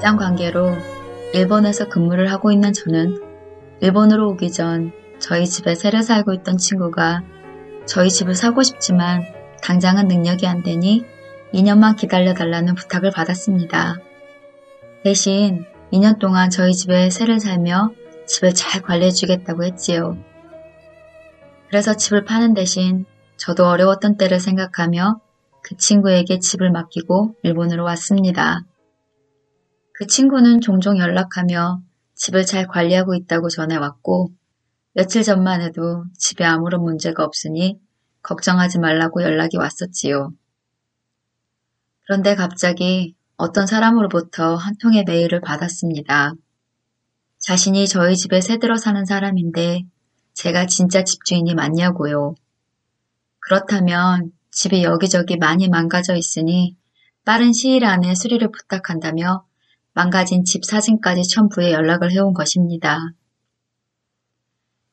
직장 0.00 0.16
관계로 0.16 0.78
일본에서 1.34 1.90
근무를 1.90 2.32
하고 2.32 2.50
있는 2.50 2.72
저는 2.72 3.20
일본으로 3.82 4.30
오기 4.30 4.50
전 4.50 4.92
저희 5.18 5.46
집에 5.46 5.74
새로 5.74 6.00
살고 6.00 6.32
있던 6.32 6.56
친구가 6.56 7.22
저희 7.84 8.08
집을 8.08 8.34
사고 8.34 8.62
싶지만 8.62 9.26
당장은 9.62 10.08
능력이 10.08 10.46
안 10.46 10.62
되니 10.62 11.04
2년만 11.52 11.98
기다려 11.98 12.32
달라는 12.32 12.76
부탁을 12.76 13.10
받았습니다. 13.10 13.96
대신 15.04 15.66
2년 15.92 16.18
동안 16.18 16.48
저희 16.48 16.72
집에 16.72 17.10
새를 17.10 17.38
살며 17.38 17.90
집을 18.26 18.54
잘 18.54 18.80
관리해 18.80 19.10
주겠다고 19.10 19.64
했지요. 19.64 20.16
그래서 21.68 21.92
집을 21.92 22.24
파는 22.24 22.54
대신 22.54 23.04
저도 23.36 23.66
어려웠던 23.66 24.16
때를 24.16 24.40
생각하며 24.40 25.20
그 25.62 25.76
친구에게 25.76 26.38
집을 26.38 26.70
맡기고 26.70 27.34
일본으로 27.42 27.84
왔습니다. 27.84 28.64
그 30.00 30.06
친구는 30.06 30.62
종종 30.62 30.96
연락하며 30.96 31.82
집을 32.14 32.46
잘 32.46 32.66
관리하고 32.66 33.14
있다고 33.14 33.50
전해왔고 33.50 34.32
며칠 34.94 35.22
전만 35.22 35.60
해도 35.60 36.06
집에 36.16 36.42
아무런 36.42 36.82
문제가 36.82 37.22
없으니 37.22 37.78
걱정하지 38.22 38.78
말라고 38.78 39.22
연락이 39.22 39.58
왔었지요. 39.58 40.32
그런데 42.06 42.34
갑자기 42.34 43.14
어떤 43.36 43.66
사람으로부터 43.66 44.56
한 44.56 44.74
통의 44.78 45.04
메일을 45.04 45.42
받았습니다. 45.42 46.32
자신이 47.36 47.86
저희 47.86 48.16
집에 48.16 48.40
새들어 48.40 48.78
사는 48.78 49.04
사람인데 49.04 49.82
제가 50.32 50.64
진짜 50.64 51.04
집주인이 51.04 51.54
맞냐고요. 51.54 52.36
그렇다면 53.38 54.32
집이 54.50 54.82
여기저기 54.82 55.36
많이 55.36 55.68
망가져 55.68 56.14
있으니 56.14 56.74
빠른 57.26 57.52
시일 57.52 57.84
안에 57.84 58.14
수리를 58.14 58.50
부탁한다며 58.50 59.44
망가진 59.92 60.44
집 60.44 60.64
사진까지 60.64 61.22
첨부해 61.28 61.72
연락을 61.72 62.12
해온 62.12 62.32
것입니다. 62.32 62.98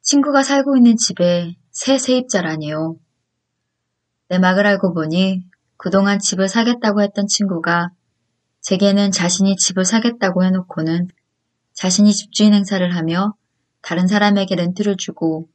친구가 0.02 0.44
살고 0.44 0.78
있는 0.78 0.96
집에 0.98 1.56
새 1.72 1.98
세입자라니요. 1.98 2.98
내막을 4.30 4.66
알고 4.66 4.94
보니 4.94 5.44
그동안 5.78 6.20
집을 6.20 6.48
사겠다고 6.48 7.02
했던 7.02 7.28
친구가 7.28 7.90
제게는 8.62 9.12
자신이 9.12 9.56
집을 9.56 9.86
사겠다고 9.86 10.44
해놓고는 10.44 11.08
자신이 11.74 12.14
집주인 12.14 12.54
행사를 12.54 12.96
하며 12.96 13.36
다른 13.82 14.08
사람에게 14.08 14.56
렌트를 14.56 14.98
주고 14.98 15.48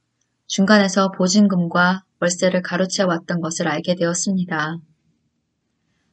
중간에서 0.47 1.11
보증금과 1.11 2.03
월세를 2.19 2.61
가로채 2.61 3.03
왔던 3.03 3.41
것을 3.41 3.67
알게 3.67 3.95
되었습니다. 3.95 4.77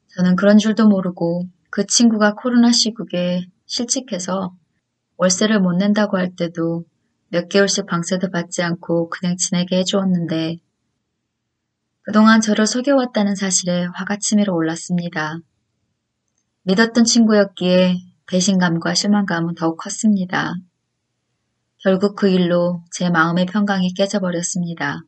저는 0.08 0.36
그런 0.36 0.58
줄도 0.58 0.88
모르고 0.88 1.48
그 1.70 1.86
친구가 1.86 2.34
코로나 2.34 2.72
시국에 2.72 3.46
실직해서 3.66 4.54
월세를 5.16 5.60
못 5.60 5.74
낸다고 5.74 6.18
할 6.18 6.34
때도 6.34 6.84
몇 7.28 7.48
개월씩 7.48 7.86
방세도 7.86 8.30
받지 8.30 8.62
않고 8.62 9.08
그냥 9.08 9.36
지내게 9.36 9.78
해주었는데 9.78 10.56
그동안 12.02 12.40
저를 12.40 12.66
속여왔다는 12.66 13.36
사실에 13.36 13.86
화가 13.94 14.16
치밀어 14.16 14.52
올랐습니다. 14.52 15.38
믿었던 16.62 17.04
친구였기에 17.04 17.98
배신감과 18.26 18.94
실망감은 18.94 19.54
더욱 19.54 19.76
컸습니다. 19.76 20.54
결국 21.78 22.16
그 22.16 22.28
일로 22.28 22.82
제 22.90 23.10
마음의 23.10 23.46
평강이 23.46 23.94
깨져버렸습니다. 23.94 25.02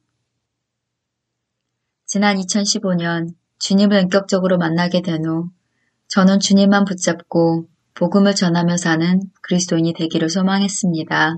지난 2.06 2.36
2015년 2.36 3.34
주님을 3.58 4.02
인격적으로 4.02 4.58
만나게 4.58 5.02
된 5.02 5.24
후 5.24 5.50
저는 6.12 6.40
주님만 6.40 6.84
붙잡고 6.84 7.68
복음을 7.94 8.34
전하며 8.34 8.76
사는 8.76 9.20
그리스도인이 9.40 9.94
되기를 9.94 10.28
소망했습니다. 10.28 11.36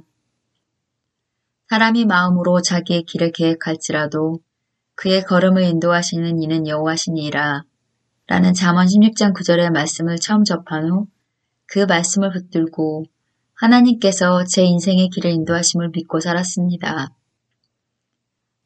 사람이 1.69 2.05
마음으로 2.05 2.61
자기의 2.61 3.05
길을 3.05 3.33
계획할지라도 3.33 4.41
그의 4.95 5.23
걸음을 5.25 5.63
인도하시는 5.63 6.43
이는 6.43 6.67
여호와시니라 6.67 7.65
라는 8.27 8.55
잠언 8.55 8.87
16장 8.87 9.33
9절의 9.35 9.71
말씀을 9.71 10.19
처음 10.19 10.45
접한 10.45 10.91
후 10.91 11.15
그 11.67 11.81
말씀을 11.81 12.31
붙들고 12.31 13.05
하나님께서 13.55 14.45
제 14.45 14.63
인생의 14.63 15.09
길을 15.09 15.31
인도하심을 15.31 15.91
믿고 15.91 16.21
살았습니다. 16.21 17.09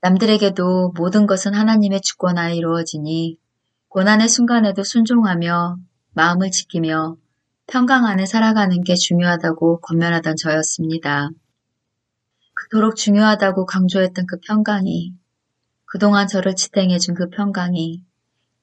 남들에게도 0.00 0.92
모든 0.97 1.26
것은 1.26 1.54
하나님의 1.54 2.00
주권 2.02 2.38
하에 2.38 2.54
이루어지니 2.56 3.38
고난의 3.88 4.28
순간에도 4.28 4.84
순종하며 4.84 5.78
마음을 6.18 6.50
지키며 6.50 7.16
평강 7.68 8.04
안에 8.04 8.26
살아가는 8.26 8.82
게 8.82 8.96
중요하다고 8.96 9.78
권면하던 9.82 10.34
저였습니다. 10.34 11.30
그토록 12.54 12.96
중요하다고 12.96 13.66
강조했던 13.66 14.26
그 14.26 14.40
평강이 14.40 15.14
그동안 15.84 16.26
저를 16.26 16.56
지탱해준 16.56 17.14
그 17.14 17.28
평강이 17.28 18.02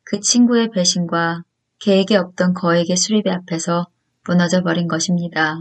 그 0.03 0.19
친구의 0.19 0.71
배신과 0.71 1.43
계획에 1.79 2.17
없던 2.17 2.55
거액의 2.55 2.97
수리비 2.97 3.29
앞에서 3.29 3.87
무너져 4.27 4.61
버린 4.61 4.89
것입니다. 4.89 5.57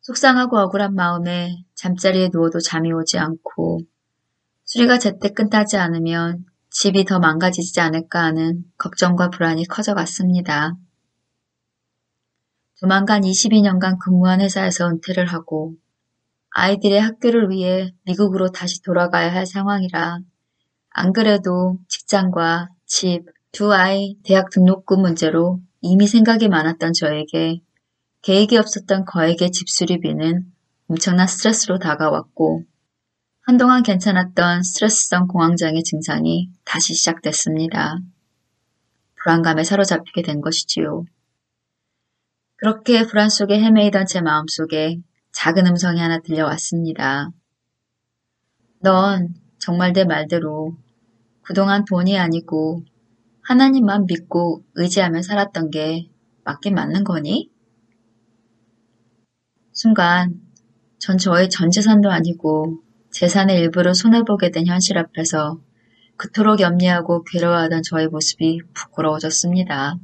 속상하고 0.00 0.58
억울한 0.60 0.94
마음에 0.94 1.62
잠자리에 1.74 2.30
누워도 2.32 2.60
잠이 2.60 2.90
오지 2.90 3.18
않고 3.18 3.80
수리가 4.64 4.98
제때 4.98 5.28
끝나지 5.28 5.76
않으면 5.76 6.46
집이 6.72 7.04
더 7.04 7.18
망가지지 7.18 7.80
않을까 7.80 8.22
하는 8.22 8.64
걱정과 8.78 9.28
불안이 9.28 9.66
커져갔습니다. 9.66 10.74
조만간 12.76 13.20
22년간 13.22 13.98
근무한 13.98 14.40
회사에서 14.40 14.88
은퇴를 14.88 15.26
하고 15.26 15.74
아이들의 16.50 17.00
학교를 17.00 17.50
위해 17.50 17.92
미국으로 18.04 18.50
다시 18.50 18.82
돌아가야 18.82 19.32
할 19.32 19.46
상황이라 19.46 20.18
안 20.90 21.12
그래도 21.12 21.78
직장과 21.88 22.70
집, 22.86 23.26
두 23.52 23.72
아이 23.72 24.16
대학 24.24 24.50
등록금 24.50 25.00
문제로 25.02 25.60
이미 25.82 26.06
생각이 26.06 26.48
많았던 26.48 26.94
저에게 26.94 27.60
계획이 28.22 28.56
없었던 28.56 29.04
거액의 29.04 29.50
집 29.50 29.68
수리비는 29.68 30.50
엄청난 30.88 31.26
스트레스로 31.26 31.78
다가왔고 31.78 32.64
한동안 33.44 33.82
괜찮았던 33.82 34.62
스트레스성 34.62 35.26
공황장애 35.26 35.82
증상이 35.82 36.48
다시 36.64 36.94
시작됐습니다. 36.94 37.98
불안감에 39.16 39.64
사로잡히게 39.64 40.22
된 40.22 40.40
것이지요. 40.40 41.04
그렇게 42.54 43.04
불안 43.04 43.28
속에 43.28 43.58
헤매이던 43.58 44.06
제 44.06 44.20
마음속에 44.20 45.00
작은 45.32 45.66
음성이 45.66 46.00
하나 46.00 46.20
들려왔습니다. 46.20 47.30
넌 48.78 49.34
정말 49.58 49.92
내 49.92 50.04
말대로 50.04 50.76
그동안 51.42 51.84
돈이 51.84 52.16
아니고 52.16 52.84
하나님만 53.42 54.06
믿고 54.06 54.62
의지하며 54.76 55.22
살았던 55.22 55.70
게 55.72 56.08
맞긴 56.44 56.76
맞는 56.76 57.02
거니? 57.02 57.50
순간 59.72 60.40
전 61.00 61.18
저의 61.18 61.50
전 61.50 61.72
재산도 61.72 62.08
아니고 62.08 62.84
재산의 63.12 63.58
일부를 63.60 63.94
손해보게 63.94 64.50
된 64.50 64.66
현실 64.66 64.96
앞에서 64.98 65.60
그토록 66.16 66.60
염려하고 66.60 67.24
괴로워하던 67.24 67.82
저의 67.82 68.08
모습이 68.08 68.60
부끄러워졌습니다. 68.72 69.96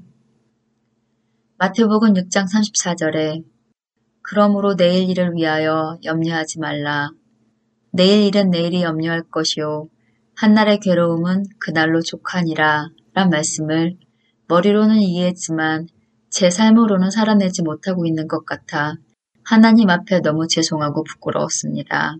마태복음 1.57 2.15
6장 2.15 2.45
34절에 2.45 3.45
그러므로 4.21 4.77
내일 4.77 5.09
일을 5.09 5.33
위하여 5.35 5.99
염려하지 6.05 6.61
말라. 6.61 7.11
내일 7.93 8.27
일은 8.27 8.51
내일이 8.51 8.83
염려할 8.83 9.23
것이요. 9.31 9.89
한날의 10.37 10.81
괴로움은 10.81 11.45
그날로 11.59 12.03
족하니라. 12.03 12.91
란 13.15 13.31
말씀을 13.31 13.97
머리로는 14.49 15.01
이해했지만 15.01 15.89
제 16.31 16.51
삶으로는 16.51 17.11
살아내지 17.11 17.63
못하고 17.63 18.05
있는 18.05 18.29
것 18.29 18.45
같아 18.45 18.97
하나님 19.43 19.89
앞에 19.89 20.21
너무 20.21 20.47
죄송하고 20.47 21.05
부끄러웠습니다. 21.05 22.17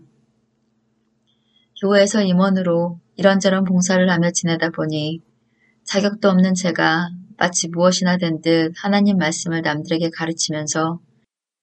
교회에서 1.81 2.21
임원으로 2.23 2.99
이런저런 3.15 3.63
봉사를 3.63 4.09
하며 4.09 4.31
지내다 4.31 4.69
보니 4.69 5.21
자격도 5.85 6.29
없는 6.29 6.53
제가 6.53 7.09
마치 7.37 7.69
무엇이나 7.69 8.17
된 8.17 8.41
듯 8.41 8.73
하나님 8.77 9.17
말씀을 9.17 9.61
남들에게 9.61 10.09
가르치면서 10.11 10.99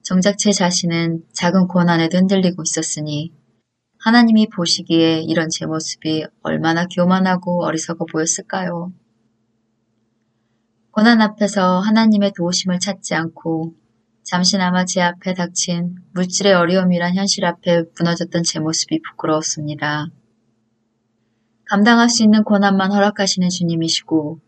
정작 0.03 0.39
제 0.39 0.53
자신은 0.53 1.25
작은 1.33 1.67
고난에도 1.69 2.19
흔들리고 2.19 2.63
있었으니 2.63 3.33
하나님이 3.99 4.49
보시기에 4.49 5.23
이런 5.23 5.49
제 5.51 5.67
모습이 5.67 6.25
얼마나 6.43 6.87
교만하고 6.87 7.65
어리석어 7.65 8.07
보였을까요? 8.07 8.93
고난 10.93 11.21
앞에서 11.21 11.81
하나님의 11.81 12.33
도우심을 12.37 12.79
찾지 12.79 13.15
않고 13.15 13.75
잠시나마 14.27 14.85
제 14.85 15.01
앞에 15.03 15.35
닥친 15.35 15.95
물질의 16.11 16.53
어려움이란 16.53 17.15
현실 17.15 17.45
앞에 17.45 17.85
무너졌던 17.97 18.43
제 18.43 18.59
모습이 18.59 19.01
부끄러웠습니다. 19.01 20.09
감당할 21.67 22.09
수 22.09 22.25
있는 22.25 22.43
고난만 22.43 22.91
허락하시는 22.91 23.49
주님이시고 23.49 24.41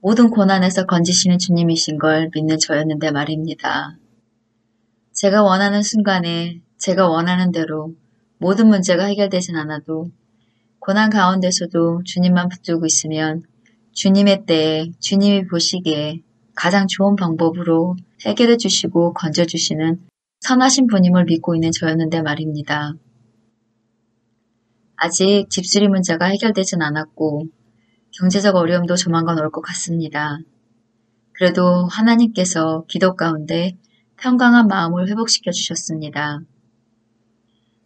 모든 0.00 0.30
고난에서 0.30 0.86
건지시는 0.86 1.36
주님이신 1.36 1.98
걸 1.98 2.30
믿는 2.34 2.58
저였는데 2.58 3.10
말입니다. 3.10 3.98
제가 5.12 5.42
원하는 5.42 5.82
순간에 5.82 6.62
제가 6.78 7.10
원하는 7.10 7.52
대로 7.52 7.94
모든 8.38 8.68
문제가 8.68 9.04
해결되진 9.04 9.56
않아도 9.56 10.10
고난 10.78 11.10
가운데서도 11.10 12.00
주님만 12.06 12.48
붙들고 12.48 12.86
있으면 12.86 13.42
주님의 13.92 14.46
때에 14.46 14.86
주님이 15.00 15.48
보시기에 15.48 16.22
가장 16.58 16.88
좋은 16.88 17.14
방법으로 17.14 17.94
해결해 18.26 18.56
주시고 18.56 19.14
건져 19.14 19.46
주시는 19.46 20.00
선하신 20.40 20.88
분임을 20.88 21.24
믿고 21.26 21.54
있는 21.54 21.70
저였는데 21.70 22.20
말입니다. 22.22 22.94
아직 24.96 25.46
집수리 25.50 25.86
문제가 25.86 26.26
해결되진 26.26 26.82
않았고 26.82 27.44
경제적 28.10 28.56
어려움도 28.56 28.96
조만간 28.96 29.38
올 29.38 29.52
것 29.52 29.60
같습니다. 29.60 30.40
그래도 31.32 31.86
하나님께서 31.86 32.84
기도 32.88 33.14
가운데 33.14 33.78
평강한 34.16 34.66
마음을 34.66 35.08
회복시켜 35.08 35.52
주셨습니다. 35.52 36.40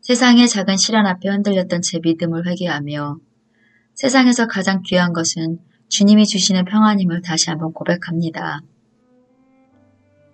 세상의 0.01 0.49
작은 0.49 0.79
시련 0.79 1.05
앞에 1.05 1.29
흔들렸던 1.29 1.83
제 1.83 2.01
믿음을 2.03 2.47
회개하며 2.47 3.19
세상에서 3.97 4.47
가장 4.47 4.81
귀한 4.81 5.13
것은 5.13 5.59
주님이 5.93 6.25
주시는 6.25 6.65
평안임을 6.65 7.21
다시 7.21 7.51
한번 7.51 7.75
고백합니다. 7.75 8.63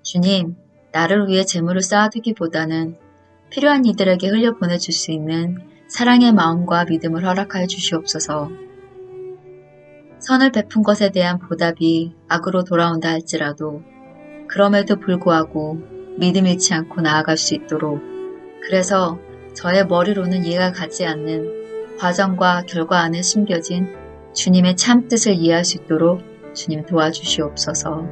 주님, 0.05 0.55
나를 0.93 1.27
위해 1.27 1.45
재물을 1.45 1.83
쌓아두기보다는 1.83 2.97
필요한 3.51 3.85
이들에게 3.85 4.29
흘려보내줄 4.29 4.95
수 4.95 5.11
있는 5.11 5.59
사랑의 5.89 6.33
마음과 6.33 6.85
믿음을 6.85 7.27
허락하여 7.27 7.67
주시옵소서. 7.67 8.51
선을 10.21 10.53
베푼 10.53 10.85
것에 10.85 11.11
대한 11.11 11.41
보답이 11.41 12.15
악으로 12.29 12.63
돌아온다 12.63 13.09
할지라도 13.09 13.83
그럼에도 14.47 14.95
불구하고 15.01 15.81
믿음 16.19 16.47
잃지 16.47 16.73
않고 16.73 17.01
나아갈 17.01 17.37
수 17.37 17.57
있도록 17.57 18.01
그래서 18.63 19.19
저의 19.55 19.89
머리로는 19.89 20.45
이해가 20.45 20.71
가지 20.71 21.05
않는 21.05 21.97
과정과 21.99 22.63
결과 22.69 23.01
안에 23.01 23.23
숨겨진 23.23 24.08
주님의 24.39 24.77
참 24.77 25.09
뜻을 25.09 25.35
이해할 25.35 25.65
수 25.65 25.79
있도록 25.79 26.23
주님 26.55 26.87
도와주시옵소서. 26.87 28.07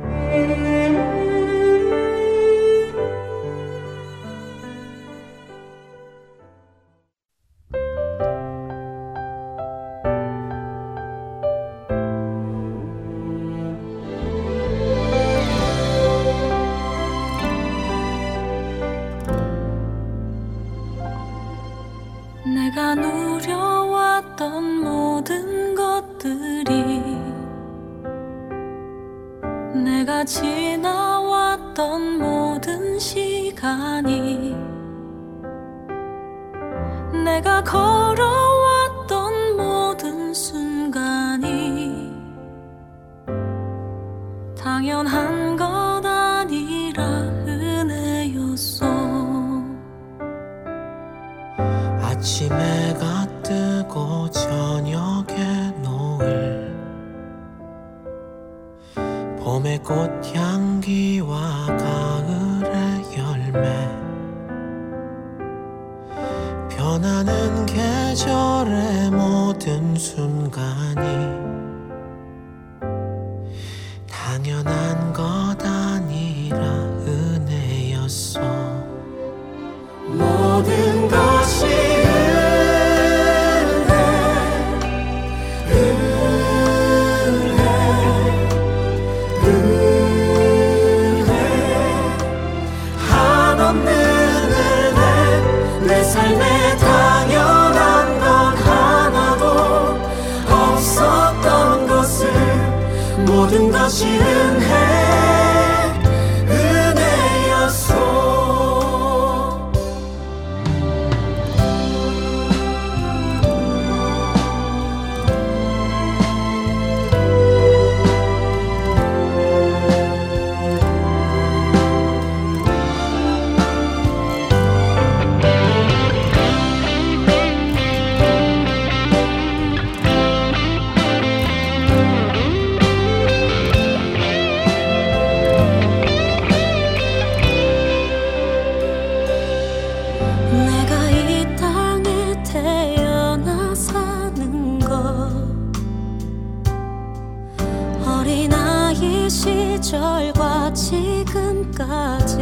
시절과 149.77 150.73
지금까지 150.73 152.37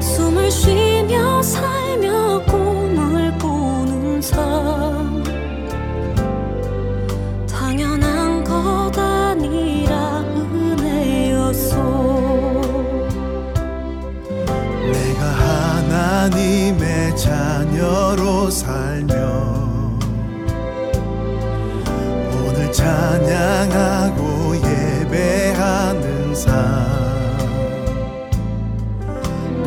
숨을 0.00 0.50
쉬며 0.50 1.40
살며 1.40 2.42
꿈을 2.46 3.38
꾸는 3.38 4.20
삶. 4.20 5.22
당연한 7.48 8.42
것 8.42 8.90
아니라 8.98 10.18
은혜였소. 10.18 11.76
내가 14.92 15.24
하나님의 16.24 17.16
자녀로 17.16 18.50
살며 18.50 19.14
오늘 22.32 22.72
찬양하고 22.72 24.19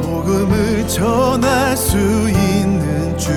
복음을 0.02 0.88
전할 0.88 1.76
수 1.78 1.98
있는 1.98 3.18
주 3.18 3.32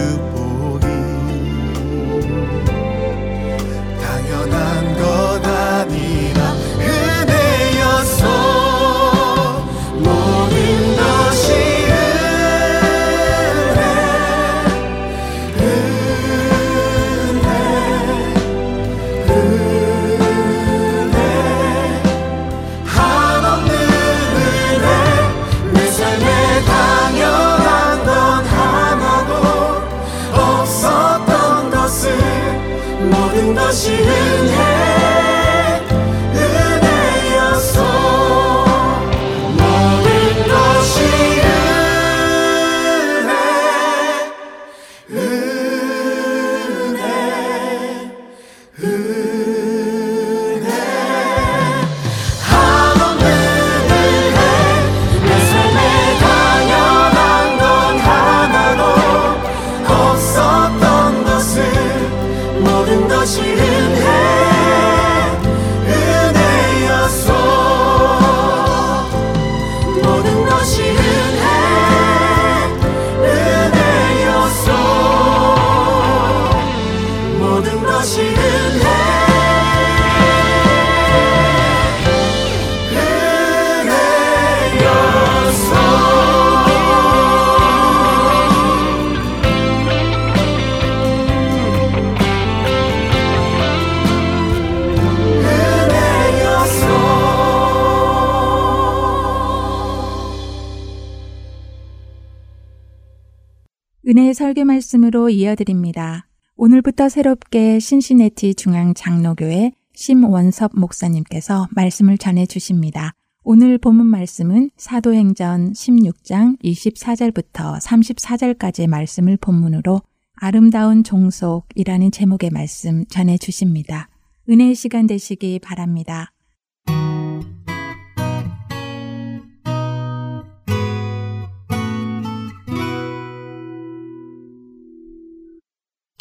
은혜의 104.09 104.35
설교 104.35 104.65
말씀으로 104.65 105.31
이어드립니다. 105.31 106.29
오늘부터 106.55 107.09
새롭게 107.09 107.81
신시내티 107.81 108.55
중앙 108.55 108.95
장로교회 108.95 109.73
심원섭 109.95 110.71
목사님께서 110.77 111.67
말씀을 111.73 112.17
전해 112.17 112.47
주십니다. 112.47 113.15
오늘 113.43 113.79
본문 113.79 114.07
말씀은 114.07 114.71
사도행전 114.77 115.73
16장 115.73 116.57
24절부터 116.63 117.81
34절까지의 117.83 118.87
말씀을 118.87 119.39
본문으로 119.39 120.01
아름다운 120.37 121.03
종속이라는 121.03 122.13
제목의 122.13 122.51
말씀 122.51 123.05
전해 123.07 123.37
주십니다. 123.37 124.09
은혜의 124.49 124.77
시간 124.77 125.09
되시기 125.09 125.59
바랍니다. 125.59 126.31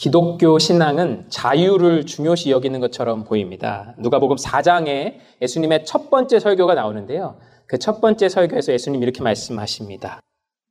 기독교 0.05 0.59
신앙은 0.59 1.25
자유를 1.29 2.05
중요시 2.05 2.51
여기는 2.51 2.79
것처럼 2.79 3.23
보입니다. 3.23 3.95
누가복음 3.97 4.35
4장에 4.35 5.15
예수님의 5.41 5.83
첫 5.85 6.11
번째 6.11 6.39
설교가 6.39 6.75
나오는데요. 6.75 7.37
그 7.65 7.79
첫 7.79 8.01
번째 8.01 8.29
설교에서 8.29 8.71
예수님 8.71 9.01
이렇게 9.01 9.23
말씀하십니다. 9.23 10.19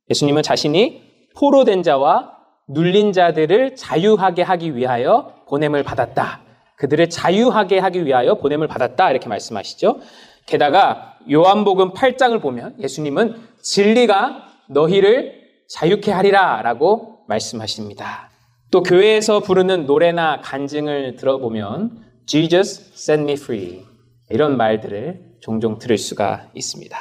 예수님은 0.09 0.41
자신이 0.41 1.01
포로된 1.37 1.83
자와 1.83 2.31
눌린 2.69 3.11
자들을 3.11 3.75
자유하게 3.75 4.41
하기 4.41 4.77
위하여 4.77 5.33
보냄을 5.49 5.83
받았다. 5.83 6.39
그들을 6.77 7.09
자유하게 7.09 7.79
하기 7.79 8.05
위하여 8.05 8.35
보냄을 8.35 8.69
받았다. 8.69 9.11
이렇게 9.11 9.27
말씀하시죠. 9.27 9.99
게다가 10.45 11.17
요한복음 11.29 11.91
8장을 11.91 12.41
보면 12.41 12.77
예수님은 12.79 13.35
진리가 13.61 14.45
너희를 14.69 15.41
자유케 15.67 16.13
하리라 16.13 16.61
라고 16.61 17.25
말씀하십니다. 17.27 18.29
또 18.75 18.83
교회에서 18.83 19.39
부르는 19.39 19.85
노래나 19.85 20.41
간증을 20.41 21.15
들어보면 21.15 22.03
Jesus 22.25 22.91
set 22.93 23.21
me 23.21 23.31
free 23.31 23.85
이런 24.29 24.57
말들을 24.57 25.37
종종 25.39 25.79
들을 25.79 25.97
수가 25.97 26.49
있습니다. 26.53 26.97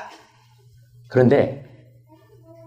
그런데 1.10 1.64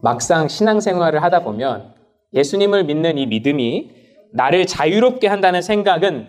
막상 0.03 0.49
신앙생활을 0.49 1.23
하다 1.23 1.43
보면 1.43 1.95
예수님을 2.33 2.83
믿는 2.83 3.17
이 3.17 3.27
믿음이 3.27 3.91
나를 4.33 4.65
자유롭게 4.65 5.29
한다는 5.29 5.61
생각은 5.61 6.27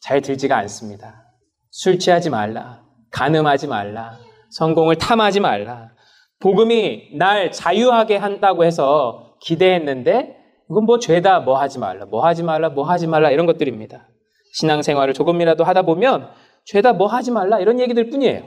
잘 0.00 0.22
들지가 0.22 0.56
않습니다. 0.56 1.22
술 1.70 1.98
취하지 1.98 2.30
말라. 2.30 2.82
간음하지 3.10 3.66
말라. 3.66 4.16
성공을 4.52 4.96
탐하지 4.96 5.40
말라. 5.40 5.90
복음이 6.40 7.18
날 7.18 7.52
자유하게 7.52 8.16
한다고 8.16 8.64
해서 8.64 9.36
기대했는데 9.42 10.35
이건 10.70 10.84
뭐 10.84 10.98
죄다 10.98 11.40
뭐 11.40 11.58
하지 11.58 11.78
말라. 11.78 12.06
뭐 12.06 12.24
하지 12.24 12.42
말라. 12.42 12.68
뭐 12.68 12.84
하지 12.84 13.06
말라. 13.06 13.30
이런 13.30 13.46
것들입니다. 13.46 14.08
신앙생활을 14.54 15.14
조금이라도 15.14 15.64
하다 15.64 15.82
보면 15.82 16.28
죄다 16.64 16.92
뭐 16.92 17.06
하지 17.06 17.30
말라. 17.30 17.60
이런 17.60 17.80
얘기들 17.80 18.10
뿐이에요. 18.10 18.42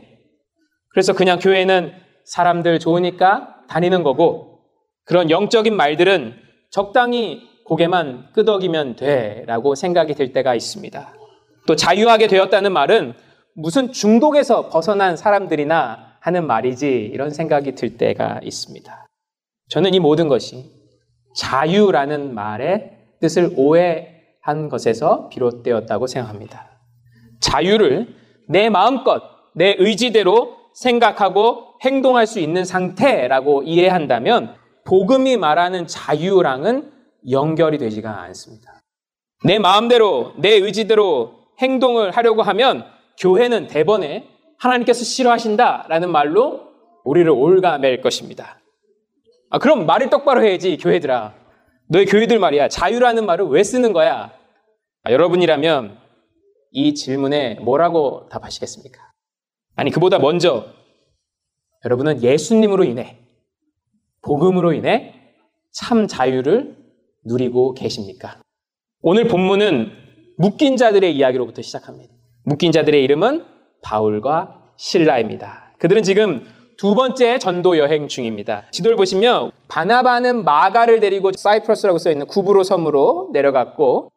그래서 0.91 1.13
그냥 1.13 1.39
교회는 1.39 1.93
사람들 2.25 2.79
좋으니까 2.79 3.55
다니는 3.69 4.03
거고 4.03 4.59
그런 5.05 5.29
영적인 5.29 5.75
말들은 5.75 6.35
적당히 6.71 7.41
고개만 7.65 8.31
끄덕이면 8.33 8.95
돼라고 8.95 9.75
생각이 9.75 10.15
들 10.15 10.33
때가 10.33 10.55
있습니다. 10.55 11.13
또 11.67 11.75
자유하게 11.75 12.27
되었다는 12.27 12.73
말은 12.73 13.13
무슨 13.55 13.91
중독에서 13.91 14.69
벗어난 14.69 15.15
사람들이나 15.15 16.17
하는 16.19 16.47
말이지 16.47 17.11
이런 17.13 17.29
생각이 17.29 17.75
들 17.75 17.97
때가 17.97 18.39
있습니다. 18.43 19.07
저는 19.69 19.93
이 19.93 19.99
모든 19.99 20.27
것이 20.27 20.78
자유라는 21.39 22.35
말의 22.35 22.91
뜻을 23.21 23.53
오해한 23.55 24.67
것에서 24.69 25.29
비롯되었다고 25.29 26.07
생각합니다. 26.07 26.67
자유를 27.39 28.13
내 28.49 28.69
마음껏, 28.69 29.21
내 29.55 29.75
의지대로 29.79 30.57
생각하고 30.73 31.75
행동할 31.81 32.27
수 32.27 32.39
있는 32.39 32.65
상태라고 32.65 33.63
이해한다면 33.63 34.55
복음이 34.85 35.37
말하는 35.37 35.87
자유랑은 35.87 36.91
연결이 37.29 37.77
되지가 37.77 38.21
않습니다. 38.23 38.81
내 39.45 39.59
마음대로, 39.59 40.33
내 40.37 40.49
의지대로 40.55 41.35
행동을 41.59 42.11
하려고 42.11 42.41
하면 42.41 42.83
교회는 43.17 43.67
대번에 43.67 44.27
하나님께서 44.57 45.05
싫어하신다라는 45.05 46.11
말로 46.11 46.67
우리를 47.05 47.29
올가맬 47.29 48.01
것입니다. 48.01 48.58
아, 49.49 49.57
그럼 49.57 49.85
말을 49.85 50.09
똑바로 50.09 50.43
해야지, 50.43 50.77
교회들아. 50.77 51.33
너희 51.87 52.05
교회들 52.05 52.37
말이야. 52.37 52.69
자유라는 52.69 53.25
말을 53.25 53.45
왜 53.47 53.63
쓰는 53.63 53.93
거야? 53.93 54.31
아, 55.03 55.11
여러분이라면 55.11 55.97
이 56.71 56.93
질문에 56.93 57.55
뭐라고 57.55 58.29
답하시겠습니까? 58.29 58.99
아니, 59.75 59.89
그보다 59.89 60.19
먼저 60.19 60.67
여러분은 61.83 62.21
예수님으로 62.21 62.83
인해, 62.83 63.17
복음으로 64.21 64.73
인해 64.73 65.15
참 65.71 66.07
자유를 66.07 66.77
누리고 67.25 67.73
계십니까? 67.73 68.41
오늘 69.01 69.27
본문은 69.27 69.91
묶인 70.37 70.77
자들의 70.77 71.15
이야기로부터 71.15 71.61
시작합니다. 71.61 72.13
묶인 72.43 72.71
자들의 72.71 73.03
이름은 73.03 73.45
바울과 73.81 74.73
신라입니다. 74.77 75.73
그들은 75.79 76.03
지금 76.03 76.45
두 76.79 76.95
번째 76.95 77.39
전도 77.39 77.77
여행 77.77 78.07
중입니다. 78.07 78.63
지도를 78.71 78.95
보시면 78.95 79.51
바나바는 79.67 80.45
마가를 80.45 81.01
데리고 81.01 81.33
사이프러스라고 81.35 81.97
써 81.97 82.09
있는 82.09 82.25
구브로 82.25 82.63
섬으로 82.63 83.31
내려갔고 83.33 84.13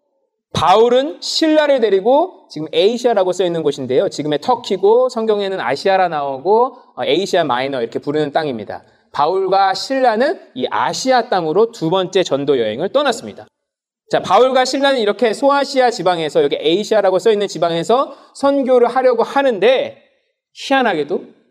바울은 0.52 1.20
신라를 1.20 1.80
데리고 1.80 2.46
지금 2.50 2.68
에이시아라고 2.72 3.32
써 3.32 3.44
있는 3.44 3.64
곳인데요. 3.64 4.08
지금의 4.10 4.40
터키고 4.42 5.08
성경에는 5.08 5.58
아시아라 5.58 6.06
나오고 6.06 6.76
에이시아 7.04 7.42
마이너 7.42 7.80
이렇게 7.80 7.98
부르는 7.98 8.30
땅입니다. 8.30 8.84
바울과 9.10 9.74
신라는 9.74 10.38
이 10.54 10.68
아시아 10.70 11.28
땅으로 11.30 11.72
두 11.72 11.90
번째 11.90 12.22
전도 12.22 12.60
여행을 12.60 12.90
떠났습니다. 12.90 13.48
자, 14.08 14.20
바울과 14.20 14.66
신라는 14.66 15.00
이렇게 15.00 15.32
소아시아 15.32 15.90
지방에서 15.90 16.44
여기 16.44 16.56
에이시아라고 16.60 17.18
써 17.18 17.32
있는 17.32 17.48
지방에서 17.48 18.14
선교를 18.34 18.86
하려고 18.86 19.24
하는데 19.24 19.98
희한하게도 20.54 21.41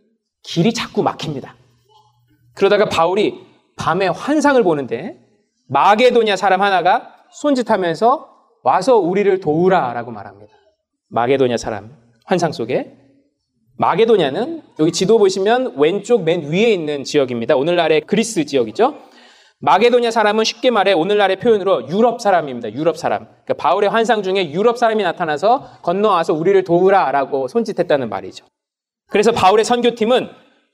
길이 0.43 0.74
자꾸 0.74 1.03
막힙니다. 1.03 1.55
그러다가 2.53 2.86
바울이 2.86 3.39
밤에 3.77 4.07
환상을 4.07 4.62
보는데 4.63 5.19
마게도냐 5.67 6.36
사람 6.36 6.62
하나가 6.62 7.15
손짓하면서 7.31 8.29
와서 8.63 8.98
우리를 8.98 9.39
도우라라고 9.39 10.12
말합니다. 10.12 10.53
마게도냐 11.10 11.57
사람 11.57 11.95
환상 12.25 12.51
속에 12.51 12.98
마게도냐는 13.77 14.62
여기 14.79 14.91
지도 14.91 15.17
보시면 15.17 15.75
왼쪽 15.77 16.24
맨 16.24 16.51
위에 16.51 16.71
있는 16.71 17.03
지역입니다. 17.03 17.55
오늘날의 17.55 18.01
그리스 18.01 18.45
지역이죠. 18.45 18.95
마게도냐 19.60 20.12
사람은 20.12 20.43
쉽게 20.43 20.71
말해 20.71 20.93
오늘날의 20.93 21.39
표현으로 21.39 21.88
유럽 21.89 22.19
사람입니다. 22.19 22.74
유럽 22.74 22.98
사람. 22.98 23.25
그러니까 23.25 23.53
바울의 23.55 23.89
환상 23.89 24.24
중에 24.24 24.51
유럽 24.51 24.77
사람이 24.77 25.03
나타나서 25.03 25.79
건너와서 25.81 26.33
우리를 26.33 26.63
도우라라고 26.63 27.48
손짓했다는 27.48 28.10
말이죠. 28.10 28.45
그래서 29.12 29.32
바울의 29.32 29.65
선교팀은 29.65 30.30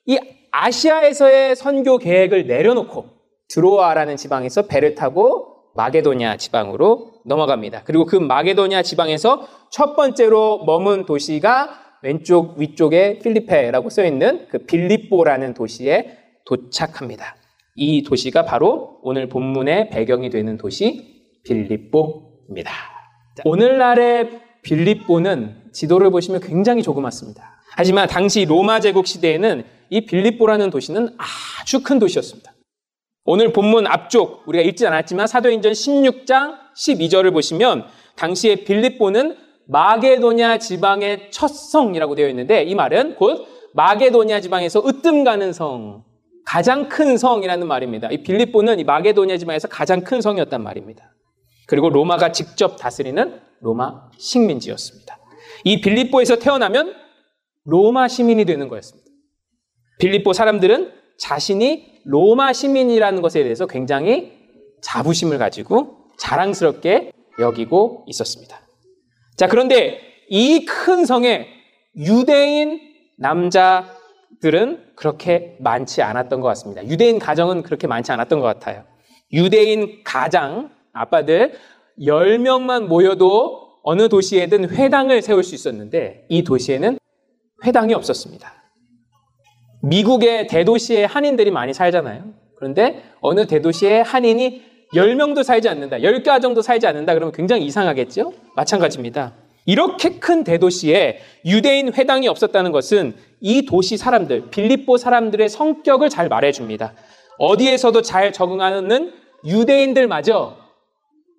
이 0.05 0.19
아시아에서의 0.51 1.55
선교 1.55 1.97
계획을 1.97 2.47
내려놓고 2.47 3.05
드로아라는 3.49 4.15
지방에서 4.15 4.67
배를 4.67 4.95
타고 4.95 5.55
마게도냐 5.75 6.37
지방으로 6.37 7.21
넘어갑니다. 7.25 7.83
그리고 7.83 8.05
그 8.05 8.15
마게도냐 8.15 8.83
지방에서 8.83 9.47
첫 9.71 9.95
번째로 9.95 10.63
머문 10.65 11.05
도시가 11.05 11.69
왼쪽 12.03 12.57
위쪽에 12.57 13.19
필리페라고 13.19 13.89
써 13.89 14.05
있는 14.05 14.47
그 14.49 14.59
빌립보라는 14.59 15.55
도시에 15.55 16.17
도착합니다. 16.45 17.35
이 17.75 18.03
도시가 18.03 18.45
바로 18.45 18.99
오늘 19.01 19.29
본문의 19.29 19.89
배경이 19.89 20.29
되는 20.29 20.57
도시 20.57 21.41
빌립보입니다. 21.43 22.71
오늘날의 23.45 24.41
빌립보는 24.61 25.71
지도를 25.73 26.11
보시면 26.11 26.41
굉장히 26.41 26.83
조그맣습니다. 26.83 27.56
하지만 27.77 28.07
당시 28.07 28.43
로마 28.43 28.79
제국 28.79 29.05
시대에는 29.05 29.63
이 29.91 30.01
빌립보라는 30.07 30.71
도시는 30.71 31.15
아주 31.61 31.83
큰 31.83 31.99
도시였습니다. 31.99 32.51
오늘 33.23 33.53
본문 33.53 33.85
앞쪽 33.85 34.47
우리가 34.47 34.63
읽지 34.63 34.87
않았지만 34.87 35.27
사도행전 35.27 35.73
16장 35.73 36.55
12절을 36.75 37.31
보시면 37.31 37.85
당시에 38.15 38.63
빌립보는 38.63 39.37
마게도냐 39.67 40.57
지방의 40.57 41.29
첫 41.29 41.49
성이라고 41.49 42.15
되어 42.15 42.27
있는데 42.29 42.63
이 42.63 42.73
말은 42.73 43.15
곧 43.15 43.45
마게도냐 43.75 44.41
지방에서 44.41 44.81
으뜸 44.83 45.23
가는 45.23 45.53
성, 45.53 46.03
가장 46.45 46.89
큰 46.89 47.15
성이라는 47.15 47.67
말입니다. 47.67 48.09
이 48.09 48.23
빌립보는 48.23 48.79
이 48.79 48.85
마게도냐 48.85 49.37
지방에서 49.37 49.67
가장 49.67 50.01
큰 50.01 50.19
성이었단 50.21 50.63
말입니다. 50.63 51.13
그리고 51.67 51.91
로마가 51.91 52.31
직접 52.31 52.77
다스리는 52.77 53.39
로마 53.59 54.09
식민지였습니다. 54.17 55.19
이 55.63 55.79
빌립보에서 55.81 56.37
태어나면 56.37 57.06
로마 57.67 58.07
시민이 58.07 58.45
되는 58.45 58.67
거였습니다. 58.69 59.07
빌립보 59.99 60.33
사람들은 60.33 60.91
자신이 61.19 62.01
로마 62.05 62.53
시민이라는 62.53 63.21
것에 63.21 63.43
대해서 63.43 63.67
굉장히 63.67 64.31
자부심을 64.81 65.37
가지고 65.37 66.05
자랑스럽게 66.17 67.11
여기고 67.39 68.05
있었습니다. 68.07 68.59
자, 69.35 69.47
그런데 69.47 69.99
이 70.29 70.65
큰 70.65 71.05
성에 71.05 71.47
유대인 71.95 72.79
남자들은 73.17 74.93
그렇게 74.95 75.57
많지 75.59 76.01
않았던 76.01 76.41
것 76.41 76.47
같습니다. 76.49 76.85
유대인 76.87 77.19
가정은 77.19 77.63
그렇게 77.63 77.87
많지 77.87 78.11
않았던 78.11 78.39
것 78.39 78.45
같아요. 78.45 78.83
유대인 79.33 80.03
가장, 80.03 80.71
아빠들 80.93 81.53
10명만 81.99 82.87
모여도 82.87 83.67
어느 83.83 84.09
도시에든 84.09 84.69
회당을 84.69 85.21
세울 85.21 85.43
수 85.43 85.55
있었는데 85.55 86.25
이 86.29 86.43
도시에는 86.43 86.97
회당이 87.65 87.93
없었습니다. 87.93 88.53
미국의 89.83 90.47
대도시에 90.47 91.05
한인들이 91.05 91.51
많이 91.51 91.73
살잖아요. 91.73 92.23
그런데 92.55 93.03
어느 93.21 93.47
대도시에 93.47 94.01
한인이 94.01 94.65
10명도 94.93 95.43
살지 95.43 95.69
않는다. 95.69 95.97
10가 95.97 96.41
정도 96.41 96.61
살지 96.61 96.87
않는다. 96.87 97.13
그러면 97.13 97.31
굉장히 97.33 97.65
이상하겠죠? 97.65 98.33
마찬가지입니다. 98.55 99.33
이렇게 99.65 100.11
큰 100.17 100.43
대도시에 100.43 101.19
유대인 101.45 101.93
회당이 101.93 102.27
없었다는 102.29 102.71
것은 102.71 103.15
이 103.41 103.65
도시 103.65 103.97
사람들, 103.97 104.49
빌립보 104.49 104.97
사람들의 104.97 105.49
성격을 105.49 106.09
잘 106.09 106.29
말해줍니다. 106.29 106.93
어디에서도 107.37 108.01
잘 108.01 108.31
적응하는 108.31 109.13
유대인들마저 109.45 110.57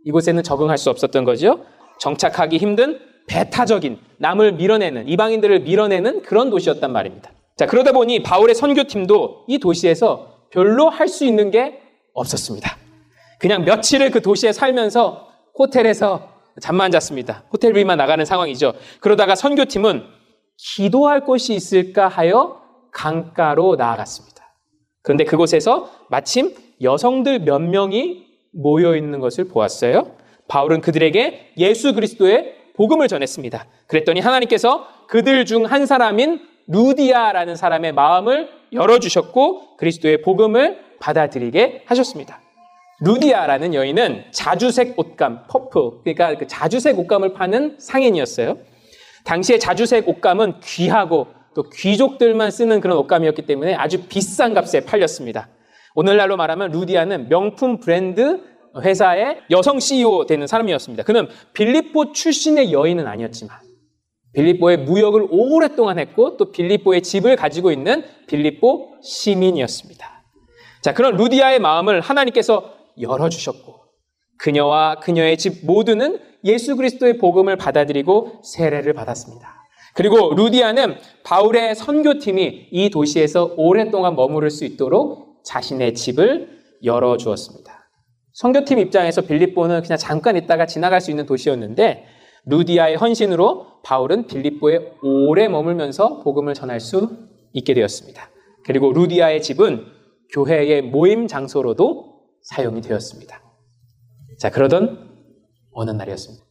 이곳에는 0.04 0.42
적응할 0.42 0.78
수 0.78 0.90
없었던 0.90 1.24
거죠. 1.24 1.64
정착하기 1.98 2.58
힘든 2.58 3.00
배타적인 3.28 3.98
남을 4.18 4.52
밀어내는 4.52 5.08
이방인들을 5.08 5.60
밀어내는 5.60 6.22
그런 6.22 6.50
도시였단 6.50 6.92
말입니다. 6.92 7.30
자, 7.56 7.66
그러다 7.66 7.92
보니 7.92 8.22
바울의 8.22 8.54
선교팀도 8.54 9.44
이 9.48 9.58
도시에서 9.58 10.46
별로 10.50 10.88
할 10.88 11.08
수 11.08 11.24
있는 11.24 11.50
게 11.50 11.80
없었습니다. 12.14 12.76
그냥 13.38 13.64
며칠을 13.64 14.10
그 14.10 14.22
도시에 14.22 14.52
살면서 14.52 15.28
호텔에서 15.58 16.30
잠만 16.60 16.90
잤습니다. 16.90 17.44
호텔비만 17.52 17.96
나가는 17.98 18.24
상황이죠. 18.24 18.72
그러다가 19.00 19.34
선교팀은 19.34 20.02
기도할 20.56 21.24
곳이 21.24 21.54
있을까 21.54 22.08
하여 22.08 22.60
강가로 22.92 23.76
나아갔습니다. 23.76 24.54
그런데 25.02 25.24
그곳에서 25.24 25.90
마침 26.08 26.54
여성들 26.82 27.40
몇 27.40 27.60
명이 27.60 28.26
모여 28.52 28.96
있는 28.96 29.20
것을 29.20 29.44
보았어요. 29.48 30.16
바울은 30.48 30.80
그들에게 30.80 31.52
예수 31.58 31.94
그리스도의 31.94 32.56
복음을 32.78 33.08
전했습니다. 33.08 33.66
그랬더니 33.88 34.20
하나님께서 34.20 34.86
그들 35.08 35.44
중 35.44 35.66
한 35.66 35.84
사람인 35.84 36.40
루디아라는 36.68 37.56
사람의 37.56 37.92
마음을 37.92 38.48
열어주셨고 38.72 39.76
그리스도의 39.76 40.22
복음을 40.22 40.78
받아들이게 41.00 41.82
하셨습니다. 41.86 42.40
루디아라는 43.00 43.74
여인은 43.74 44.26
자주색 44.30 44.98
옷감, 44.98 45.46
퍼프, 45.48 46.02
그러니까 46.04 46.36
그 46.36 46.46
자주색 46.46 46.98
옷감을 46.98 47.32
파는 47.32 47.76
상인이었어요. 47.78 48.58
당시에 49.24 49.58
자주색 49.58 50.08
옷감은 50.08 50.60
귀하고 50.62 51.28
또 51.54 51.64
귀족들만 51.70 52.50
쓰는 52.50 52.80
그런 52.80 52.96
옷감이었기 52.98 53.42
때문에 53.42 53.74
아주 53.74 54.02
비싼 54.08 54.54
값에 54.54 54.84
팔렸습니다. 54.84 55.48
오늘날로 55.94 56.36
말하면 56.36 56.70
루디아는 56.70 57.28
명품 57.28 57.80
브랜드 57.80 58.40
회사의 58.80 59.40
여성 59.50 59.80
CEO 59.80 60.26
되는 60.26 60.46
사람이었습니다. 60.46 61.02
그는 61.04 61.28
빌립보 61.52 62.12
출신의 62.12 62.72
여인은 62.72 63.06
아니었지만 63.06 63.56
빌립보의 64.32 64.78
무역을 64.78 65.28
오랫동안 65.30 65.98
했고 65.98 66.36
또 66.36 66.50
빌립보의 66.52 67.02
집을 67.02 67.36
가지고 67.36 67.72
있는 67.72 68.04
빌립보 68.26 68.98
시민이었습니다. 69.02 70.24
자, 70.82 70.94
그런 70.94 71.16
루디아의 71.16 71.58
마음을 71.58 72.00
하나님께서 72.00 72.74
열어주셨고 73.00 73.78
그녀와 74.38 75.00
그녀의 75.00 75.36
집 75.36 75.66
모두는 75.66 76.20
예수 76.44 76.76
그리스도의 76.76 77.18
복음을 77.18 77.56
받아들이고 77.56 78.42
세례를 78.44 78.92
받았습니다. 78.92 79.58
그리고 79.94 80.32
루디아는 80.34 80.96
바울의 81.24 81.74
선교팀이 81.74 82.68
이 82.70 82.90
도시에서 82.90 83.54
오랫동안 83.56 84.14
머무를 84.14 84.50
수 84.50 84.64
있도록 84.64 85.42
자신의 85.44 85.94
집을 85.94 86.60
열어주었습니다. 86.84 87.77
선교팀 88.38 88.78
입장에서 88.78 89.22
빌립보는 89.22 89.82
그냥 89.82 89.98
잠깐 89.98 90.36
있다가 90.36 90.64
지나갈 90.64 91.00
수 91.00 91.10
있는 91.10 91.26
도시였는데 91.26 92.04
루디아의 92.44 92.94
헌신으로 92.94 93.82
바울은 93.82 94.28
빌립보에 94.28 94.92
오래 95.02 95.48
머물면서 95.48 96.20
복음을 96.20 96.54
전할 96.54 96.78
수 96.78 97.18
있게 97.52 97.74
되었습니다. 97.74 98.30
그리고 98.64 98.92
루디아의 98.92 99.42
집은 99.42 99.86
교회의 100.32 100.82
모임 100.82 101.26
장소로도 101.26 102.20
사용이 102.42 102.80
되었습니다. 102.80 103.42
자, 104.38 104.50
그러던 104.50 105.16
어느 105.72 105.90
날이었습니다. 105.90 106.44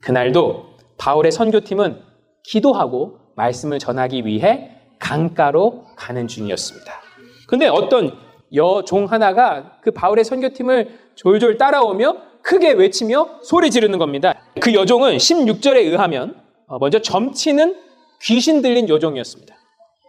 그날도 0.00 0.64
바울의 0.96 1.30
선교팀은 1.30 2.00
기도하고 2.44 3.18
말씀을 3.36 3.78
전하기 3.78 4.24
위해 4.24 4.70
강가로 4.98 5.84
가는 5.94 6.26
중이었습니다. 6.26 6.90
근데 7.48 7.68
어떤 7.68 8.23
여종 8.54 9.06
하나가 9.06 9.78
그 9.82 9.90
바울의 9.90 10.24
선교팀을 10.24 10.98
졸졸 11.14 11.58
따라오며 11.58 12.16
크게 12.42 12.72
외치며 12.72 13.40
소리 13.42 13.70
지르는 13.70 13.98
겁니다. 13.98 14.34
그 14.60 14.74
여종은 14.74 15.16
16절에 15.16 15.76
의하면 15.76 16.36
어, 16.66 16.78
먼저 16.78 17.00
점치는 17.00 17.76
귀신 18.22 18.62
들린 18.62 18.88
여종이었습니다. 18.88 19.54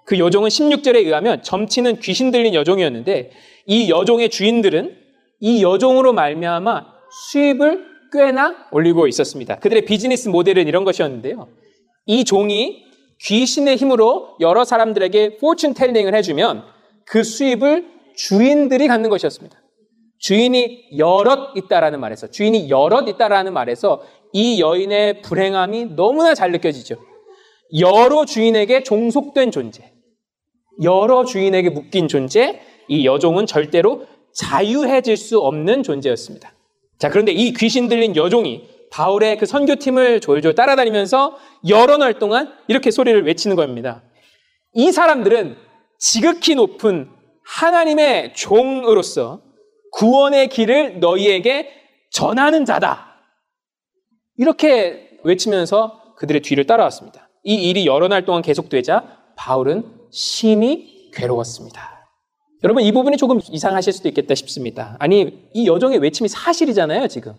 그 0.05 0.19
여종은 0.19 0.49
16절에 0.49 0.97
의하면 0.97 1.41
점치는 1.41 1.99
귀신 1.99 2.31
들린 2.31 2.53
여종이었는데 2.53 3.31
이 3.65 3.89
여종의 3.89 4.29
주인들은 4.29 4.95
이 5.39 5.63
여종으로 5.63 6.13
말미암아 6.13 6.85
수입을 7.29 7.85
꽤나 8.11 8.67
올리고 8.71 9.07
있었습니다. 9.07 9.59
그들의 9.59 9.85
비즈니스 9.85 10.29
모델은 10.29 10.67
이런 10.67 10.83
것이었는데요. 10.83 11.47
이 12.05 12.23
종이 12.23 12.85
귀신의 13.21 13.77
힘으로 13.77 14.35
여러 14.39 14.63
사람들에게 14.63 15.37
포춘 15.37 15.73
텔링을 15.73 16.13
해주면 16.15 16.63
그 17.05 17.23
수입을 17.23 17.94
주인들이 18.15 18.87
갖는 18.87 19.09
것이었습니다. 19.09 19.57
주인이 20.19 20.97
여럿 20.97 21.55
있다라는 21.55 21.99
말에서 21.99 22.27
주인이 22.27 22.69
여럿 22.69 23.07
있다라는 23.07 23.53
말에서 23.53 24.03
이 24.33 24.59
여인의 24.59 25.21
불행함이 25.21 25.95
너무나 25.95 26.33
잘 26.33 26.51
느껴지죠. 26.51 26.95
여러 27.79 28.25
주인에게 28.25 28.83
종속된 28.83 29.51
존재, 29.51 29.91
여러 30.83 31.25
주인에게 31.25 31.69
묶인 31.69 32.07
존재, 32.07 32.61
이 32.87 33.05
여종은 33.05 33.45
절대로 33.45 34.05
자유해질 34.33 35.17
수 35.17 35.39
없는 35.39 35.83
존재였습니다. 35.83 36.53
자, 36.99 37.09
그런데 37.09 37.31
이 37.31 37.53
귀신 37.53 37.87
들린 37.87 38.15
여종이 38.15 38.67
바울의 38.91 39.37
그 39.37 39.45
선교팀을 39.45 40.21
졸졸 40.21 40.55
따라다니면서 40.55 41.37
여러 41.67 41.97
날 41.97 42.19
동안 42.19 42.53
이렇게 42.67 42.91
소리를 42.91 43.25
외치는 43.25 43.55
겁니다. 43.55 44.03
이 44.73 44.91
사람들은 44.91 45.55
지극히 45.99 46.55
높은 46.55 47.09
하나님의 47.45 48.33
종으로서 48.33 49.41
구원의 49.91 50.49
길을 50.49 50.99
너희에게 50.99 51.69
전하는 52.11 52.65
자다. 52.65 53.15
이렇게 54.37 55.09
외치면서 55.23 56.15
그들의 56.17 56.41
뒤를 56.41 56.65
따라왔습니다. 56.65 57.29
이 57.43 57.69
일이 57.69 57.85
여러 57.85 58.07
날 58.07 58.25
동안 58.25 58.41
계속되자 58.41 59.33
바울은 59.37 59.83
심히 60.11 61.11
괴로웠습니다. 61.13 62.07
여러분 62.63 62.83
이 62.83 62.91
부분이 62.91 63.17
조금 63.17 63.39
이상하실 63.49 63.93
수도 63.93 64.07
있겠다 64.09 64.33
싶습니다. 64.33 64.97
아니 64.99 65.49
이 65.53 65.67
여종의 65.67 65.99
외침이 65.99 66.27
사실이잖아요 66.27 67.07
지금. 67.07 67.33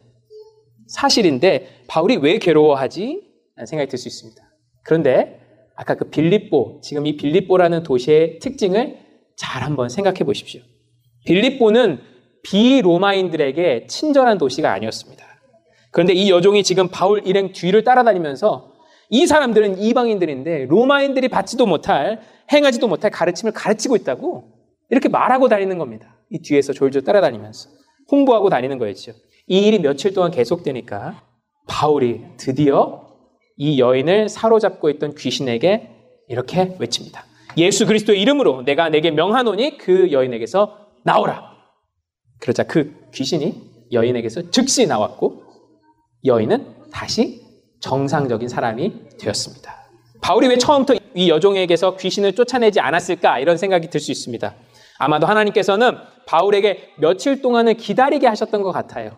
사실인데 0.89 1.85
바울이 1.89 2.17
왜 2.17 2.39
괴로워하지? 2.39 3.23
라는 3.57 3.67
생각이 3.67 3.89
들 3.91 3.99
수 3.99 4.09
있습니다. 4.09 4.41
그런데 4.85 5.41
아까 5.75 5.95
그 5.95 6.09
빌립보, 6.09 6.81
지금 6.83 7.07
이 7.07 7.17
빌립보라는 7.17 7.83
도시의 7.83 8.39
특징을 8.39 8.99
잘 9.37 9.63
한번 9.63 9.89
생각해 9.89 10.21
보십시오. 10.21 10.63
빌립보는 11.27 12.01
비로마인들에게 12.43 13.87
친절한 13.89 14.39
도시가 14.39 14.73
아니었습니다. 14.73 15.25
그런데 15.91 16.13
이 16.13 16.31
여종이 16.31 16.63
지금 16.63 16.89
바울 16.89 17.27
일행 17.27 17.53
뒤를 17.53 17.85
따라다니면서 17.85 18.73
이 19.11 19.27
사람들은 19.27 19.79
이방인들인데 19.79 20.67
로마인들이 20.67 21.29
받지도 21.29 21.67
못할 21.67 22.21
행하지도 22.53 22.89
못할 22.89 23.11
가르침을 23.11 23.53
가르치고 23.53 23.97
있다고 23.97 24.53
이렇게 24.91 25.09
말하고 25.09 25.49
다니는 25.49 25.79
겁니다. 25.79 26.17
이 26.31 26.41
뒤에서 26.43 26.73
졸졸 26.73 27.03
따라다니면서 27.03 27.71
홍보하고 28.11 28.51
다니는 28.51 28.79
거였죠. 28.79 29.13
이 29.49 29.67
일이 29.67 29.79
며칠 29.79 30.13
동안 30.13 30.31
계속되니까 30.31 31.23
바울이 31.69 32.23
드디어 32.37 33.07
이 33.57 33.81
여인을 33.81 34.29
사로잡고 34.29 34.91
있던 34.91 35.15
귀신에게 35.15 35.91
이렇게 36.29 36.77
외칩니다. 36.79 37.25
예수 37.57 37.87
그리스도의 37.87 38.21
이름으로 38.21 38.63
내가 38.63 38.89
내게 38.89 39.11
명하노니 39.11 39.79
그 39.79 40.13
여인에게서 40.13 40.79
나오라. 41.05 41.57
그러자 42.41 42.65
그 42.65 42.95
귀신이 43.15 43.55
여인에게서 43.93 44.51
즉시 44.51 44.87
나왔고 44.87 45.43
여인은 46.25 46.91
다시 46.93 47.41
정상적인 47.81 48.49
사람이 48.49 48.93
되었습니다. 49.19 49.75
바울이 50.21 50.49
왜 50.49 50.59
처음부터 50.59 50.99
이 51.15 51.31
여종에게서 51.31 51.97
귀신을 51.97 52.35
쫓아내지 52.35 52.81
않았을까 52.81 53.39
이런 53.39 53.57
생각이 53.57 53.89
들 53.89 54.01
수 54.01 54.11
있습니다. 54.11 54.55
아마도 54.99 55.27
하나님께서는 55.27 55.97
바울에게 56.27 56.95
며칠 56.97 57.41
동안을 57.43 57.75
기다리게 57.75 58.27
하셨던 58.27 58.63
것 58.63 58.73
같아요. 58.73 59.17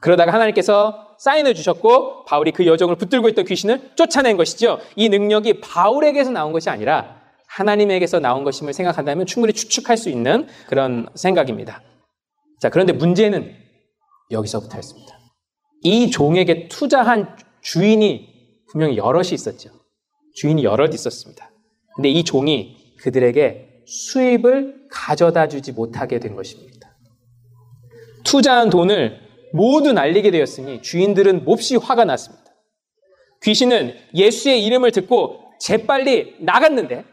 그러다가 0.00 0.32
하나님께서 0.32 1.08
사인을 1.18 1.54
주셨고 1.54 2.24
바울이 2.24 2.52
그 2.52 2.66
여종을 2.66 2.96
붙들고 2.96 3.28
있던 3.30 3.44
귀신을 3.44 3.90
쫓아낸 3.96 4.36
것이죠. 4.36 4.78
이 4.96 5.08
능력이 5.08 5.60
바울에게서 5.60 6.30
나온 6.30 6.52
것이 6.52 6.70
아니라 6.70 7.17
하나님에게서 7.48 8.20
나온 8.20 8.44
것임을 8.44 8.72
생각한다면 8.72 9.26
충분히 9.26 9.52
추측할 9.52 9.96
수 9.96 10.08
있는 10.10 10.46
그런 10.66 11.08
생각입니다. 11.14 11.82
자, 12.60 12.68
그런데 12.70 12.92
문제는 12.92 13.54
여기서부터였습니다. 14.30 15.18
이 15.82 16.10
종에게 16.10 16.68
투자한 16.68 17.36
주인이 17.62 18.28
분명히 18.70 18.96
여럿이 18.96 19.30
있었죠. 19.32 19.70
주인이 20.34 20.62
여럿 20.64 20.92
있었습니다. 20.94 21.50
근데 21.96 22.10
이 22.10 22.22
종이 22.22 22.94
그들에게 23.00 23.84
수입을 23.86 24.88
가져다 24.90 25.48
주지 25.48 25.72
못하게 25.72 26.20
된 26.20 26.36
것입니다. 26.36 26.96
투자한 28.24 28.70
돈을 28.70 29.20
모두 29.52 29.92
날리게 29.92 30.30
되었으니 30.30 30.82
주인들은 30.82 31.44
몹시 31.44 31.76
화가 31.76 32.04
났습니다. 32.04 32.44
귀신은 33.42 33.94
예수의 34.14 34.64
이름을 34.64 34.92
듣고 34.92 35.40
재빨리 35.60 36.36
나갔는데 36.40 37.04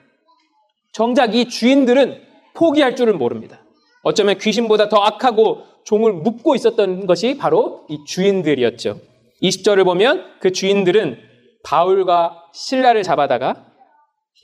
정작 0.95 1.35
이 1.35 1.49
주인들은 1.49 2.21
포기할 2.53 2.95
줄을 2.95 3.15
모릅니다. 3.15 3.59
어쩌면 4.01 4.37
귀신보다 4.37 4.87
더 4.87 4.95
악하고 4.95 5.63
종을 5.83 6.13
묶고 6.13 6.55
있었던 6.55 7.05
것이 7.05 7.37
바로 7.37 7.85
이 7.89 7.97
주인들이었죠. 8.07 9.01
20절을 9.41 9.83
보면 9.83 10.23
그 10.39 10.53
주인들은 10.53 11.17
바울과 11.65 12.45
신라를 12.53 13.03
잡아다가 13.03 13.65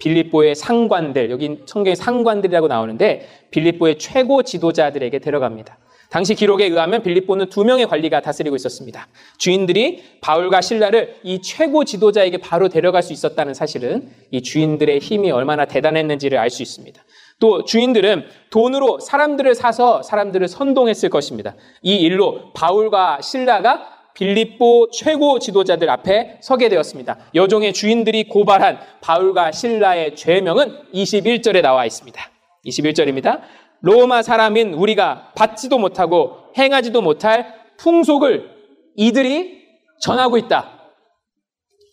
빌립보의 0.01 0.55
상관들, 0.55 1.31
여기 1.31 1.61
성경에 1.67 1.95
상관들이라고 1.95 2.67
나오는데 2.67 3.29
빌립보의 3.51 3.97
최고 3.97 4.43
지도자들에게 4.43 5.19
데려갑니다. 5.19 5.77
당시 6.11 6.35
기록에 6.35 6.65
의하면 6.65 7.01
빌립보는 7.03 7.47
두 7.47 7.63
명의 7.63 7.87
관리가 7.87 8.19
다스리고 8.19 8.57
있었습니다. 8.57 9.07
주인들이 9.37 10.03
바울과 10.19 10.59
신라를 10.59 11.15
이 11.23 11.41
최고 11.41 11.85
지도자에게 11.85 12.37
바로 12.37 12.67
데려갈 12.67 13.01
수 13.01 13.13
있었다는 13.13 13.53
사실은 13.53 14.09
이 14.29 14.41
주인들의 14.41 14.99
힘이 14.99 15.31
얼마나 15.31 15.65
대단했는지를 15.65 16.37
알 16.37 16.51
수 16.51 16.61
있습니다. 16.61 17.01
또 17.39 17.63
주인들은 17.63 18.25
돈으로 18.49 18.99
사람들을 18.99 19.55
사서 19.55 20.03
사람들을 20.03 20.49
선동했을 20.49 21.09
것입니다. 21.09 21.55
이 21.81 21.95
일로 21.95 22.51
바울과 22.53 23.21
신라가 23.21 23.87
빌립보 24.13 24.89
최고 24.91 25.39
지도자들 25.39 25.89
앞에 25.89 26.39
서게 26.41 26.67
되었습니다. 26.67 27.17
여종의 27.33 27.71
주인들이 27.71 28.25
고발한 28.25 28.79
바울과 28.99 29.53
신라의 29.53 30.17
죄명은 30.17 30.91
21절에 30.93 31.61
나와 31.61 31.85
있습니다. 31.85 32.21
21절입니다. 32.65 33.41
로마 33.81 34.21
사람인 34.21 34.73
우리가 34.73 35.31
받지도 35.35 35.77
못하고 35.77 36.37
행하지도 36.57 37.01
못할 37.01 37.53
풍속을 37.77 38.49
이들이 38.95 39.61
전하고 39.99 40.37
있다. 40.37 40.79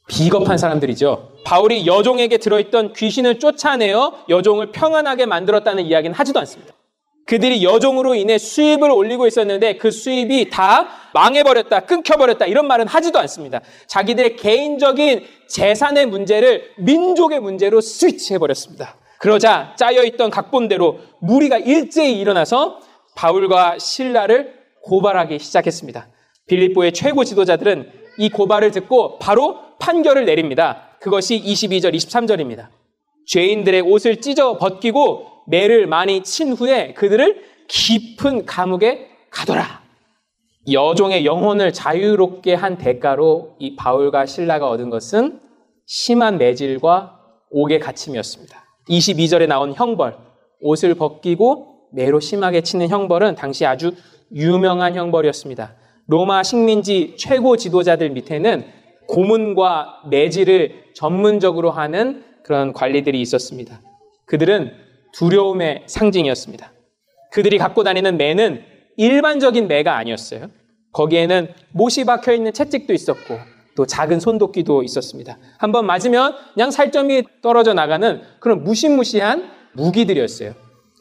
비겁한 0.09 0.57
사람들이죠. 0.57 1.33
바울이 1.45 1.87
여종에게 1.87 2.39
들어있던 2.39 2.95
귀신을 2.95 3.39
쫓아내어 3.39 4.25
여종을 4.29 4.73
평안하게 4.73 5.27
만들었다는 5.27 5.85
이야기는 5.85 6.15
하지도 6.15 6.41
않습니다. 6.41 6.75
그들이 7.27 7.63
여종으로 7.63 8.15
인해 8.15 8.39
수입을 8.39 8.91
올리고 8.91 9.27
있었는데 9.27 9.77
그 9.77 9.91
수입이 9.91 10.49
다 10.49 10.89
망해버렸다, 11.13 11.81
끊겨버렸다, 11.81 12.47
이런 12.47 12.67
말은 12.67 12.89
하지도 12.89 13.19
않습니다. 13.19 13.61
자기들의 13.87 14.37
개인적인 14.37 15.27
재산의 15.47 16.07
문제를 16.07 16.71
민족의 16.79 17.41
문제로 17.41 17.83
스위치해버렸습니다. 17.83 18.97
그러자 19.19 19.75
짜여있던 19.77 20.31
각본대로 20.31 21.01
무리가 21.21 21.59
일제히 21.59 22.19
일어나서 22.21 22.81
바울과 23.17 23.79
신라를 23.79 24.55
고발하기 24.83 25.39
시작했습니다. 25.39 26.09
빌립보의 26.47 26.93
최고 26.93 27.25
지도자들은 27.25 27.91
이 28.19 28.31
고발을 28.31 28.71
듣고 28.71 29.19
바로 29.19 29.59
판결을 29.79 30.25
내립니다. 30.25 30.89
그것이 31.01 31.41
22절, 31.41 31.95
23절입니다. 31.95 32.69
죄인들의 33.27 33.83
옷을 33.83 34.21
찢어 34.21 34.57
벗기고 34.57 35.27
매를 35.47 35.87
많이 35.87 36.23
친 36.23 36.53
후에 36.53 36.95
그들을 36.95 37.43
깊은 37.69 38.47
감옥에 38.47 39.09
가둬라. 39.31 39.83
여종의 40.71 41.25
영혼을 41.25 41.73
자유롭게 41.73 42.55
한 42.55 42.79
대가로 42.79 43.57
이 43.59 43.77
바울과 43.77 44.27
신라가 44.27 44.69
얻은 44.69 44.91
것은 44.91 45.41
심한 45.87 46.39
매질과 46.39 47.19
옥의 47.51 47.81
갇힘이었습니다. 47.81 48.68
22절에 48.89 49.47
나온 49.47 49.75
형벌, 49.75 50.17
옷을 50.61 50.95
벗기고 50.95 51.89
매로 51.93 52.21
심하게 52.21 52.63
치는 52.63 52.89
형벌은 52.89 53.35
당시 53.35 53.65
아주 53.65 53.93
유명한 54.35 54.95
형벌이었습니다. 54.95 55.75
로마 56.07 56.43
식민지 56.43 57.15
최고 57.19 57.57
지도자들 57.57 58.11
밑에는 58.11 58.65
고문과 59.09 60.03
매질을 60.11 60.93
전문적으로 60.95 61.71
하는 61.71 62.25
그런 62.43 62.73
관리들이 62.73 63.21
있었습니다. 63.21 63.81
그들은 64.27 64.73
두려움의 65.13 65.85
상징이었습니다. 65.87 66.73
그들이 67.33 67.59
갖고 67.59 67.83
다니는 67.85 68.17
매는 68.17 68.63
일반적인 68.97 69.69
매가 69.69 69.97
아니었어요. 69.97 70.49
거기에는 70.93 71.49
못이 71.73 72.05
박혀 72.05 72.33
있는 72.33 72.53
채찍도 72.53 72.93
있었고 72.93 73.39
또 73.79 73.87
작은 73.87 74.19
손도끼도 74.19 74.83
있었습니다. 74.83 75.39
한번 75.57 75.87
맞으면 75.87 76.35
그냥 76.53 76.73
살점이 76.73 77.23
떨어져 77.43 77.75
나가는 77.75 78.23
그런 78.41 78.65
무시무시한 78.65 79.53
무기들이었어요. 79.71 80.55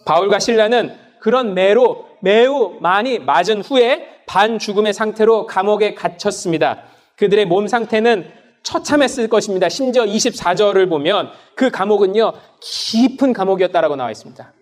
바울과 0.05 0.37
신라는 0.37 0.93
그런 1.19 1.55
매로 1.55 2.05
매우 2.21 2.77
많이 2.79 3.17
맞은 3.17 3.61
후에 3.61 4.21
반 4.27 4.59
죽음의 4.59 4.93
상태로 4.93 5.47
감옥에 5.47 5.95
갇혔습니다. 5.95 6.83
그들의 7.15 7.47
몸 7.47 7.65
상태는 7.67 8.29
처참했을 8.61 9.27
것입니다. 9.27 9.69
심지어 9.69 10.03
24절을 10.03 10.87
보면 10.87 11.31
그 11.55 11.71
감옥은요, 11.71 12.33
깊은 12.61 13.33
감옥이었다라고 13.33 13.95
나와 13.95 14.11
있습니다. 14.11 14.53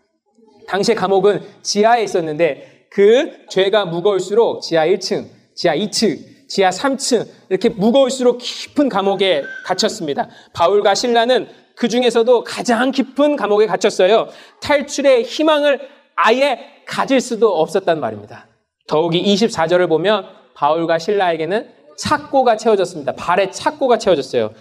당시에 0.68 0.96
감옥은 0.96 1.42
지하에 1.64 2.04
있었는데 2.04 2.86
그 2.90 3.46
죄가 3.50 3.84
무거울수록 3.84 4.62
지하 4.62 4.88
1층, 4.88 5.26
지하 5.54 5.76
2층, 5.76 6.35
지하 6.48 6.70
3층 6.70 7.28
이렇게 7.50 7.70
무거울수록 7.70 8.38
깊은 8.40 8.90
감옥에 8.90 9.44
갇혔습니다. 9.66 10.30
바울과 10.54 10.96
신라는 10.96 11.48
그 11.76 11.88
중에서도 11.90 12.44
가장 12.44 12.92
깊은 12.92 13.36
감옥에 13.36 13.66
갇혔어요. 13.68 14.30
탈출의 14.62 15.24
희망을 15.24 15.80
아예 16.16 16.60
가질 16.86 17.20
수도 17.20 17.50
없었단 17.60 18.00
말입니다. 18.00 18.48
더욱이 18.88 19.22
24절을 19.24 19.90
보면 19.90 20.26
바울과 20.56 21.00
신라에게는 21.00 21.68
착고가 21.98 22.58
채워졌습니다. 22.58 23.14
발에 23.14 23.52
착고가 23.52 23.98
채워졌어요. 23.98 24.52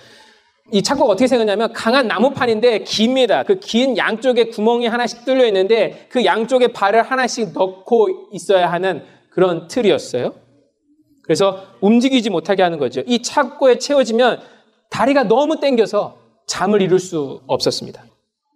이 0.73 0.83
착고가 0.83 1.13
어떻게 1.13 1.27
생겼냐면 1.27 1.73
강한 1.73 2.09
나무판인데 2.09 2.81
깁니다. 2.85 3.43
그 3.43 3.61
긴 3.61 3.97
양쪽에 3.97 4.45
구멍이 4.45 4.87
하나씩 4.87 5.25
뚫려 5.25 5.47
있는데 5.47 6.07
그 6.09 6.25
양쪽에 6.25 6.69
발을 6.69 7.03
하나씩 7.03 7.53
넣고 7.53 8.31
있어야 8.33 8.73
하는 8.73 9.05
그런 9.31 9.69
틀이었어요. 9.69 10.33
그래서 11.25 11.65
움직이지 11.81 12.31
못하게 12.31 12.63
하는 12.63 12.79
거죠. 12.79 13.03
이 13.07 13.23
착고에 13.23 13.79
채워지면 13.79 14.41
다리가 14.91 15.25
너무 15.25 15.59
땡겨서 15.59 16.19
잠을 16.47 16.83
이룰 16.83 16.99
수 16.99 17.41
없었습니다. 17.47 18.05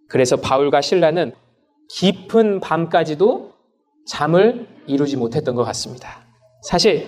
그래서 0.09 0.37
바울과 0.37 0.81
신라는 0.81 1.33
깊은 1.91 2.61
밤까지도 2.61 3.53
잠을 4.07 4.67
이루지 4.87 5.17
못했던 5.17 5.55
것 5.55 5.65
같습니다. 5.65 6.27
사실 6.63 7.07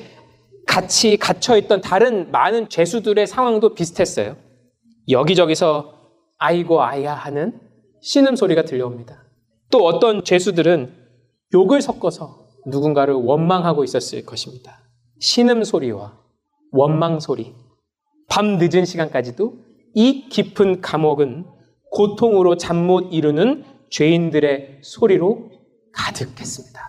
같이 0.66 1.16
갇혀있던 1.16 1.81
다른 1.81 2.31
많은 2.31 2.68
죄수들의 2.68 3.27
상황도 3.27 3.75
비슷했어요. 3.75 4.37
여기저기서 5.09 5.94
아이고 6.38 6.83
아야 6.83 7.14
하는 7.14 7.61
신음 8.01 8.37
소리가 8.37 8.62
들려옵니다. 8.62 9.25
또 9.70 9.85
어떤 9.85 10.25
죄수들은 10.25 10.94
욕을 11.53 11.83
섞어서 11.83 12.46
누군가를 12.66 13.14
원망하고 13.14 13.85
있었을 13.85 14.25
것입니다. 14.25 14.79
신음 15.21 15.65
소리와 15.65 16.19
원망 16.73 17.21
소리. 17.21 17.55
밤 18.29 18.59
늦은 18.59 18.85
시간까지도 18.85 19.55
이 19.95 20.29
깊은 20.29 20.81
감옥은 20.81 21.45
고통으로 21.91 22.57
잠 22.57 22.77
못 22.87 23.13
이루는 23.13 23.65
죄인들의 23.91 24.79
소리로 24.83 25.51
가득했습니다. 25.93 26.81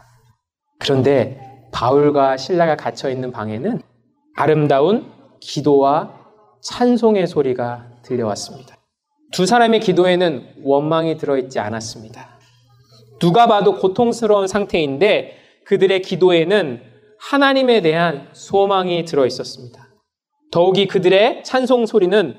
그런데 0.79 1.67
바울과 1.73 2.37
신라가 2.37 2.75
갇혀 2.75 3.09
있는 3.09 3.31
방에는 3.31 3.81
아름다운 4.35 5.11
기도와 5.39 6.19
찬송의 6.61 7.27
소리가 7.27 7.87
들려왔습니다. 8.03 8.77
두 9.31 9.45
사람의 9.45 9.79
기도에는 9.79 10.61
원망이 10.63 11.17
들어있지 11.17 11.59
않았습니다. 11.59 12.37
누가 13.19 13.47
봐도 13.47 13.77
고통스러운 13.77 14.47
상태인데 14.47 15.37
그들의 15.65 16.01
기도에는 16.01 16.90
하나님에 17.29 17.81
대한 17.81 18.29
소망이 18.33 19.05
들어 19.05 19.25
있었습니다. 19.25 19.87
더욱이 20.51 20.87
그들의 20.87 21.43
찬송 21.43 21.85
소리는 21.85 22.35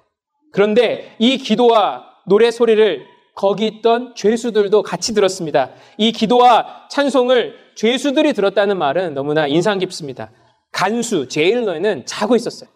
그런데 0.51 1.15
이 1.19 1.37
기도와 1.37 2.03
노래 2.27 2.51
소리를 2.51 3.05
거기 3.33 3.65
있던 3.65 4.13
죄수들도 4.13 4.83
같이 4.83 5.13
들었습니다. 5.13 5.69
이 5.97 6.11
기도와 6.11 6.89
찬송을 6.89 7.55
죄수들이 7.75 8.33
들었다는 8.33 8.77
말은 8.77 9.13
너무나 9.13 9.47
인상 9.47 9.79
깊습니다. 9.79 10.31
간수, 10.73 11.29
제일러는 11.29 12.05
자고 12.05 12.35
있었어요. 12.35 12.69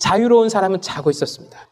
자유로운 0.00 0.48
사람은 0.48 0.80
자고 0.80 1.10
있었습니다. 1.10 1.68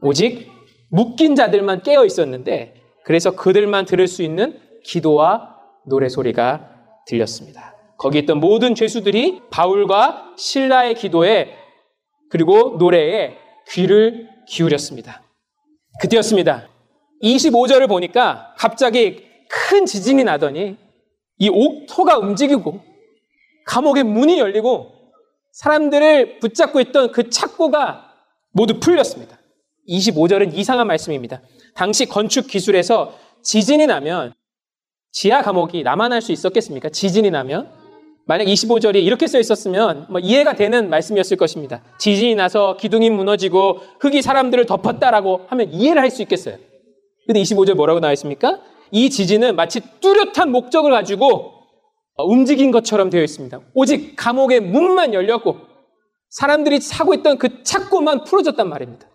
오직 0.00 0.50
묶인 0.88 1.34
자들만 1.34 1.82
깨어 1.82 2.06
있었는데 2.06 2.82
그래서 3.04 3.32
그들만 3.36 3.84
들을 3.84 4.08
수 4.08 4.22
있는 4.22 4.58
기도와 4.82 5.56
노래 5.86 6.08
소리가 6.08 6.70
들렸습니다. 7.06 7.74
거기 7.98 8.18
있던 8.20 8.40
모든 8.40 8.74
죄수들이 8.74 9.42
바울과 9.50 10.34
신라의 10.36 10.94
기도에 10.94 11.54
그리고 12.30 12.76
노래에 12.78 13.36
귀를 13.68 14.28
기울였습니다. 14.48 15.22
그때였습니다. 16.00 16.68
25절을 17.22 17.88
보니까 17.88 18.54
갑자기 18.58 19.22
큰 19.48 19.86
지진이 19.86 20.24
나더니 20.24 20.76
이 21.38 21.48
옥토가 21.48 22.18
움직이고 22.18 22.80
감옥의 23.66 24.04
문이 24.04 24.38
열리고 24.38 24.92
사람들을 25.52 26.40
붙잡고 26.40 26.80
있던 26.80 27.12
그 27.12 27.30
착고가 27.30 28.12
모두 28.52 28.80
풀렸습니다. 28.80 29.38
25절은 29.88 30.54
이상한 30.54 30.86
말씀입니다. 30.86 31.40
당시 31.74 32.06
건축 32.06 32.46
기술에서 32.46 33.14
지진이 33.42 33.86
나면 33.86 34.34
지하 35.12 35.42
감옥이 35.42 35.82
남아날 35.82 36.22
수 36.22 36.32
있었겠습니까? 36.32 36.88
지진이 36.88 37.30
나면 37.30 37.70
만약 38.26 38.44
25절이 38.44 38.96
이렇게 39.04 39.26
써 39.26 39.38
있었으면 39.38 40.06
뭐 40.08 40.18
이해가 40.18 40.54
되는 40.54 40.88
말씀이었을 40.88 41.36
것입니다. 41.36 41.82
지진이 41.98 42.34
나서 42.36 42.76
기둥이 42.78 43.10
무너지고 43.10 43.80
흙이 44.00 44.22
사람들을 44.22 44.64
덮었다라고 44.66 45.42
하면 45.48 45.72
이해를 45.72 46.00
할 46.00 46.10
수 46.10 46.22
있겠어요. 46.22 46.56
근데 47.26 47.40
25절 47.42 47.74
뭐라고 47.74 48.00
나와 48.00 48.12
있습니까? 48.14 48.60
이 48.90 49.10
지진은 49.10 49.56
마치 49.56 49.80
뚜렷한 50.00 50.50
목적을 50.50 50.90
가지고 50.90 51.52
움직인 52.16 52.70
것처럼 52.70 53.10
되어 53.10 53.22
있습니다. 53.22 53.60
오직 53.74 54.14
감옥의 54.16 54.60
문만 54.60 55.12
열렸고 55.14 55.58
사람들이 56.30 56.80
사고 56.80 57.14
있던 57.14 57.38
그 57.38 57.62
착고만 57.62 58.24
풀어졌단 58.24 58.68
말입니다. 58.68 59.06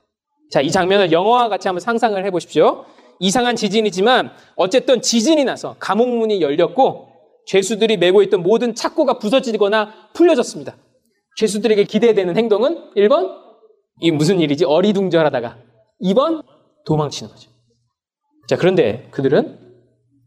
자, 0.51 0.61
이 0.61 0.71
장면을 0.71 1.11
영화와 1.11 1.49
같이 1.49 1.67
한번 1.67 1.79
상상을 1.79 2.23
해 2.25 2.31
보십시오. 2.31 2.85
이상한 3.19 3.55
지진이지만 3.55 4.31
어쨌든 4.55 5.01
지진이 5.01 5.43
나서 5.43 5.75
감옥 5.79 6.09
문이 6.09 6.41
열렸고 6.41 7.07
죄수들이 7.45 7.97
메고 7.97 8.21
있던 8.23 8.41
모든 8.43 8.75
착고가 8.75 9.19
부서지거나 9.19 10.11
풀려졌습니다. 10.13 10.75
죄수들에게 11.37 11.83
기대되는 11.83 12.37
행동은 12.37 12.93
1번 12.95 13.35
이 14.01 14.11
무슨 14.11 14.39
일이지 14.39 14.65
어리둥절하다가 14.65 15.57
2번 16.03 16.43
도망치는 16.85 17.31
거죠. 17.31 17.49
자, 18.47 18.57
그런데 18.57 19.07
그들은 19.11 19.59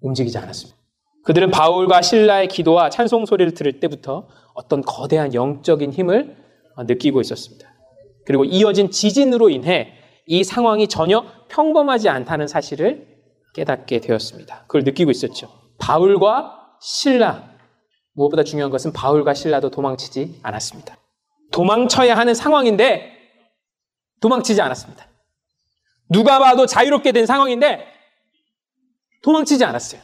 움직이지 0.02 0.37
않았습니다. 0.38 0.78
그들은 1.24 1.50
바울과 1.50 2.02
신라의 2.02 2.48
기도와 2.48 2.90
찬송 2.90 3.26
소리를 3.26 3.54
들을 3.54 3.80
때부터 3.80 4.28
어떤 4.54 4.82
거대한 4.82 5.35
영적인 5.35 5.92
힘을 5.92 6.37
느끼고 6.76 7.20
있었습니다. 7.20 7.68
그리고 8.26 8.44
이어진 8.44 8.90
지진으로 8.90 9.50
인해 9.50 10.02
이 10.26 10.44
상황이 10.44 10.88
전혀 10.88 11.24
평범하지 11.48 12.08
않다는 12.08 12.46
사실을 12.46 13.06
깨닫게 13.54 14.00
되었습니다. 14.00 14.62
그걸 14.62 14.82
느끼고 14.85 15.11
있었죠. 15.11 15.50
바울과 15.78 16.76
신라. 16.80 17.50
무엇보다 18.14 18.44
중요한 18.44 18.70
것은 18.70 18.92
바울과 18.92 19.35
신라도 19.35 19.70
도망치지 19.70 20.40
않았습니다. 20.42 20.96
도망쳐야 21.50 22.16
하는 22.16 22.35
상황인데 22.35 23.12
도망치지 24.20 24.61
않았습니다. 24.61 25.06
누가 26.08 26.38
봐도 26.38 26.66
자유롭게 26.66 27.12
된 27.12 27.26
상황인데 27.26 27.87
도망치지 29.22 29.64
않았어요. 29.64 30.00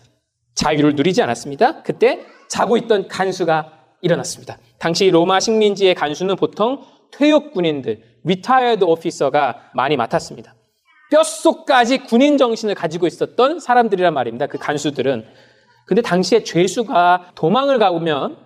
자유를 0.55 0.95
누리지 0.97 1.23
않았습니다. 1.23 1.83
그때 1.83 2.25
자고 2.49 2.77
있던 2.77 3.09
간수가 3.09 3.79
일어났습니다. 4.01 4.59
당시 4.79 5.11
로마 5.11 5.41
식민지의 5.41 5.95
간수는 5.95 6.37
보통 6.37 6.85
퇴역 7.13 7.53
군인들, 7.53 8.03
retired 8.25 8.85
officer가 8.85 9.71
많이 9.75 9.97
맡았습니다. 9.97 10.55
뼛속까지 11.11 11.99
군인 12.05 12.37
정신을 12.37 12.75
가지고 12.75 13.07
있었던 13.07 13.61
사람들이란 13.61 14.13
말입니다. 14.13 14.47
그 14.47 14.59
간수들은 14.59 15.25
근데 15.87 16.03
당시에 16.03 16.45
죄수가 16.45 17.33
도망을 17.35 17.79
가보면 17.79 18.37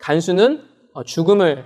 간수는 0.00 0.64
어, 0.94 1.04
죽음을 1.04 1.64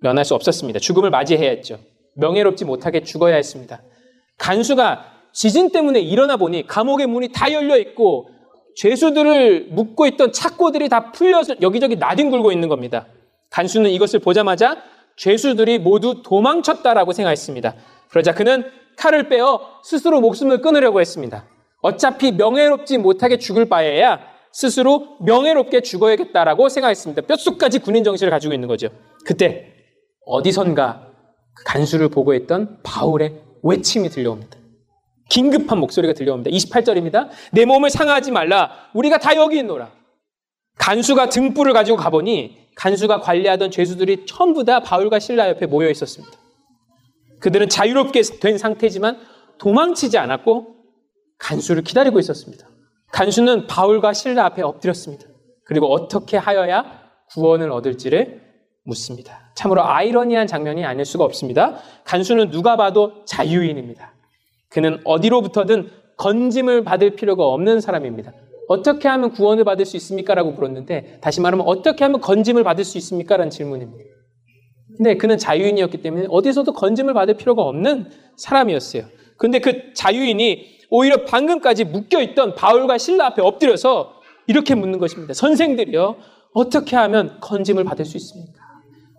면할 0.00 0.24
수 0.24 0.34
없었습니다. 0.34 0.80
죽음을 0.80 1.10
맞이해야 1.10 1.50
했죠. 1.50 1.78
명예롭지 2.16 2.64
못하게 2.64 3.04
죽어야 3.04 3.36
했습니다. 3.36 3.82
간수가 4.38 5.04
지진 5.32 5.70
때문에 5.70 6.00
일어나 6.00 6.36
보니 6.36 6.66
감옥의 6.66 7.06
문이 7.06 7.28
다 7.32 7.52
열려 7.52 7.76
있고 7.78 8.30
죄수들을 8.76 9.68
묶고 9.70 10.06
있던 10.06 10.32
착고들이 10.32 10.88
다 10.88 11.12
풀려서 11.12 11.56
여기저기 11.62 11.96
나뒹굴고 11.96 12.52
있는 12.52 12.68
겁니다. 12.68 13.06
간수는 13.50 13.90
이것을 13.90 14.18
보자마자 14.20 14.82
죄수들이 15.16 15.78
모두 15.78 16.22
도망쳤다라고 16.22 17.12
생각했습니다. 17.12 17.74
그러자 18.10 18.34
그는 18.34 18.64
칼을 18.96 19.28
빼어 19.28 19.60
스스로 19.82 20.20
목숨을 20.20 20.60
끊으려고 20.60 21.00
했습니다. 21.00 21.44
어차피 21.82 22.32
명예롭지 22.32 22.98
못하게 22.98 23.38
죽을 23.38 23.68
바에야 23.68 24.20
스스로 24.52 25.18
명예롭게 25.20 25.82
죽어야겠다라고 25.82 26.68
생각했습니다. 26.68 27.22
뼛속까지 27.22 27.80
군인 27.80 28.04
정신을 28.04 28.30
가지고 28.30 28.54
있는 28.54 28.68
거죠. 28.68 28.88
그때 29.24 29.74
어디선가 30.24 31.08
그 31.54 31.64
간수를 31.64 32.08
보고했던 32.08 32.78
바울의 32.82 33.40
외침이 33.62 34.08
들려옵니다. 34.08 34.56
긴급한 35.28 35.78
목소리가 35.78 36.14
들려옵니다. 36.14 36.50
28절입니다. 36.50 37.28
내 37.52 37.64
몸을 37.64 37.90
상하지 37.90 38.30
말라. 38.30 38.70
우리가 38.94 39.18
다 39.18 39.36
여기 39.36 39.58
있노라. 39.58 39.90
간수가 40.78 41.28
등불을 41.30 41.72
가지고 41.72 41.96
가보니 41.96 42.65
간수가 42.76 43.20
관리하던 43.20 43.70
죄수들이 43.70 44.26
전부 44.26 44.64
다 44.64 44.80
바울과 44.80 45.18
신라 45.18 45.48
옆에 45.48 45.66
모여 45.66 45.90
있었습니다. 45.90 46.36
그들은 47.40 47.68
자유롭게 47.68 48.22
된 48.40 48.58
상태지만 48.58 49.18
도망치지 49.58 50.18
않았고 50.18 50.76
간수를 51.38 51.82
기다리고 51.82 52.18
있었습니다. 52.20 52.66
간수는 53.12 53.66
바울과 53.66 54.12
신라 54.12 54.44
앞에 54.46 54.62
엎드렸습니다. 54.62 55.26
그리고 55.64 55.92
어떻게 55.92 56.36
하여야 56.36 56.84
구원을 57.30 57.70
얻을지를 57.72 58.42
묻습니다. 58.84 59.52
참으로 59.54 59.84
아이러니한 59.84 60.46
장면이 60.46 60.84
아닐 60.84 61.04
수가 61.04 61.24
없습니다. 61.24 61.78
간수는 62.04 62.50
누가 62.50 62.76
봐도 62.76 63.24
자유인입니다. 63.24 64.14
그는 64.68 65.00
어디로부터든 65.04 65.90
건짐을 66.18 66.84
받을 66.84 67.16
필요가 67.16 67.44
없는 67.46 67.80
사람입니다. 67.80 68.32
어떻게 68.68 69.08
하면 69.08 69.32
구원을 69.32 69.64
받을 69.64 69.84
수 69.84 69.96
있습니까? 69.96 70.34
라고 70.34 70.50
물었는데, 70.52 71.18
다시 71.20 71.40
말하면 71.40 71.66
어떻게 71.66 72.04
하면 72.04 72.20
건짐을 72.20 72.64
받을 72.64 72.84
수 72.84 72.98
있습니까? 72.98 73.36
라는 73.36 73.50
질문입니다. 73.50 74.04
근데 74.96 75.16
그는 75.16 75.36
자유인이었기 75.38 76.02
때문에 76.02 76.26
어디서도 76.30 76.72
건짐을 76.72 77.14
받을 77.14 77.34
필요가 77.34 77.62
없는 77.62 78.10
사람이었어요. 78.36 79.04
근데 79.36 79.58
그 79.58 79.92
자유인이 79.92 80.76
오히려 80.90 81.24
방금까지 81.24 81.84
묶여있던 81.84 82.54
바울과 82.54 82.98
신라 82.98 83.26
앞에 83.26 83.42
엎드려서 83.42 84.14
이렇게 84.46 84.74
묻는 84.74 84.98
것입니다. 84.98 85.34
선생들이요. 85.34 86.16
어떻게 86.54 86.96
하면 86.96 87.38
건짐을 87.40 87.84
받을 87.84 88.04
수 88.04 88.16
있습니까? 88.16 88.60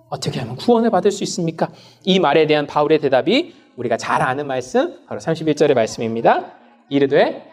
어떻게 0.09 0.39
하면 0.39 0.55
구원을 0.55 0.89
받을 0.89 1.11
수 1.11 1.23
있습니까? 1.23 1.69
이 2.03 2.19
말에 2.19 2.47
대한 2.47 2.65
바울의 2.65 2.99
대답이 2.99 3.53
우리가 3.75 3.97
잘 3.97 4.21
아는 4.21 4.47
말씀, 4.47 5.05
바로 5.05 5.19
31절의 5.19 5.75
말씀입니다. 5.75 6.53
이르되 6.89 7.43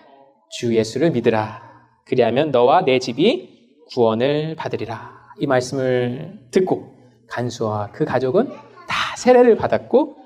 주 0.51 0.75
예수를 0.75 1.11
믿으라. 1.11 1.74
그리하면 2.07 2.51
너와 2.51 2.85
내 2.85 2.99
집이 2.99 3.51
구원을 3.93 4.57
받으리라. 4.57 5.13
이 5.41 5.47
말씀을 5.47 6.49
듣고 6.51 6.95
간수와 7.29 7.91
그 7.93 8.05
가족은 8.05 8.49
다 8.49 9.17
세례를 9.17 9.57
받았고 9.57 10.17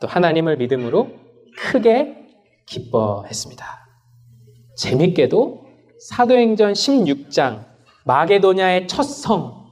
또 0.00 0.06
하나님을 0.06 0.56
믿음으로 0.56 1.08
크게 1.58 2.16
기뻐했습니다. 2.66 3.64
재밌게도 4.76 5.64
사도행전 6.00 6.72
16장 6.72 7.64
마게도냐의 8.04 8.86
첫 8.88 9.02
성 9.02 9.66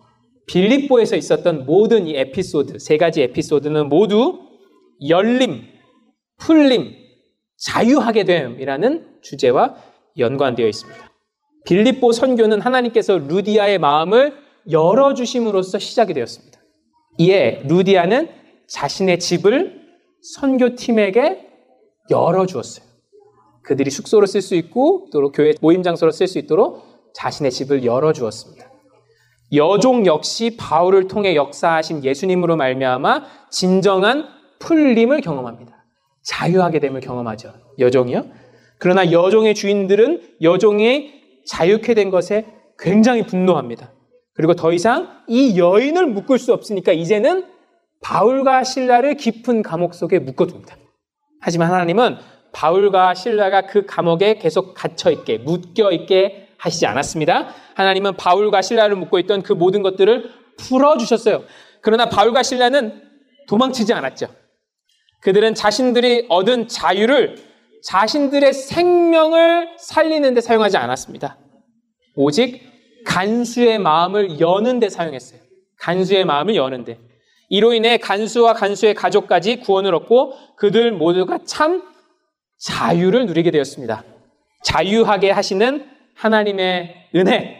빌립보에서 0.46 1.16
있었던 1.16 1.64
모든 1.64 2.06
이 2.06 2.16
에피소드 2.16 2.78
세 2.78 2.98
가지 2.98 3.22
에피소드는 3.22 3.88
모두 3.88 4.40
열림, 5.08 5.62
풀림, 6.38 6.94
자유하게 7.56 8.24
됨이라는 8.24 9.20
주제와 9.22 9.74
연관되어 10.18 10.66
있습니다. 10.66 11.13
빌립보 11.64 12.12
선교는 12.12 12.60
하나님께서 12.60 13.18
루디아의 13.18 13.78
마음을 13.78 14.34
열어주심으로써 14.70 15.78
시작이 15.78 16.14
되었습니다. 16.14 16.58
이에 17.18 17.62
루디아는 17.66 18.28
자신의 18.66 19.20
집을 19.20 19.82
선교팀에게 20.22 21.48
열어주었어요. 22.10 22.86
그들이 23.62 23.90
숙소로 23.90 24.26
쓸 24.26 24.42
수 24.42 24.54
있고 24.54 25.08
또 25.12 25.30
교회 25.32 25.54
모임 25.60 25.82
장소로 25.82 26.12
쓸 26.12 26.26
수 26.26 26.38
있도록 26.38 26.82
자신의 27.14 27.50
집을 27.50 27.84
열어주었습니다. 27.84 28.70
여종 29.54 30.06
역시 30.06 30.56
바울을 30.56 31.06
통해 31.06 31.34
역사하신 31.36 32.04
예수님으로 32.04 32.56
말미암아 32.56 33.24
진정한 33.50 34.26
풀림을 34.58 35.20
경험합니다. 35.20 35.84
자유하게 36.24 36.80
됨을 36.80 37.00
경험하죠. 37.00 37.52
여종이요. 37.78 38.24
그러나 38.78 39.12
여종의 39.12 39.54
주인들은 39.54 40.36
여종이 40.42 41.23
자유케 41.46 41.94
된 41.94 42.10
것에 42.10 42.46
굉장히 42.78 43.24
분노합니다. 43.26 43.92
그리고 44.34 44.54
더 44.54 44.72
이상 44.72 45.22
이 45.28 45.58
여인을 45.58 46.06
묶을 46.06 46.38
수 46.38 46.52
없으니까 46.52 46.92
이제는 46.92 47.46
바울과 48.02 48.64
신라를 48.64 49.16
깊은 49.16 49.62
감옥 49.62 49.94
속에 49.94 50.18
묶어둡니다. 50.18 50.76
하지만 51.40 51.70
하나님은 51.72 52.18
바울과 52.52 53.14
신라가 53.14 53.62
그 53.66 53.86
감옥에 53.86 54.38
계속 54.38 54.74
갇혀 54.74 55.10
있게 55.10 55.38
묶여 55.38 55.90
있게 55.90 56.48
하시지 56.58 56.86
않았습니다. 56.86 57.48
하나님은 57.74 58.16
바울과 58.16 58.62
신라를 58.62 58.96
묶고 58.96 59.18
있던 59.20 59.42
그 59.42 59.52
모든 59.52 59.82
것들을 59.82 60.30
풀어 60.58 60.96
주셨어요. 60.96 61.42
그러나 61.80 62.08
바울과 62.08 62.42
신라는 62.42 63.02
도망치지 63.48 63.92
않았죠. 63.92 64.28
그들은 65.20 65.54
자신들이 65.54 66.26
얻은 66.28 66.68
자유를 66.68 67.36
자신들의 67.84 68.52
생명을 68.52 69.76
살리는 69.78 70.34
데 70.34 70.40
사용하지 70.40 70.76
않았습니다. 70.76 71.38
오직 72.16 72.62
간수의 73.04 73.78
마음을 73.78 74.40
여는 74.40 74.80
데 74.80 74.88
사용했어요. 74.88 75.40
간수의 75.78 76.24
마음을 76.24 76.56
여는데. 76.56 76.98
이로 77.50 77.74
인해 77.74 77.98
간수와 77.98 78.54
간수의 78.54 78.94
가족까지 78.94 79.60
구원을 79.60 79.94
얻고 79.94 80.32
그들 80.56 80.92
모두가 80.92 81.40
참 81.44 81.82
자유를 82.58 83.26
누리게 83.26 83.50
되었습니다. 83.50 84.02
자유하게 84.64 85.30
하시는 85.30 85.86
하나님의 86.14 87.10
은혜, 87.16 87.56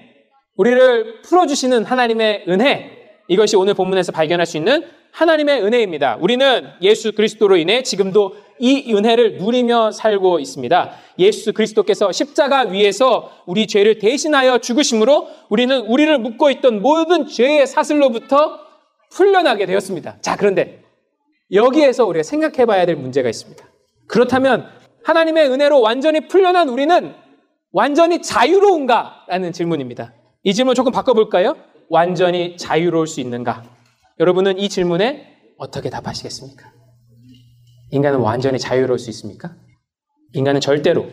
우리를 0.56 1.20
풀어주시는 1.22 1.84
하나님의 1.84 2.44
은혜, 2.48 2.90
이것이 3.28 3.56
오늘 3.56 3.74
본문에서 3.74 4.12
발견할 4.12 4.46
수 4.46 4.56
있는 4.56 4.84
하나님의 5.12 5.62
은혜입니다. 5.62 6.16
우리는 6.20 6.70
예수 6.80 7.12
그리스도로 7.12 7.56
인해 7.56 7.82
지금도 7.82 8.36
이 8.58 8.92
은혜를 8.94 9.38
누리며 9.38 9.92
살고 9.92 10.38
있습니다. 10.38 10.92
예수 11.18 11.52
그리스도께서 11.52 12.12
십자가 12.12 12.62
위에서 12.62 13.30
우리 13.46 13.66
죄를 13.66 13.98
대신하여 13.98 14.58
죽으심으로 14.58 15.28
우리는 15.48 15.80
우리를 15.80 16.18
묶고 16.18 16.50
있던 16.50 16.82
모든 16.82 17.26
죄의 17.26 17.66
사슬로부터 17.66 18.58
풀려나게 19.10 19.66
되었습니다. 19.66 20.18
자, 20.20 20.36
그런데 20.36 20.82
여기에서 21.52 22.04
우리가 22.04 22.22
생각해 22.22 22.66
봐야 22.66 22.86
될 22.86 22.96
문제가 22.96 23.28
있습니다. 23.28 23.64
그렇다면 24.06 24.66
하나님의 25.04 25.50
은혜로 25.50 25.80
완전히 25.80 26.26
풀려난 26.28 26.68
우리는 26.68 27.14
완전히 27.72 28.22
자유로운가? 28.22 29.24
라는 29.28 29.52
질문입니다. 29.52 30.14
이 30.42 30.54
질문 30.54 30.74
조금 30.74 30.92
바꿔볼까요? 30.92 31.56
완전히 31.88 32.56
자유로울 32.56 33.06
수 33.06 33.20
있는가? 33.20 33.64
여러분은 34.20 34.58
이 34.58 34.68
질문에 34.68 35.34
어떻게 35.58 35.90
답하시겠습니까? 35.90 36.72
인간은 37.94 38.18
완전히 38.18 38.58
자유로울 38.58 38.98
수 38.98 39.08
있습니까? 39.10 39.54
인간은 40.32 40.60
절대로 40.60 41.06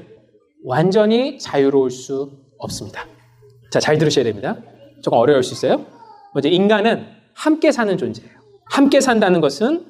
완전히 0.66 1.38
자유로울 1.38 1.92
수 1.92 2.32
없습니다. 2.58 3.06
자, 3.72 3.80
잘 3.80 4.00
들으셔야 4.00 4.26
됩니다. 4.26 4.58
조금 5.04 5.20
어려울 5.20 5.44
수 5.44 5.54
있어요. 5.54 5.86
먼저 6.34 6.50
인간은 6.50 7.06
함께 7.36 7.72
사는 7.72 7.96
존재예요. 7.96 8.32
함께 8.66 9.00
산다는 9.00 9.42
것은 9.42 9.86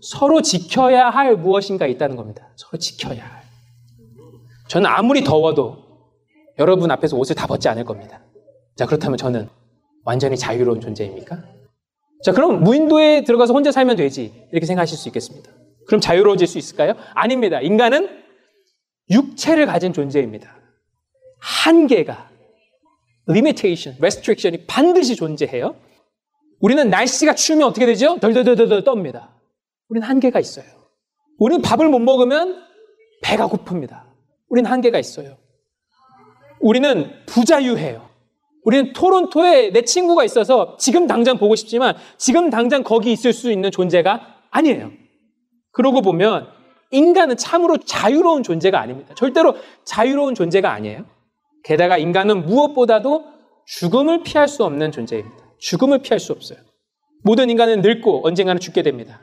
서로 0.00 0.40
지켜야 0.40 1.10
할 1.10 1.36
무엇인가 1.36 1.88
있다는 1.88 2.14
겁니다. 2.14 2.48
서로 2.54 2.78
지켜야 2.78 3.24
할. 3.24 3.42
저는 4.68 4.88
아무리 4.88 5.24
더워도 5.24 5.76
여러분 6.60 6.88
앞에서 6.92 7.16
옷을 7.16 7.34
다 7.34 7.48
벗지 7.48 7.68
않을 7.68 7.84
겁니다. 7.84 8.22
자, 8.76 8.86
그렇다면 8.86 9.16
저는 9.18 9.48
완전히 10.04 10.36
자유로운 10.36 10.80
존재입니까? 10.80 11.42
자, 12.22 12.30
그럼 12.30 12.62
무인도에 12.62 13.24
들어가서 13.24 13.54
혼자 13.54 13.72
살면 13.72 13.96
되지. 13.96 14.46
이렇게 14.52 14.66
생각하실 14.66 14.96
수 14.96 15.08
있겠습니다. 15.08 15.57
그럼 15.88 16.02
자유로워질 16.02 16.46
수 16.46 16.58
있을까요? 16.58 16.92
아닙니다. 17.14 17.60
인간은 17.62 18.22
육체를 19.10 19.64
가진 19.64 19.94
존재입니다. 19.94 20.54
한계가, 21.40 22.28
limitation, 23.26 23.96
restriction이 23.98 24.66
반드시 24.66 25.16
존재해요. 25.16 25.76
우리는 26.60 26.90
날씨가 26.90 27.34
추우면 27.34 27.66
어떻게 27.66 27.86
되죠? 27.86 28.18
덜덜덜덜 28.20 28.84
떱니다. 28.84 29.30
우리는 29.88 30.06
한계가 30.06 30.38
있어요. 30.40 30.66
우리는 31.38 31.62
밥을 31.62 31.88
못 31.88 32.00
먹으면 32.00 32.62
배가 33.22 33.48
고픕니다. 33.48 34.02
우리는 34.50 34.70
한계가 34.70 34.98
있어요. 34.98 35.38
우리는 36.60 37.10
부자유해요. 37.24 38.06
우리는 38.64 38.92
토론토에 38.92 39.70
내 39.70 39.82
친구가 39.82 40.24
있어서 40.24 40.76
지금 40.78 41.06
당장 41.06 41.38
보고 41.38 41.56
싶지만 41.56 41.96
지금 42.18 42.50
당장 42.50 42.82
거기 42.82 43.10
있을 43.10 43.32
수 43.32 43.50
있는 43.50 43.70
존재가 43.70 44.40
아니에요. 44.50 45.07
그러고 45.72 46.02
보면 46.02 46.48
인간은 46.90 47.36
참으로 47.36 47.76
자유로운 47.78 48.42
존재가 48.42 48.80
아닙니다. 48.80 49.14
절대로 49.14 49.54
자유로운 49.84 50.34
존재가 50.34 50.70
아니에요. 50.72 51.04
게다가 51.64 51.98
인간은 51.98 52.46
무엇보다도 52.46 53.24
죽음을 53.66 54.22
피할 54.22 54.48
수 54.48 54.64
없는 54.64 54.92
존재입니다. 54.92 55.36
죽음을 55.58 55.98
피할 55.98 56.18
수 56.18 56.32
없어요. 56.32 56.58
모든 57.22 57.50
인간은 57.50 57.82
늙고 57.82 58.26
언젠가는 58.26 58.60
죽게 58.60 58.82
됩니다. 58.82 59.20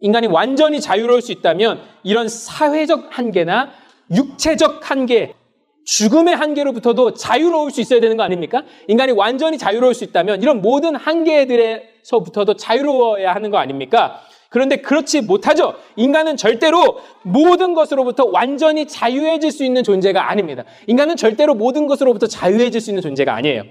인간이 0.00 0.26
완전히 0.26 0.80
자유로울 0.80 1.22
수 1.22 1.32
있다면 1.32 1.80
이런 2.02 2.28
사회적 2.28 3.08
한계나 3.10 3.70
육체적 4.10 4.90
한계, 4.90 5.34
죽음의 5.84 6.34
한계로부터도 6.34 7.14
자유로울 7.14 7.70
수 7.70 7.80
있어야 7.80 8.00
되는 8.00 8.16
거 8.16 8.22
아닙니까? 8.24 8.64
인간이 8.88 9.12
완전히 9.12 9.56
자유로울 9.56 9.94
수 9.94 10.04
있다면 10.04 10.42
이런 10.42 10.60
모든 10.60 10.96
한계들에서부터도 10.96 12.54
자유로워야 12.54 13.32
하는 13.32 13.50
거 13.50 13.58
아닙니까? 13.58 14.20
그런데 14.56 14.76
그렇지 14.76 15.20
못하죠. 15.20 15.74
인간은 15.96 16.38
절대로 16.38 17.00
모든 17.22 17.74
것으로부터 17.74 18.24
완전히 18.24 18.86
자유해질 18.86 19.52
수 19.52 19.64
있는 19.64 19.84
존재가 19.84 20.30
아닙니다. 20.30 20.64
인간은 20.86 21.16
절대로 21.16 21.54
모든 21.54 21.86
것으로부터 21.86 22.26
자유해질 22.26 22.80
수 22.80 22.88
있는 22.90 23.02
존재가 23.02 23.34
아니에요. 23.34 23.64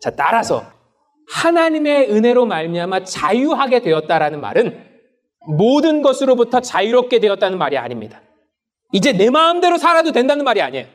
자, 0.00 0.08
따라서 0.16 0.64
하나님의 1.30 2.10
은혜로 2.10 2.46
말미암아 2.46 3.04
자유하게 3.04 3.82
되었다라는 3.82 4.40
말은 4.40 4.82
모든 5.58 6.00
것으로부터 6.00 6.60
자유롭게 6.60 7.18
되었다는 7.18 7.58
말이 7.58 7.76
아닙니다. 7.76 8.22
이제 8.94 9.12
내 9.12 9.28
마음대로 9.28 9.76
살아도 9.76 10.12
된다는 10.12 10.42
말이 10.42 10.62
아니에요. 10.62 10.86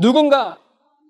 누군가 0.00 0.58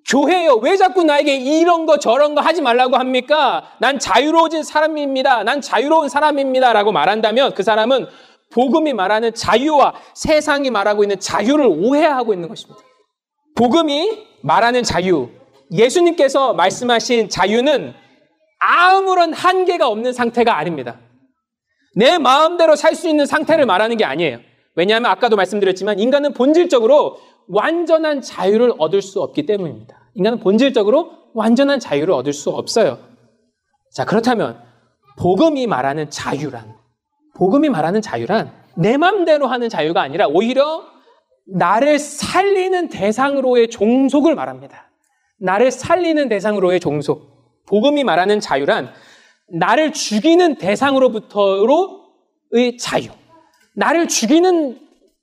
교회요. 0.09 0.55
왜 0.63 0.77
자꾸 0.77 1.05
나에게 1.05 1.37
이런 1.37 1.85
거 1.85 1.99
저런 1.99 2.35
거 2.35 2.41
하지 2.41 2.63
말라고 2.63 2.97
합니까? 2.97 3.71
난 3.79 3.99
자유로워진 3.99 4.63
사람입니다. 4.63 5.45
난 5.45 5.61
자유로운 5.61 6.09
사람입니다. 6.09 6.73
라고 6.73 6.93
말한다면 6.93 7.53
그 7.55 7.63
사람은 7.63 8.07
복음이 8.51 8.95
말하는 8.95 9.35
자유와 9.35 9.95
세상이 10.15 10.71
말하고 10.71 11.05
있는 11.05 11.21
자유를 11.21 11.67
오해하고 11.67 12.33
있는 12.33 12.49
것입니다. 12.49 12.81
복음이 13.55 14.27
말하는 14.43 14.83
자유, 14.83 15.29
예수님께서 15.71 16.55
말씀하신 16.55 17.29
자유는 17.29 17.93
아무런 18.61 19.35
한계가 19.35 19.89
없는 19.89 20.15
상태가 20.15 20.57
아닙니다. 20.57 20.99
내 21.95 22.17
마음대로 22.17 22.77
살 22.77 22.95
수 22.95 23.09
있는 23.09 23.27
상태를 23.27 23.67
말하는 23.67 23.97
게 23.99 24.05
아니에요. 24.05 24.39
왜냐하면 24.79 25.11
아까도 25.11 25.35
말씀드렸지만 25.35 25.99
인간은 25.99 26.35
본질적으로 26.35 27.19
완전한 27.49 28.21
자유를 28.21 28.75
얻을 28.79 29.03
수 29.03 29.21
없기 29.21 29.45
때문입니다. 29.45 30.09
인간은 30.15 30.39
본질적으로 30.39 31.11
완전한 31.35 31.81
자유를 31.81 32.15
얻을 32.15 32.33
수 32.33 32.51
없어요. 32.51 32.99
자, 33.93 34.05
그렇다면 34.05 34.63
복음이 35.19 35.67
말하는 35.67 36.11
자유란 36.11 36.77
복음이 37.35 37.71
말하는 37.71 38.01
자유란 38.01 38.53
내 38.77 38.97
맘대로 38.97 39.49
하는 39.49 39.69
자유가 39.69 40.01
아니라 40.01 40.29
오히려 40.29 40.85
나를 41.47 41.99
살리는 41.99 42.89
대상으로의 42.89 43.71
종속을 43.71 44.37
말합니다. 44.37 44.93
나를 45.41 45.73
살리는 45.73 46.29
대상으로의 46.29 46.79
종속. 46.79 47.65
복음이 47.67 48.05
말하는 48.05 48.39
자유란 48.39 48.93
나를 49.49 49.93
죽이는 49.93 50.55
대상으로부터의 50.55 52.77
자유. 52.79 53.09
나를 53.79 54.09
죽이는 54.09 54.77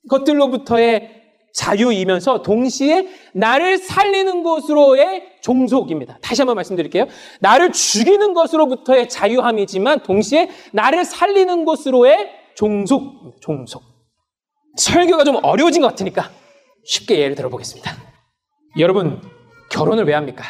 것들로부터의 0.08 1.12
자유이면서 1.52 2.42
동시에 2.42 3.08
나를 3.34 3.78
살리는 3.78 4.42
것으로의 4.42 5.38
종속입니다. 5.42 6.18
다시 6.22 6.42
한번 6.42 6.56
말씀드릴게요. 6.56 7.06
나를 7.40 7.72
죽이는 7.72 8.34
것으로부터의 8.34 9.08
자유함이지만 9.08 10.00
동시에 10.00 10.50
나를 10.72 11.04
살리는 11.04 11.64
것으로의 11.64 12.30
종속, 12.54 13.40
종속. 13.40 13.82
설교가 14.76 15.24
좀 15.24 15.38
어려워진 15.42 15.82
것 15.82 15.88
같으니까 15.88 16.30
쉽게 16.84 17.18
예를 17.18 17.34
들어보겠습니다. 17.36 17.90
여러분, 18.78 19.20
결혼을 19.70 20.04
왜 20.04 20.14
합니까? 20.14 20.44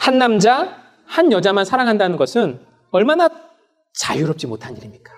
한 0.00 0.18
남자, 0.18 0.82
한 1.06 1.32
여자만 1.32 1.64
사랑한다는 1.64 2.16
것은 2.16 2.64
얼마나 2.90 3.28
자유롭지 3.94 4.46
못한 4.46 4.76
일입니까? 4.76 5.12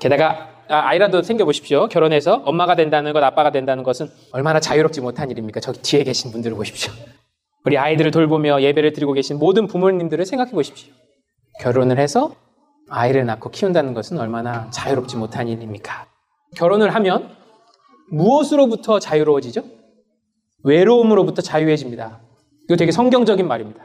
게다가 0.00 0.55
아, 0.68 0.88
아이라도 0.88 1.22
생겨보십시오. 1.22 1.88
결혼해서 1.88 2.42
엄마가 2.44 2.74
된다는 2.74 3.12
것, 3.12 3.22
아빠가 3.22 3.50
된다는 3.50 3.82
것은 3.82 4.08
얼마나 4.32 4.60
자유롭지 4.60 5.00
못한 5.00 5.30
일입니까? 5.30 5.60
저기 5.60 5.80
뒤에 5.80 6.02
계신 6.04 6.32
분들을 6.32 6.56
보십시오. 6.56 6.92
우리 7.64 7.78
아이들을 7.78 8.10
돌보며 8.10 8.62
예배를 8.62 8.92
드리고 8.92 9.12
계신 9.12 9.38
모든 9.38 9.66
부모님들을 9.66 10.24
생각해 10.24 10.52
보십시오. 10.52 10.92
결혼을 11.60 11.98
해서 11.98 12.34
아이를 12.88 13.26
낳고 13.26 13.50
키운다는 13.50 13.94
것은 13.94 14.18
얼마나 14.18 14.70
자유롭지 14.70 15.16
못한 15.16 15.48
일입니까? 15.48 16.06
결혼을 16.56 16.94
하면 16.94 17.30
무엇으로부터 18.10 19.00
자유로워지죠? 19.00 19.64
외로움으로부터 20.64 21.42
자유해집니다. 21.42 22.20
이거 22.68 22.76
되게 22.76 22.92
성경적인 22.92 23.46
말입니다. 23.46 23.84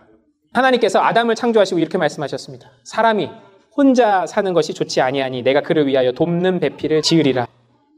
하나님께서 0.53 0.99
아담을 0.99 1.35
창조하시고 1.35 1.79
이렇게 1.79 1.97
말씀하셨습니다. 1.97 2.69
사람이 2.83 3.29
혼자 3.75 4.25
사는 4.25 4.53
것이 4.53 4.73
좋지 4.73 5.01
아니하니 5.01 5.43
내가 5.43 5.61
그를 5.61 5.87
위하여 5.87 6.11
돕는 6.11 6.59
배필을 6.59 7.01
지으리라. 7.01 7.47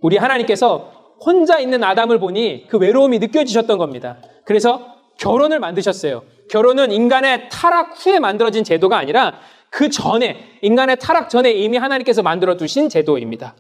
우리 0.01 0.17
하나님께서 0.17 0.91
혼자 1.26 1.59
있는 1.59 1.84
아담을 1.84 2.19
보니 2.19 2.67
그 2.67 2.78
외로움이 2.78 3.19
느껴지셨던 3.19 3.78
겁니다. 3.78 4.17
그래서 4.45 4.95
결혼을 5.17 5.59
만드셨어요. 5.59 6.24
결혼은 6.49 6.91
인간의 6.91 7.49
타락 7.49 7.93
후에 7.97 8.19
만들어진 8.19 8.63
제도가 8.63 8.97
아니라 8.97 9.39
그 9.69 9.89
전에 9.89 10.38
인간의 10.61 10.97
타락 10.99 11.30
전에 11.30 11.51
이미 11.51 11.78
하나님께서 11.78 12.21
만들어 12.21 12.57
두신 12.57 12.89
제도입니다. 12.89 13.55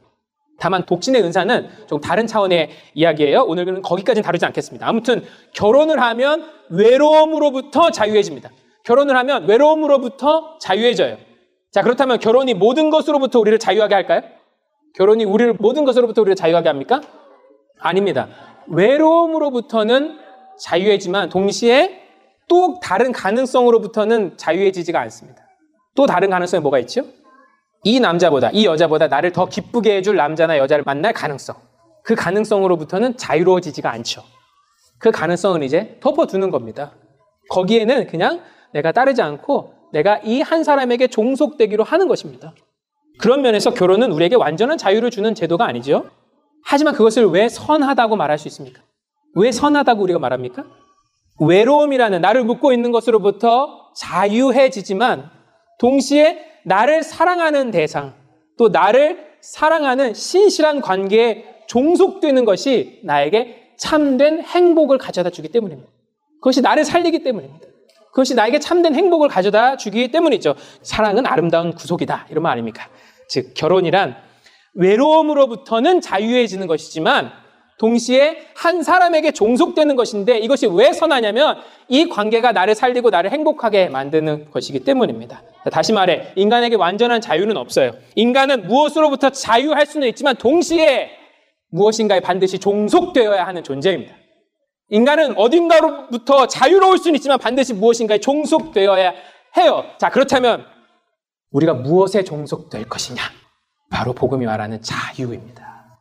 다만 0.59 0.85
독신의 0.85 1.23
은사는 1.23 1.69
좀 1.87 1.99
다른 1.99 2.27
차원의 2.27 2.69
이야기예요. 2.93 3.43
오늘은 3.43 3.81
거기까지는 3.81 4.23
다루지 4.23 4.45
않겠습니다. 4.45 4.87
아무튼 4.87 5.23
결혼을 5.53 5.99
하면 5.99 6.45
외로움으로부터 6.69 7.89
자유해집니다. 7.91 8.51
결혼을 8.83 9.15
하면 9.17 9.47
외로움으로부터 9.47 10.57
자유해져요. 10.59 11.17
자, 11.73 11.81
그렇다면 11.81 12.19
결혼이 12.19 12.53
모든 12.53 12.91
것으로부터 12.91 13.39
우리를 13.39 13.57
자유하게 13.57 13.95
할까요? 13.95 14.21
결혼이 14.95 15.25
우리를 15.25 15.55
모든 15.59 15.85
것으로부터 15.85 16.21
우리를 16.21 16.35
자유하게 16.35 16.69
합니까? 16.69 17.01
아닙니다. 17.79 18.27
외로움으로부터는 18.67 20.19
자유해지만 20.59 21.29
동시에 21.29 21.99
또 22.47 22.79
다른 22.79 23.11
가능성으로부터는 23.11 24.37
자유해지지가 24.37 24.99
않습니다. 25.01 25.47
또 25.95 26.05
다른 26.05 26.29
가능성이 26.29 26.61
뭐가 26.61 26.77
있죠? 26.79 27.05
이 27.83 27.99
남자보다, 27.99 28.51
이 28.51 28.65
여자보다 28.65 29.07
나를 29.07 29.31
더 29.31 29.47
기쁘게 29.47 29.97
해줄 29.97 30.15
남자나 30.15 30.59
여자를 30.59 30.83
만날 30.85 31.11
가능성. 31.11 31.55
그 32.03 32.13
가능성으로부터는 32.13 33.17
자유로워지지가 33.17 33.89
않죠. 33.89 34.23
그 34.99 35.09
가능성은 35.09 35.63
이제 35.63 35.97
덮어두는 36.01 36.51
겁니다. 36.51 36.93
거기에는 37.49 38.05
그냥 38.07 38.41
내가 38.73 38.91
따르지 38.91 39.23
않고 39.23 39.82
내가 39.93 40.19
이 40.23 40.41
한 40.41 40.63
사람에게 40.63 41.07
종속되기로 41.07 41.83
하는 41.83 42.07
것입니다. 42.07 42.53
그런 43.19 43.41
면에서 43.41 43.73
결혼은 43.73 44.11
우리에게 44.11 44.35
완전한 44.35 44.77
자유를 44.77 45.11
주는 45.11 45.33
제도가 45.35 45.65
아니죠. 45.65 46.09
하지만 46.65 46.93
그것을 46.95 47.27
왜 47.27 47.47
선하다고 47.47 48.15
말할 48.15 48.37
수 48.39 48.47
있습니까? 48.47 48.81
왜 49.35 49.51
선하다고 49.51 50.01
우리가 50.03 50.19
말합니까? 50.19 50.65
외로움이라는 51.39 52.21
나를 52.21 52.43
묶고 52.43 52.73
있는 52.73 52.91
것으로부터 52.91 53.91
자유해지지만 53.95 55.29
동시에 55.79 56.43
나를 56.65 57.03
사랑하는 57.03 57.71
대상, 57.71 58.13
또 58.57 58.69
나를 58.69 59.33
사랑하는 59.41 60.13
신실한 60.13 60.81
관계에 60.81 61.45
종속되는 61.67 62.45
것이 62.45 62.99
나에게 63.03 63.73
참된 63.77 64.41
행복을 64.41 64.97
가져다 64.97 65.29
주기 65.29 65.49
때문입니다. 65.49 65.89
그것이 66.35 66.61
나를 66.61 66.85
살리기 66.85 67.23
때문입니다. 67.23 67.67
그것이 68.13 68.35
나에게 68.35 68.59
참된 68.59 68.93
행복을 68.93 69.27
가져다 69.27 69.75
주기 69.75 70.09
때문이죠. 70.11 70.55
사랑은 70.83 71.25
아름다운 71.25 71.73
구속이다. 71.73 72.27
이런 72.29 72.43
말 72.43 72.53
아닙니까? 72.53 72.87
즉, 73.27 73.53
결혼이란 73.55 74.15
외로움으로부터는 74.75 75.99
자유해지는 75.99 76.67
것이지만 76.67 77.31
동시에 77.79 78.45
한 78.55 78.83
사람에게 78.83 79.31
종속되는 79.31 79.95
것인데 79.95 80.37
이것이 80.37 80.67
왜 80.67 80.93
선하냐면 80.93 81.57
이 81.87 82.07
관계가 82.07 82.51
나를 82.51 82.75
살리고 82.75 83.09
나를 83.09 83.31
행복하게 83.31 83.89
만드는 83.89 84.51
것이기 84.51 84.81
때문입니다. 84.81 85.41
다시 85.71 85.91
말해, 85.91 86.33
인간에게 86.35 86.75
완전한 86.75 87.19
자유는 87.19 87.57
없어요. 87.57 87.93
인간은 88.15 88.67
무엇으로부터 88.67 89.31
자유할 89.31 89.87
수는 89.87 90.07
있지만 90.09 90.35
동시에 90.35 91.09
무엇인가에 91.71 92.19
반드시 92.19 92.59
종속되어야 92.59 93.45
하는 93.47 93.63
존재입니다. 93.63 94.22
인간은 94.93 95.35
어딘가로부터 95.39 96.45
자유로울 96.45 96.99
수는 96.99 97.15
있지만 97.15 97.39
반드시 97.39 97.73
무엇인가에 97.73 98.19
종속되어야 98.19 99.13
해요. 99.57 99.85
자, 99.97 100.09
그렇다면 100.09 100.65
우리가 101.49 101.73
무엇에 101.73 102.23
종속될 102.23 102.87
것이냐? 102.87 103.19
바로 103.89 104.13
복음이 104.13 104.45
말하는 104.45 104.83
자유입니다. 104.83 105.99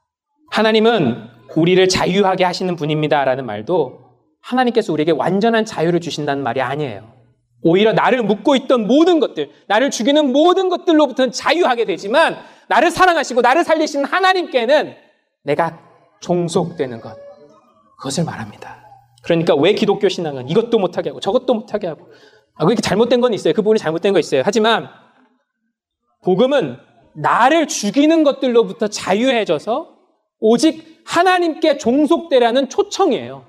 하나님은 0.50 1.26
우리를 1.56 1.88
자유하게 1.88 2.44
하시는 2.44 2.76
분입니다라는 2.76 3.46
말도 3.46 4.00
하나님께서 4.42 4.92
우리에게 4.92 5.12
완전한 5.12 5.64
자유를 5.64 6.02
주신다는 6.02 6.42
말이 6.42 6.60
아니에요. 6.60 7.10
오히려 7.62 7.94
나를 7.94 8.22
묶고 8.22 8.56
있던 8.56 8.86
모든 8.86 9.20
것들, 9.20 9.52
나를 9.68 9.90
죽이는 9.90 10.32
모든 10.32 10.68
것들로부터는 10.68 11.32
자유하게 11.32 11.86
되지만 11.86 12.36
나를 12.68 12.90
사랑하시고 12.90 13.40
나를 13.40 13.64
살리시는 13.64 14.04
하나님께는 14.04 14.96
내가 15.44 15.78
종속되는 16.20 17.00
것, 17.00 17.16
그것을 17.96 18.24
말합니다. 18.24 18.81
그러니까 19.22 19.54
왜 19.54 19.72
기독교 19.72 20.08
신앙은 20.08 20.48
이것도 20.48 20.78
못하게 20.78 21.10
하고 21.10 21.20
저것도 21.20 21.54
못하게 21.54 21.86
하고 21.86 22.08
아, 22.54 22.64
그렇게 22.64 22.82
잘못된 22.82 23.20
건 23.20 23.32
있어요. 23.34 23.54
그 23.54 23.62
부분이 23.62 23.78
잘못된 23.78 24.12
거 24.12 24.18
있어요. 24.18 24.42
하지만 24.44 24.88
복음은 26.24 26.76
나를 27.14 27.66
죽이는 27.68 28.24
것들로부터 28.24 28.88
자유해져서 28.88 29.96
오직 30.40 31.02
하나님께 31.04 31.78
종속되라는 31.78 32.68
초청이에요. 32.68 33.44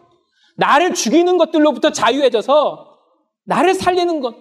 나를 0.57 0.93
죽이는 0.93 1.37
것들로부터 1.37 1.91
자유해져서 1.91 2.93
나를 3.45 3.73
살리는 3.73 4.19
것, 4.21 4.35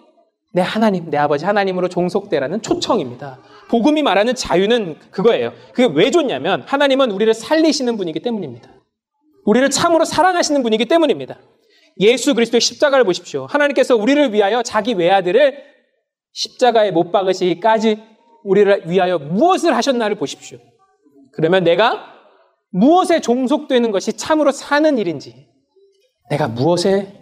내 0.52 0.60
하나님, 0.60 1.10
내 1.10 1.16
아버지 1.16 1.44
하나님으로 1.44 1.88
종속되라는 1.88 2.62
초청입니다. 2.62 3.38
복음이 3.68 4.02
말하는 4.02 4.34
자유는 4.34 4.98
그거예요. 5.10 5.52
그게 5.72 5.92
왜 5.94 6.10
좋냐면 6.10 6.62
하나님은 6.66 7.10
우리를 7.10 7.32
살리시는 7.32 7.96
분이기 7.96 8.20
때문입니다. 8.20 8.70
우리를 9.44 9.68
참으로 9.70 10.04
사랑하시는 10.04 10.62
분이기 10.62 10.86
때문입니다. 10.86 11.38
예수 12.00 12.34
그리스도의 12.34 12.60
십자가를 12.60 13.04
보십시오. 13.04 13.46
하나님께서 13.46 13.96
우리를 13.96 14.32
위하여 14.32 14.62
자기 14.62 14.94
외아들을 14.94 15.56
십자가에 16.32 16.90
못 16.90 17.12
박으시기까지 17.12 18.02
우리를 18.44 18.84
위하여 18.88 19.18
무엇을 19.18 19.76
하셨나를 19.76 20.16
보십시오. 20.16 20.58
그러면 21.32 21.64
내가 21.64 22.06
무엇에 22.70 23.20
종속되는 23.20 23.90
것이 23.90 24.14
참으로 24.14 24.50
사는 24.50 24.96
일인지, 24.96 25.46
내가 26.30 26.48
무엇에 26.48 27.12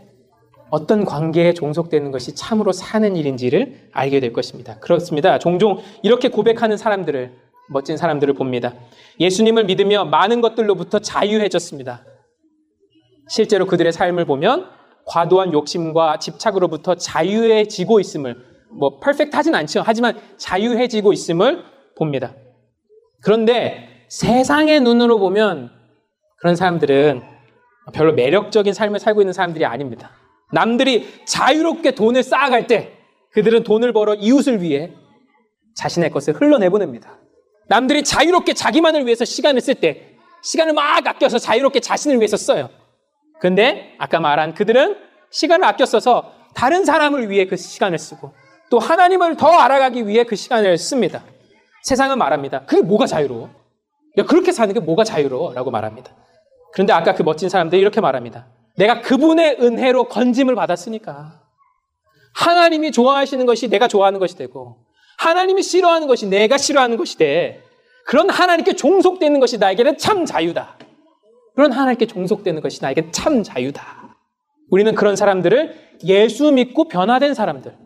어떤 0.71 1.05
관계에 1.05 1.53
종속되는 1.53 2.13
것이 2.13 2.37
참으로 2.37 2.71
사는 2.71 3.17
일인지를 3.17 3.89
알게 3.93 4.21
될 4.21 4.33
것입니다. 4.33 4.79
그렇습니다. 4.79 5.41
종종 5.41 5.79
이렇게 6.03 6.29
고백하는 6.29 6.77
사람들을, 6.77 7.33
멋진 7.69 7.97
사람들을 7.97 8.35
봅니다. 8.35 8.75
예수님을 9.19 9.65
믿으며 9.65 10.05
많은 10.05 10.41
것들로부터 10.41 11.01
자유해졌습니다. 11.01 12.05
실제로 13.31 13.65
그들의 13.65 13.93
삶을 13.93 14.25
보면 14.25 14.69
과도한 15.07 15.53
욕심과 15.53 16.19
집착으로부터 16.19 16.97
자유해지고 16.97 18.01
있음을, 18.01 18.37
뭐, 18.73 18.99
퍼펙트 18.99 19.35
하진 19.37 19.55
않죠. 19.55 19.83
하지만 19.87 20.19
자유해지고 20.37 21.13
있음을 21.13 21.63
봅니다. 21.97 22.35
그런데 23.23 24.05
세상의 24.09 24.81
눈으로 24.81 25.21
보면 25.21 25.71
그런 26.39 26.57
사람들은 26.57 27.23
별로 27.93 28.13
매력적인 28.15 28.75
삶을 28.75 28.99
살고 28.99 29.21
있는 29.23 29.33
사람들이 29.33 29.65
아닙니다. 29.65 30.11
남들이 30.53 31.07
자유롭게 31.25 31.93
돈을 31.93 32.25
쌓아갈 32.25 32.67
때 32.67 32.99
그들은 33.33 33.63
돈을 33.63 33.93
벌어 33.93 34.15
이웃을 34.15 34.61
위해 34.61 34.91
자신의 35.77 36.11
것을 36.11 36.35
흘러내보냅니다. 36.35 37.21
남들이 37.69 38.03
자유롭게 38.03 38.55
자기만을 38.55 39.07
위해서 39.07 39.25
시간을 39.25 39.61
쓸 39.61 39.77
때 39.77 40.17
시간을 40.43 40.73
막 40.73 41.07
아껴서 41.07 41.39
자유롭게 41.39 41.79
자신을 41.79 42.17
위해서 42.19 42.37
써요. 42.37 42.80
근데 43.41 43.95
아까 43.99 44.21
말한 44.21 44.55
그들은 44.55 44.97
시간을 45.31 45.67
아껴 45.67 45.87
써서 45.87 46.33
다른 46.55 46.85
사람을 46.85 47.31
위해 47.31 47.47
그 47.47 47.57
시간을 47.57 47.99
쓰고 47.99 48.33
또 48.71 48.79
하나님을 48.79 49.37
더 49.37 49.49
알아가기 49.49 50.07
위해 50.07 50.25
그 50.25 50.37
시간을 50.37 50.79
씁니다. 50.79 51.25
세상은 51.83 52.19
말합니다. 52.19 52.65
그게 52.67 52.83
뭐가 52.83 53.07
자유로워? 53.07 53.51
야, 54.19 54.25
그렇게 54.25 54.53
사는 54.53 54.73
게 54.73 54.81
뭐가 54.81 55.05
자유로워? 55.05 55.55
라고 55.55 55.71
말합니다. 55.71 56.13
그런데 56.73 56.93
아까 56.93 57.15
그 57.15 57.23
멋진 57.23 57.49
사람들이 57.49 57.81
이렇게 57.81 58.01
말합니다. 58.01 58.47
내가 58.77 59.01
그분의 59.01 59.59
은혜로 59.61 60.05
건짐을 60.05 60.55
받았으니까. 60.55 61.41
하나님이 62.35 62.93
좋아하시는 62.93 63.45
것이 63.47 63.69
내가 63.69 63.89
좋아하는 63.89 64.21
것이 64.21 64.37
되고, 64.37 64.77
하나님이 65.19 65.63
싫어하는 65.63 66.07
것이 66.07 66.27
내가 66.27 66.59
싫어하는 66.59 66.97
것이 66.97 67.19
돼. 67.19 67.63
그런 68.07 68.31
하나님께 68.31 68.75
종속되는 68.75 69.41
것이 69.41 69.59
나에게는 69.59 69.99
참 69.99 70.25
자유다. 70.25 70.77
그런 71.55 71.73
하나님께 71.73 72.07
종속되는 72.07 72.61
것이 72.61 72.83
나에게 72.83 73.11
참 73.11 73.43
자유다. 73.43 74.17
우리는 74.71 74.95
그런 74.95 75.17
사람들을 75.17 75.99
예수 76.05 76.53
믿고 76.53 76.89
변화된 76.89 77.35
사람들, 77.35 77.77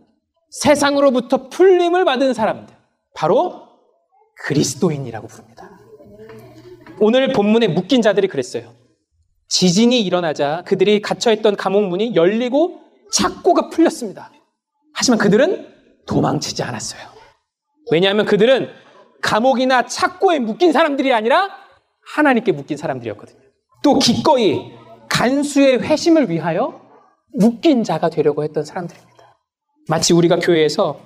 세상으로부터 0.51 1.49
풀림을 1.49 2.05
받은 2.05 2.35
사람들, 2.35 2.75
바로 3.15 3.69
그리스도인이라고 4.45 5.27
부릅니다. 5.27 5.71
오늘 7.01 7.33
본문에 7.33 7.69
묶인 7.69 8.03
자들이 8.03 8.29
그랬어요. 8.29 8.75
지진이 9.49 10.01
일어나자 10.03 10.63
그들이 10.67 11.01
갇혀있던 11.01 11.57
감옥 11.57 11.85
문이 11.85 12.15
열리고 12.15 12.81
착고가 13.13 13.71
풀렸습니다. 13.71 14.31
하지만 14.93 15.19
그들은 15.19 15.73
도망치지 16.07 16.63
않았어요. 16.63 17.03
왜냐하면 17.91 18.27
그들은 18.27 18.69
감옥이나 19.23 19.87
착고에 19.87 20.39
묶인 20.39 20.73
사람들이 20.73 21.13
아니라 21.13 21.51
하나님께 22.15 22.53
묶인 22.53 22.77
사람들이었거든요. 22.77 23.44
또 23.85 23.99
기꺼이 23.99 24.73
간수의 25.09 25.83
회심을 25.83 26.31
위하여 26.31 26.81
묶인 27.39 27.85
자가 27.85 28.09
되려고 28.09 28.43
했던 28.43 28.65
사람들입니다. 28.65 29.37
마치 29.89 30.15
우리가 30.15 30.39
교회에서 30.41 31.01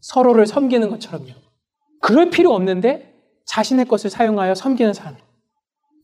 서로를 0.00 0.46
섬기는 0.46 0.90
것처럼요. 0.90 1.32
그럴 2.02 2.28
필요 2.30 2.52
없는데 2.52 3.14
자신의 3.46 3.86
것을 3.86 4.10
사용하여 4.10 4.54
섬기는 4.54 4.92
사람. 4.92 5.16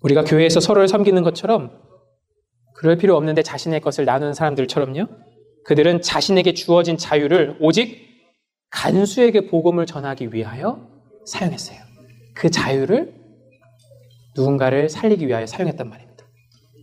우리가 0.01 0.25
교회에서 0.25 0.61
서로를 0.61 0.89
섬기는 0.89 1.23
것처럼 1.23 1.73
그럴 2.75 2.97
필요 2.97 3.17
없는데 3.17 3.43
자신의 3.43 3.81
것을 3.81 4.05
나누는 4.05 4.33
사람들처럼요. 4.33 5.07
그들은 5.65 6.03
자신에게 6.03 6.55
주어진 6.55 6.97
자유를 6.97 7.57
오직 7.61 7.99
간수에게 8.71 9.47
복음을 9.49 9.87
전하기 9.87 10.33
위하여 10.33 10.89
사용했어요. 11.27 11.79
그 12.35 12.51
자유를 12.51 13.15
누군가를 14.37 14.89
살리기 14.89 15.27
위하여 15.27 15.47
사용했단 15.47 15.89
말입니다. 15.89 16.12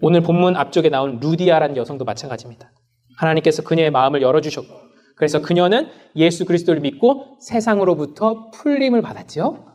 오늘 0.02 0.22
본문 0.22 0.56
앞쪽에 0.56 0.90
나온 0.90 1.20
루디아라는 1.20 1.78
여성도 1.78 2.06
마찬가지입니다. 2.06 2.72
하나님께서 3.18 3.64
그녀의 3.64 3.92
마음을 3.92 4.22
열어주셨고, 4.22 4.74
그래서 5.16 5.42
그녀는 5.42 5.90
예수 6.16 6.46
그리스도를 6.46 6.82
믿고 6.82 7.38
세상으로부터 7.42 8.52
풀림을 8.52 9.02
받았죠. 9.02 9.66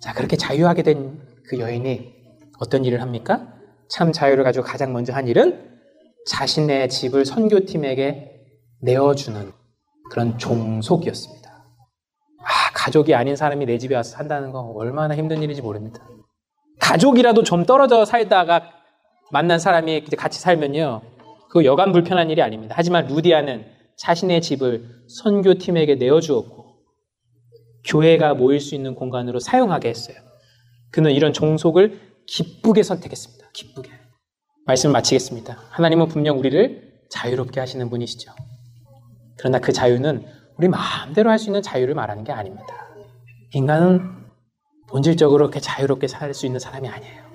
자, 0.00 0.12
그렇게 0.14 0.36
자유하게 0.36 0.82
된 0.82 1.36
그 1.48 1.58
여인이 1.58 2.12
어떤 2.58 2.84
일을 2.84 3.00
합니까? 3.00 3.54
참 3.88 4.12
자유를 4.12 4.42
가지고 4.44 4.64
가장 4.64 4.92
먼저 4.92 5.12
한 5.12 5.28
일은 5.28 5.78
자신의 6.26 6.88
집을 6.88 7.24
선교팀에게 7.24 8.32
내어주는 8.82 9.52
그런 10.10 10.38
종속이었습니다. 10.38 11.48
아, 11.48 12.72
가족이 12.74 13.14
아닌 13.14 13.36
사람이 13.36 13.66
내 13.66 13.78
집에 13.78 13.94
와서 13.94 14.10
산다는 14.10 14.50
거 14.50 14.60
얼마나 14.60 15.14
힘든 15.14 15.42
일인지 15.42 15.62
모릅니다. 15.62 16.04
가족이라도 16.80 17.42
좀 17.44 17.64
떨어져 17.64 18.04
살다가 18.04 18.70
만난 19.32 19.58
사람이 19.58 20.04
같이 20.16 20.40
살면요. 20.40 21.02
그거 21.48 21.64
여간 21.64 21.92
불편한 21.92 22.30
일이 22.30 22.42
아닙니다. 22.42 22.74
하지만 22.76 23.06
루디아는 23.06 23.64
자신의 23.96 24.42
집을 24.42 25.04
선교팀에게 25.08 25.96
내어주었고, 25.96 26.66
교회가 27.84 28.34
모일 28.34 28.60
수 28.60 28.74
있는 28.74 28.94
공간으로 28.94 29.38
사용하게 29.38 29.88
했어요. 29.88 30.16
그는 30.90 31.12
이런 31.12 31.32
종속을 31.32 32.00
기쁘게 32.26 32.82
선택했습니다. 32.82 33.50
기쁘게. 33.52 33.90
말씀을 34.66 34.92
마치겠습니다. 34.92 35.56
하나님은 35.70 36.08
분명 36.08 36.38
우리를 36.38 36.92
자유롭게 37.10 37.60
하시는 37.60 37.88
분이시죠. 37.88 38.32
그러나 39.38 39.60
그 39.60 39.72
자유는 39.72 40.26
우리 40.58 40.68
마음대로 40.68 41.30
할 41.30 41.38
수 41.38 41.48
있는 41.48 41.62
자유를 41.62 41.94
말하는 41.94 42.24
게 42.24 42.32
아닙니다. 42.32 42.66
인간은 43.52 44.26
본질적으로 44.88 45.44
그렇게 45.44 45.60
자유롭게 45.60 46.08
살 46.08 46.34
수 46.34 46.46
있는 46.46 46.58
사람이 46.58 46.88
아니에요. 46.88 47.25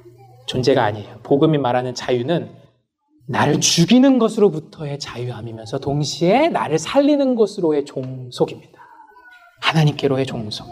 존재가 0.51 0.83
아니에요. 0.83 1.19
복음이 1.23 1.57
말하는 1.57 1.95
자유는 1.95 2.51
나를 3.27 3.61
죽이는 3.61 4.19
것으로부터의 4.19 4.99
자유함이면서 4.99 5.79
동시에 5.79 6.49
나를 6.49 6.77
살리는 6.77 7.35
것으로의 7.35 7.85
종속입니다. 7.85 8.81
하나님께로의 9.61 10.25
종속. 10.25 10.67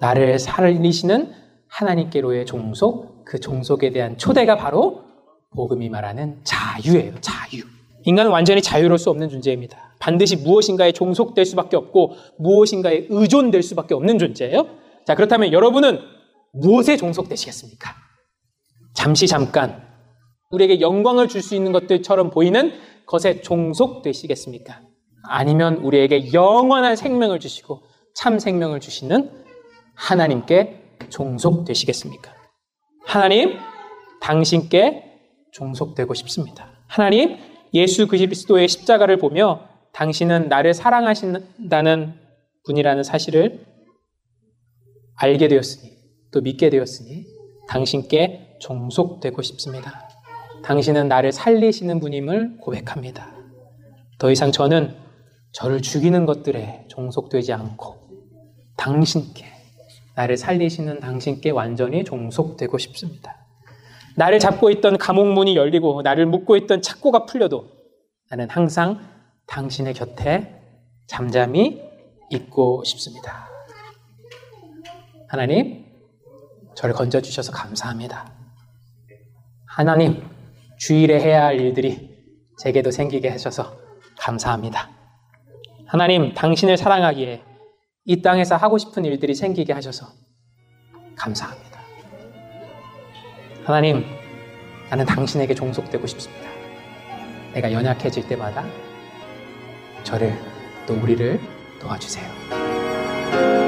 나를 0.00 0.40
살리시는 0.40 1.32
하나님께로의 1.68 2.44
종속, 2.46 3.24
그 3.24 3.38
종속에 3.38 3.90
대한 3.90 4.18
초대가 4.18 4.56
바로 4.56 5.04
복음이 5.54 5.88
말하는 5.88 6.40
자유예요. 6.42 7.20
자유. 7.20 7.62
인간은 8.04 8.32
완전히 8.32 8.62
자유로울 8.62 8.98
수 8.98 9.10
없는 9.10 9.28
존재입니다. 9.28 9.94
반드시 10.00 10.36
무엇인가에 10.36 10.90
종속될 10.90 11.44
수밖에 11.44 11.76
없고 11.76 12.14
무엇인가에 12.38 13.06
의존될 13.10 13.62
수밖에 13.62 13.94
없는 13.94 14.18
존재예요. 14.18 14.66
자, 15.06 15.14
그렇다면 15.14 15.52
여러분은 15.52 16.00
무엇에 16.52 16.96
종속되시겠습니까? 16.96 18.07
잠시 18.98 19.28
잠깐 19.28 19.80
우리에게 20.50 20.80
영광을 20.80 21.28
줄 21.28 21.40
수 21.40 21.54
있는 21.54 21.70
것들처럼 21.70 22.30
보이는 22.30 22.72
것에 23.06 23.42
종속되시겠습니까? 23.42 24.80
아니면 25.22 25.76
우리에게 25.76 26.32
영원한 26.32 26.96
생명을 26.96 27.38
주시고 27.38 27.84
참 28.16 28.40
생명을 28.40 28.80
주시는 28.80 29.30
하나님께 29.94 30.96
종속되시겠습니까? 31.10 32.34
하나님, 33.06 33.56
당신께 34.20 35.04
종속되고 35.52 36.12
싶습니다. 36.14 36.68
하나님, 36.88 37.36
예수 37.74 38.08
그리스도의 38.08 38.66
십자가를 38.66 39.18
보며 39.18 39.68
당신은 39.92 40.48
나를 40.48 40.74
사랑하신다는 40.74 42.14
분이라는 42.64 43.04
사실을 43.04 43.64
알게 45.14 45.46
되었으니 45.46 45.92
또 46.32 46.40
믿게 46.40 46.68
되었으니 46.70 47.37
당신께 47.68 48.56
종속되고 48.60 49.42
싶습니다. 49.42 50.08
당신은 50.64 51.08
나를 51.08 51.32
살리시는 51.32 52.00
분임을 52.00 52.58
고백합니다. 52.58 53.32
더 54.18 54.30
이상 54.30 54.50
저는 54.50 54.96
저를 55.52 55.80
죽이는 55.80 56.26
것들에 56.26 56.86
종속되지 56.88 57.52
않고 57.52 57.96
당신께 58.76 59.46
나를 60.16 60.36
살리시는 60.36 61.00
당신께 61.00 61.50
완전히 61.50 62.04
종속되고 62.04 62.76
싶습니다. 62.78 63.36
나를 64.16 64.40
잡고 64.40 64.70
있던 64.70 64.98
감옥문이 64.98 65.54
열리고 65.54 66.02
나를 66.02 66.26
묶고 66.26 66.56
있던 66.56 66.82
착고가 66.82 67.24
풀려도 67.26 67.68
나는 68.30 68.50
항상 68.50 68.98
당신의 69.46 69.94
곁에 69.94 70.60
잠잠히 71.06 71.80
있고 72.30 72.82
싶습니다. 72.84 73.48
하나님, 75.28 75.87
저를 76.78 76.94
건져주셔서 76.94 77.50
감사합니다. 77.50 78.30
하나님, 79.66 80.22
주일에 80.78 81.20
해야 81.20 81.46
할 81.46 81.58
일들이 81.60 82.08
제게도 82.62 82.92
생기게 82.92 83.28
하셔서 83.28 83.76
감사합니다. 84.16 84.88
하나님, 85.88 86.34
당신을 86.34 86.76
사랑하기에 86.76 87.42
이 88.04 88.22
땅에서 88.22 88.54
하고 88.54 88.78
싶은 88.78 89.04
일들이 89.04 89.34
생기게 89.34 89.72
하셔서 89.72 90.06
감사합니다. 91.16 91.80
하나님, 93.64 94.04
나는 94.88 95.04
당신에게 95.04 95.56
종속되고 95.56 96.06
싶습니다. 96.06 96.48
내가 97.54 97.72
연약해질 97.72 98.28
때마다 98.28 98.64
저를 100.04 100.32
또 100.86 100.94
우리를 100.94 101.40
도와주세요. 101.80 103.67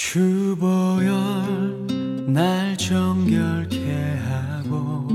주보열 0.00 1.12
날 2.28 2.76
정결케 2.76 4.14
하고 4.28 5.08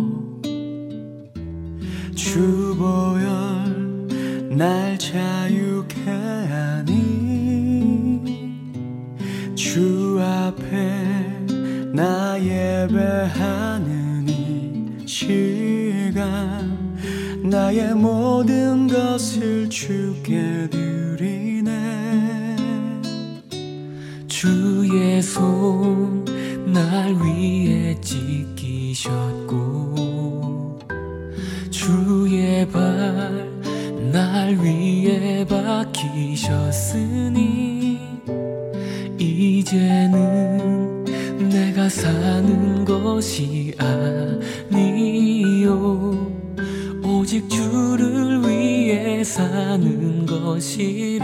주보열 2.14 3.30
날 4.52 5.00
자유케 5.00 6.04
하니 6.52 7.00
주 9.56 10.20
앞에 10.22 10.68
나 11.94 12.38
예배하는 12.38 14.28
이 14.28 15.08
시간 15.08 16.78
나의 17.42 17.96
모든 17.96 18.88
것을 18.90 19.70
주께 19.70 20.68
드리 20.70 20.83
주의 24.44 25.22
손 25.22 26.26
날 26.66 27.14
위에 27.14 27.96
지키셨고 28.02 29.56
주의 31.72 32.68
발 32.68 33.54
날 34.12 34.54
위에 34.58 35.46
박히셨으니 35.48 36.92
이제는 39.18 41.06
내가 41.50 41.88
사는 41.88 42.84
것이 42.84 43.74
아니요. 44.70 46.30
오직 47.02 47.50
주를 47.50 48.42
위해 48.46 49.24
사는 49.24 50.26
것이라 50.26 51.24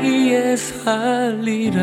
위에 0.00 0.56
살리라 0.56 1.82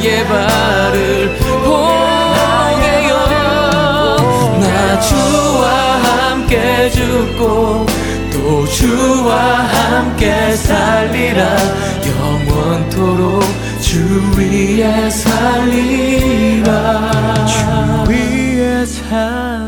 나의 0.00 0.26
발을 0.26 1.36
포개요 1.36 3.10
나 4.58 5.00
주와 5.00 5.68
함께 5.98 6.88
죽고 6.90 7.86
또 8.32 8.66
주와 8.66 9.36
함께 9.36 10.56
살리라. 10.56 11.44
영원토록 12.06 13.42
주 13.80 13.98
위에 14.38 15.10
살리라. 15.10 16.64
주 17.46 18.10
위에 18.10 18.86
살리라 18.86 19.59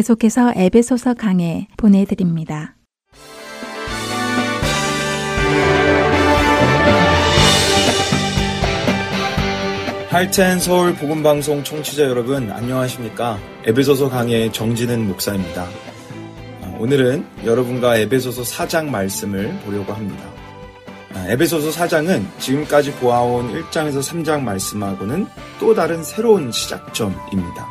계속해서 0.00 0.54
에베소서 0.56 1.12
강해 1.12 1.68
보내드립니다. 1.76 2.74
할텐 10.08 10.58
서울 10.60 10.94
복음방송 10.94 11.64
청취자 11.64 12.04
여러분 12.04 12.50
안녕하십니까? 12.50 13.38
에베소서 13.66 14.08
강의 14.08 14.50
정진은 14.50 15.06
목사입니다. 15.06 15.64
아, 16.62 16.76
오늘은 16.78 17.26
여러분과 17.44 17.98
에베소서 17.98 18.40
4장 18.42 18.88
말씀을 18.88 19.54
보려고 19.66 19.92
합니다. 19.92 20.24
아, 21.14 21.26
에베소서 21.28 21.78
4장은 21.78 22.24
지금까지 22.38 22.92
보아온 22.94 23.52
1장에서 23.52 24.00
3장 24.00 24.40
말씀하고는 24.40 25.26
또 25.58 25.74
다른 25.74 26.02
새로운 26.02 26.50
시작점입니다. 26.50 27.68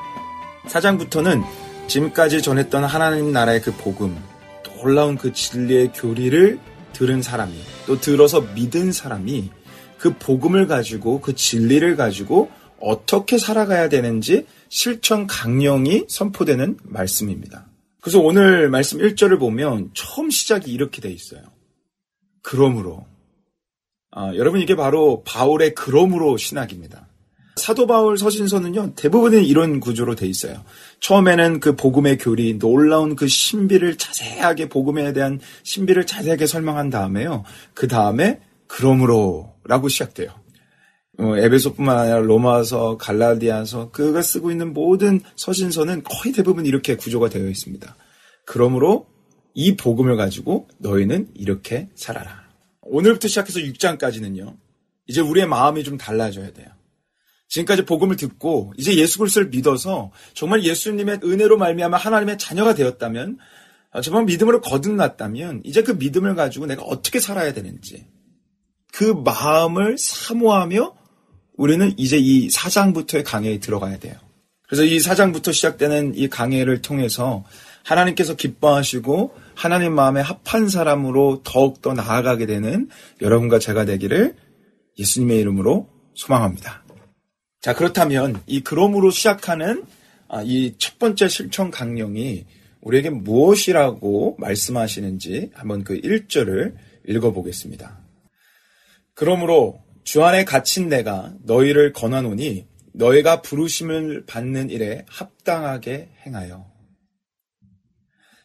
4장부터는 0.67 1.68
지금까지 1.89 2.43
전했던 2.43 2.83
하나님 2.83 3.31
나라의 3.31 3.61
그 3.61 3.73
복음 3.73 4.15
놀라운 4.63 5.17
그 5.17 5.33
진리의 5.33 5.91
교리를 5.93 6.59
들은 6.93 7.21
사람이 7.23 7.53
또 7.87 7.99
들어서 7.99 8.41
믿은 8.41 8.91
사람이 8.91 9.49
그 9.97 10.15
복음을 10.17 10.67
가지고 10.67 11.19
그 11.19 11.33
진리를 11.33 11.95
가지고 11.95 12.51
어떻게 12.79 13.37
살아가야 13.39 13.89
되는지 13.89 14.45
실천 14.69 15.25
강령이 15.25 16.05
선포되는 16.07 16.77
말씀입니다. 16.83 17.65
그래서 18.01 18.19
오늘 18.19 18.69
말씀 18.69 18.99
1절을 18.99 19.39
보면 19.39 19.89
처음 19.93 20.29
시작이 20.29 20.71
이렇게 20.71 21.01
돼 21.01 21.09
있어요. 21.09 21.41
그러므로. 22.43 23.07
아, 24.11 24.33
여러분 24.35 24.61
이게 24.61 24.75
바로 24.75 25.23
바울의 25.25 25.73
그러므로 25.73 26.37
신학입니다. 26.37 27.08
사도 27.59 27.85
바울 27.85 28.17
서신서는요, 28.17 28.95
대부분은 28.95 29.43
이런 29.43 29.79
구조로 29.79 30.15
돼 30.15 30.25
있어요. 30.25 30.63
처음에는 30.99 31.59
그 31.59 31.75
복음의 31.75 32.17
교리, 32.17 32.57
놀라운 32.57 33.15
그 33.15 33.27
신비를 33.27 33.97
자세하게, 33.97 34.69
복음에 34.69 35.13
대한 35.13 35.39
신비를 35.63 36.07
자세하게 36.07 36.47
설명한 36.47 36.89
다음에요. 36.89 37.43
그 37.75 37.87
다음에, 37.87 38.39
그러므로, 38.65 39.53
라고 39.65 39.87
시작돼요. 39.87 40.29
어, 41.19 41.37
에베소뿐만 41.37 41.97
아니라 41.97 42.19
로마서, 42.19 42.97
갈라디아서, 42.97 43.91
그가 43.91 44.21
쓰고 44.21 44.49
있는 44.49 44.73
모든 44.73 45.21
서신서는 45.35 46.03
거의 46.03 46.33
대부분 46.33 46.65
이렇게 46.65 46.95
구조가 46.95 47.29
되어 47.29 47.47
있습니다. 47.47 47.95
그러므로, 48.45 49.05
이 49.53 49.75
복음을 49.75 50.15
가지고 50.15 50.67
너희는 50.79 51.29
이렇게 51.35 51.89
살아라. 51.93 52.43
오늘부터 52.81 53.27
시작해서 53.27 53.59
6장까지는요, 53.59 54.55
이제 55.07 55.21
우리의 55.21 55.47
마음이 55.47 55.83
좀 55.83 55.97
달라져야 55.97 56.53
돼요. 56.53 56.67
지금까지 57.49 57.83
복음을 57.83 58.15
듣고 58.15 58.73
이제 58.77 58.95
예수 58.95 59.17
그리스도를 59.17 59.49
믿어서 59.49 60.11
정말 60.33 60.63
예수님의 60.63 61.21
은혜로 61.23 61.57
말미암아 61.57 61.97
하나님의 61.97 62.37
자녀가 62.37 62.73
되었다면 62.73 63.37
아, 63.91 64.01
정말 64.01 64.25
믿음으로 64.25 64.61
거듭났다면 64.61 65.61
이제 65.65 65.81
그 65.81 65.91
믿음을 65.91 66.35
가지고 66.35 66.67
내가 66.67 66.83
어떻게 66.83 67.19
살아야 67.19 67.53
되는지 67.53 68.05
그 68.91 69.03
마음을 69.03 69.97
사모하며 69.97 70.95
우리는 71.57 71.91
이제 71.97 72.17
이 72.17 72.49
사장부터의 72.49 73.23
강해에 73.23 73.59
들어가야 73.59 73.97
돼요. 73.97 74.13
그래서 74.67 74.83
이 74.83 74.99
사장부터 74.99 75.51
시작되는 75.51 76.13
이 76.15 76.29
강해를 76.29 76.83
통해서 76.83 77.43
하나님께서 77.83 78.35
기뻐하시고 78.35 79.35
하나님 79.55 79.93
마음에 79.93 80.21
합한 80.21 80.69
사람으로 80.69 81.41
더욱더 81.43 81.93
나아가게 81.93 82.45
되는 82.45 82.87
여러분과 83.21 83.57
제가 83.57 83.85
되기를 83.85 84.35
예수님의 84.99 85.39
이름으로 85.39 85.89
소망합니다. 86.13 86.83
자, 87.61 87.73
그렇다면 87.73 88.41
이 88.47 88.61
그럼으로 88.61 89.11
시작하는 89.11 89.85
아, 90.29 90.41
이 90.43 90.75
첫 90.77 90.97
번째 90.99 91.27
실천 91.27 91.71
강령이 91.71 92.45
우리에게 92.81 93.09
무엇이라고 93.09 94.37
말씀하시는지 94.39 95.51
한번 95.53 95.83
그 95.83 95.99
1절을 95.99 96.75
읽어보겠습니다. 97.07 97.99
그러므로 99.13 99.81
주 100.03 100.23
안에 100.23 100.45
갇힌 100.45 100.87
내가 100.87 101.33
너희를 101.43 101.91
권하노니 101.93 102.65
너희가 102.93 103.41
부르심을 103.41 104.25
받는 104.25 104.69
일에 104.69 105.05
합당하게 105.09 106.09
행하여. 106.25 106.65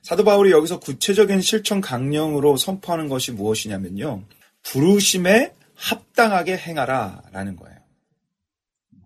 사도 0.02 0.24
바울이 0.24 0.50
여기서 0.50 0.80
구체적인 0.80 1.40
실천 1.40 1.80
강령으로 1.80 2.56
선포하는 2.56 3.08
것이 3.08 3.32
무엇이냐면요. 3.32 4.24
부르심에 4.62 5.54
합당하게 5.74 6.56
행하라 6.56 7.22
라는 7.32 7.56
거예요. 7.56 7.73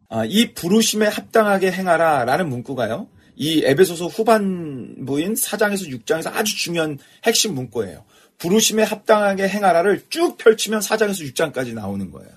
아, 0.08 0.24
이 0.24 0.54
부르심에 0.54 1.06
합당하게 1.06 1.70
행하라 1.70 2.24
라는 2.24 2.48
문구가요. 2.48 3.08
이 3.36 3.62
에베소서 3.64 4.06
후반부인 4.06 5.34
4장에서 5.34 5.88
6장에서 6.04 6.32
아주 6.34 6.56
중요한 6.56 6.98
핵심 7.24 7.54
문구예요. 7.54 8.04
부르심에 8.38 8.82
합당하게 8.82 9.48
행하라를 9.48 10.04
쭉 10.08 10.36
펼치면 10.38 10.80
4장에서 10.80 11.32
6장까지 11.32 11.74
나오는 11.74 12.10
거예요. 12.10 12.30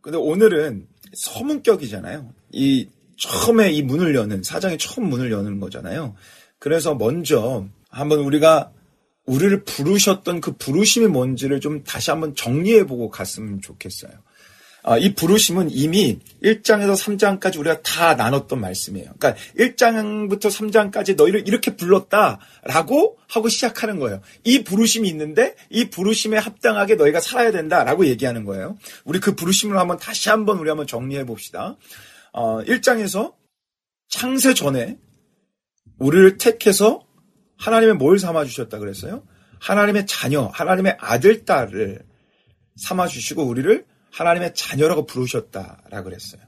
근데 0.00 0.18
오늘은 0.18 0.86
서문격이잖아요. 1.14 2.32
이 2.52 2.88
처음에 3.16 3.72
이 3.72 3.82
문을 3.82 4.14
여는, 4.14 4.42
4장의 4.42 4.78
처음 4.78 5.08
문을 5.08 5.30
여는 5.30 5.60
거잖아요. 5.60 6.14
그래서 6.58 6.94
먼저 6.94 7.66
한번 7.88 8.20
우리가 8.20 8.72
우리를 9.26 9.64
부르셨던 9.64 10.40
그 10.40 10.52
부르심이 10.52 11.06
뭔지를 11.06 11.60
좀 11.60 11.84
다시 11.84 12.10
한번 12.10 12.34
정리해 12.34 12.84
보고 12.86 13.10
갔으면 13.10 13.60
좋겠어요. 13.60 14.12
아, 14.86 14.98
이 14.98 15.14
부르심은 15.14 15.70
이미 15.70 16.18
1장에서 16.42 16.92
3장까지 16.94 17.58
우리가 17.58 17.80
다 17.80 18.14
나눴던 18.16 18.60
말씀이에요. 18.60 19.12
그러니까 19.18 19.42
1장부터 19.58 20.42
3장까지 20.42 21.16
너희를 21.16 21.48
이렇게 21.48 21.74
불렀다라고 21.74 23.18
하고 23.26 23.48
시작하는 23.48 23.98
거예요. 23.98 24.20
이 24.44 24.62
부르심이 24.62 25.08
있는데 25.08 25.54
이 25.70 25.88
부르심에 25.88 26.36
합당하게 26.36 26.96
너희가 26.96 27.20
살아야 27.20 27.50
된다라고 27.50 28.04
얘기하는 28.06 28.44
거예요. 28.44 28.76
우리 29.04 29.20
그 29.20 29.34
부르심을 29.34 29.78
한번 29.78 29.96
다시 29.96 30.28
한번 30.28 30.58
우리 30.58 30.68
한번 30.68 30.86
정리해 30.86 31.24
봅시다. 31.24 31.76
어, 32.34 32.62
1장에서 32.64 33.32
창세 34.10 34.52
전에 34.52 34.98
우리를 35.98 36.36
택해서 36.36 37.00
하나님의 37.56 37.94
뭘 37.94 38.18
삼아 38.18 38.44
주셨다 38.44 38.78
그랬어요? 38.78 39.22
하나님의 39.60 40.04
자녀, 40.06 40.50
하나님의 40.52 40.98
아들, 41.00 41.46
딸을 41.46 42.02
삼아 42.76 43.06
주시고 43.06 43.44
우리를 43.44 43.86
하나님의 44.14 44.54
자녀라고 44.54 45.06
부르셨다라 45.06 46.02
그랬어요. 46.02 46.40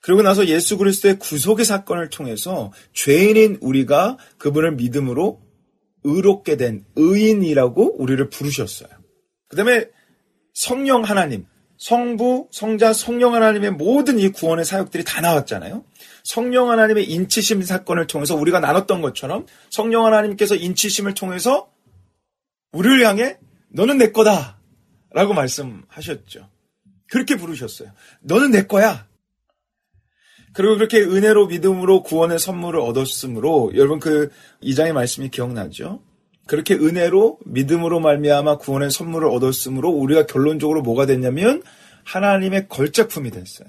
그리고 0.00 0.22
나서 0.22 0.46
예수 0.46 0.78
그리스도의 0.78 1.18
구속의 1.18 1.64
사건을 1.64 2.10
통해서 2.10 2.72
죄인인 2.92 3.58
우리가 3.60 4.18
그분을 4.38 4.76
믿음으로 4.76 5.42
의롭게 6.04 6.56
된 6.56 6.84
의인이라고 6.94 8.00
우리를 8.00 8.30
부르셨어요. 8.30 8.88
그 9.48 9.56
다음에 9.56 9.86
성령 10.54 11.02
하나님, 11.02 11.46
성부, 11.78 12.48
성자, 12.52 12.92
성령 12.92 13.34
하나님의 13.34 13.72
모든 13.72 14.20
이 14.20 14.28
구원의 14.28 14.64
사역들이 14.64 15.02
다 15.02 15.20
나왔잖아요. 15.20 15.84
성령 16.22 16.70
하나님의 16.70 17.10
인치심 17.10 17.62
사건을 17.62 18.06
통해서 18.06 18.36
우리가 18.36 18.60
나눴던 18.60 19.02
것처럼 19.02 19.46
성령 19.70 20.06
하나님께서 20.06 20.54
인치심을 20.54 21.14
통해서 21.14 21.68
우리를 22.70 23.04
향해 23.04 23.38
너는 23.70 23.98
내 23.98 24.12
거다. 24.12 24.55
라고 25.16 25.32
말씀하셨죠. 25.32 26.46
그렇게 27.08 27.36
부르셨어요. 27.36 27.90
너는 28.20 28.50
내 28.50 28.66
거야. 28.66 29.08
그리고 30.52 30.74
그렇게 30.74 31.00
은혜로 31.00 31.46
믿음으로 31.46 32.02
구원의 32.02 32.38
선물을 32.38 32.78
얻었으므로 32.78 33.72
여러분 33.76 33.98
그 33.98 34.30
2장의 34.62 34.92
말씀이 34.92 35.30
기억나죠? 35.30 36.02
그렇게 36.46 36.74
은혜로 36.74 37.38
믿음으로 37.46 37.98
말미암아 37.98 38.58
구원의 38.58 38.90
선물을 38.90 39.26
얻었으므로 39.28 39.88
우리가 39.88 40.26
결론적으로 40.26 40.82
뭐가 40.82 41.06
됐냐면 41.06 41.62
하나님의 42.04 42.68
걸작품이 42.68 43.30
됐어요. 43.30 43.68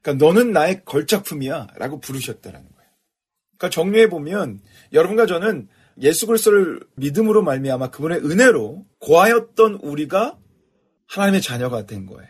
그러니까 0.00 0.24
너는 0.24 0.52
나의 0.52 0.84
걸작품이야라고 0.84 1.98
부르셨다라는 1.98 2.64
거예요. 2.64 2.90
그러니까 3.56 3.70
정리해 3.70 4.08
보면 4.08 4.60
여러분과 4.92 5.26
저는 5.26 5.68
예수 6.00 6.26
그리스도를 6.26 6.80
믿음으로 6.96 7.42
말미암아 7.42 7.90
그분의 7.90 8.18
은혜로 8.18 8.86
고하였던 9.00 9.74
우리가 9.82 10.38
하나님의 11.06 11.42
자녀가 11.42 11.86
된 11.86 12.06
거예요. 12.06 12.28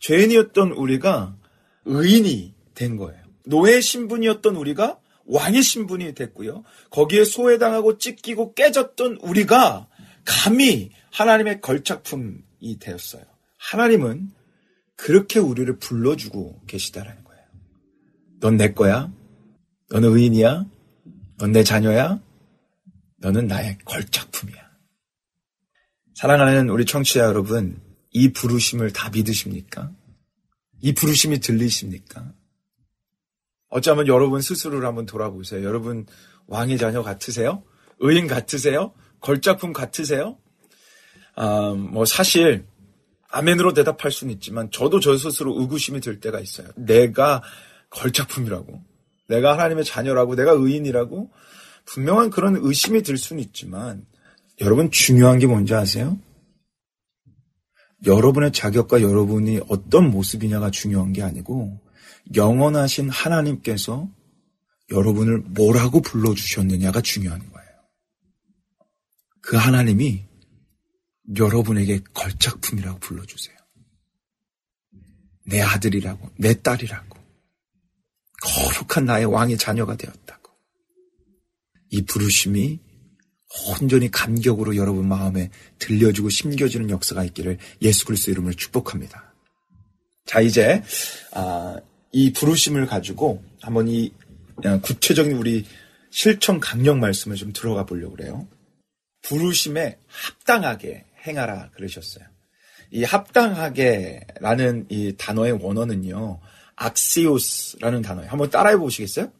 죄인이었던 0.00 0.72
우리가 0.72 1.36
의인이 1.84 2.54
된 2.74 2.96
거예요. 2.96 3.20
노예 3.46 3.80
신분이었던 3.80 4.56
우리가 4.56 5.00
왕의 5.26 5.62
신분이 5.62 6.14
됐고요. 6.14 6.64
거기에 6.90 7.24
소외당하고 7.24 7.98
찢기고 7.98 8.54
깨졌던 8.54 9.18
우리가 9.22 9.88
감히 10.24 10.90
하나님의 11.10 11.60
걸작품이 11.60 12.78
되었어요. 12.78 13.22
하나님은 13.56 14.30
그렇게 14.96 15.38
우리를 15.38 15.78
불러주고 15.78 16.62
계시다라는 16.66 17.24
거예요. 17.24 17.42
넌 18.40 18.56
내 18.56 18.72
거야? 18.72 19.12
너는 19.90 20.10
의인이야? 20.10 20.64
넌 21.38 21.52
내 21.52 21.64
자녀야? 21.64 22.20
너는 23.18 23.46
나의 23.46 23.78
걸작품이야. 23.84 24.68
사랑하는 26.14 26.68
우리 26.70 26.84
청취자 26.84 27.20
여러분, 27.20 27.80
이 28.10 28.32
부르심을 28.32 28.92
다 28.92 29.10
믿으십니까? 29.10 29.92
이 30.80 30.94
부르심이 30.94 31.40
들리십니까? 31.40 32.32
어쩌면 33.68 34.06
여러분 34.06 34.40
스스로를 34.40 34.86
한번 34.86 35.06
돌아보세요. 35.06 35.64
여러분 35.64 36.06
왕의 36.46 36.78
자녀 36.78 37.02
같으세요? 37.02 37.62
의인 37.98 38.26
같으세요? 38.26 38.94
걸작품 39.20 39.72
같으세요? 39.72 40.38
아, 41.34 41.74
뭐 41.74 42.04
사실 42.04 42.66
아멘으로 43.30 43.74
대답할 43.74 44.10
수는 44.10 44.32
있지만 44.34 44.70
저도 44.70 45.00
저 45.00 45.16
스스로 45.16 45.60
의구심이 45.60 46.00
들 46.00 46.18
때가 46.20 46.40
있어요. 46.40 46.68
내가 46.76 47.42
걸작품이라고, 47.90 48.82
내가 49.28 49.52
하나님의 49.52 49.84
자녀라고, 49.84 50.34
내가 50.34 50.52
의인이라고 50.52 51.30
분명한 51.88 52.30
그런 52.30 52.56
의심이 52.60 53.02
들 53.02 53.16
수는 53.16 53.42
있지만 53.42 54.06
여러분 54.60 54.90
중요한 54.90 55.38
게 55.38 55.46
뭔지 55.46 55.74
아세요? 55.74 56.18
여러분의 58.06 58.52
자격과 58.52 59.02
여러분이 59.02 59.60
어떤 59.68 60.10
모습이냐가 60.10 60.70
중요한 60.70 61.12
게 61.12 61.22
아니고 61.22 61.80
영원하신 62.34 63.08
하나님께서 63.08 64.08
여러분을 64.90 65.38
뭐라고 65.38 66.00
불러주셨느냐가 66.00 67.00
중요한 67.00 67.40
거예요. 67.50 67.68
그 69.40 69.56
하나님이 69.56 70.24
여러분에게 71.36 72.00
걸작품이라고 72.14 72.98
불러주세요. 73.00 73.56
내 75.46 75.60
아들이라고, 75.62 76.30
내 76.38 76.54
딸이라고, 76.60 77.18
거룩한 78.42 79.06
나의 79.06 79.24
왕의 79.26 79.58
자녀가 79.58 79.96
되었다고. 79.96 80.37
이 81.90 82.02
부르심이 82.02 82.80
온전히 83.68 84.10
감격으로 84.10 84.76
여러분 84.76 85.08
마음에 85.08 85.50
들려주고 85.78 86.28
심겨지는 86.28 86.90
역사가 86.90 87.24
있기를 87.24 87.58
예수 87.82 88.04
그리스도 88.04 88.30
이름으로 88.30 88.54
축복합니다. 88.54 89.32
자 90.26 90.40
이제 90.40 90.82
아, 91.32 91.76
이 92.12 92.32
부르심을 92.32 92.86
가지고 92.86 93.42
한번 93.60 93.88
이 93.88 94.12
구체적인 94.82 95.32
우리 95.32 95.64
실천 96.10 96.60
강령 96.60 97.00
말씀을 97.00 97.36
좀 97.36 97.52
들어가 97.52 97.84
보려고 97.86 98.16
그래요. 98.16 98.46
부르심에 99.22 99.98
합당하게 100.06 101.04
행하라 101.26 101.70
그러셨어요. 101.70 102.24
이 102.90 103.04
합당하게라는 103.04 104.86
이 104.88 105.14
단어의 105.18 105.52
원어는요. 105.52 106.40
악시오스라는 106.76 108.02
단어예요. 108.02 108.30
한번 108.30 108.50
따라해 108.50 108.76
보시겠어요? 108.76 109.30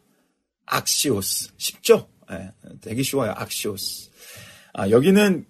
악시오스. 0.67 1.53
쉽죠? 1.57 2.09
네, 2.31 2.51
되게 2.81 3.03
쉬워요. 3.03 3.33
악시오스. 3.37 4.11
아, 4.75 4.91
여기는 4.91 5.47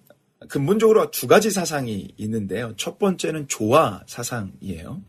근본적으로 0.47 1.11
두 1.11 1.27
가지 1.27 1.51
사상이 1.51 2.13
있는데요. 2.17 2.73
첫 2.77 2.97
번째는 2.97 3.47
조화 3.47 4.01
사상이에요. 4.07 5.01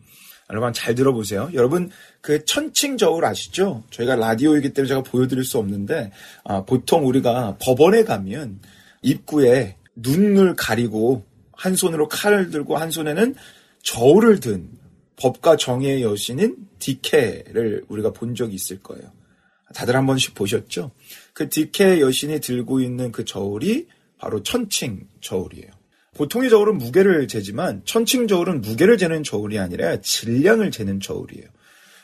여러분 0.49 0.73
잘 0.73 0.93
들어보세요. 0.95 1.49
여러분 1.53 1.89
그 2.19 2.43
천칭 2.43 2.97
저울 2.97 3.23
아시죠? 3.23 3.83
저희가 3.89 4.15
라디오이기 4.15 4.73
때문에 4.73 4.89
제가 4.89 5.01
보여드릴 5.01 5.45
수 5.45 5.57
없는데 5.57 6.11
아, 6.43 6.65
보통 6.65 7.07
우리가 7.07 7.57
법원에 7.61 8.03
가면 8.03 8.59
입구에 9.01 9.77
눈을 9.95 10.55
가리고 10.55 11.25
한 11.53 11.75
손으로 11.75 12.09
칼을 12.09 12.49
들고 12.49 12.75
한 12.75 12.91
손에는 12.91 13.35
저울을 13.83 14.41
든 14.41 14.69
법과 15.15 15.55
정의의 15.55 16.03
여신인 16.03 16.57
디케를 16.79 17.85
우리가 17.87 18.11
본 18.11 18.35
적이 18.35 18.55
있을 18.55 18.79
거예요. 18.79 19.09
다들 19.73 19.95
한 19.95 20.05
번씩 20.05 20.35
보셨죠? 20.35 20.91
그 21.33 21.49
디케 21.49 21.99
여신이 21.99 22.39
들고 22.39 22.81
있는 22.81 23.11
그 23.11 23.25
저울이 23.25 23.87
바로 24.17 24.43
천칭 24.43 25.07
저울이에요. 25.21 25.69
보통의 26.15 26.49
저울은 26.49 26.77
무게를 26.77 27.27
재지만 27.27 27.81
천칭 27.85 28.27
저울은 28.27 28.61
무게를 28.61 28.97
재는 28.97 29.23
저울이 29.23 29.57
아니라 29.57 29.99
질량을 30.01 30.71
재는 30.71 30.99
저울이에요. 30.99 31.47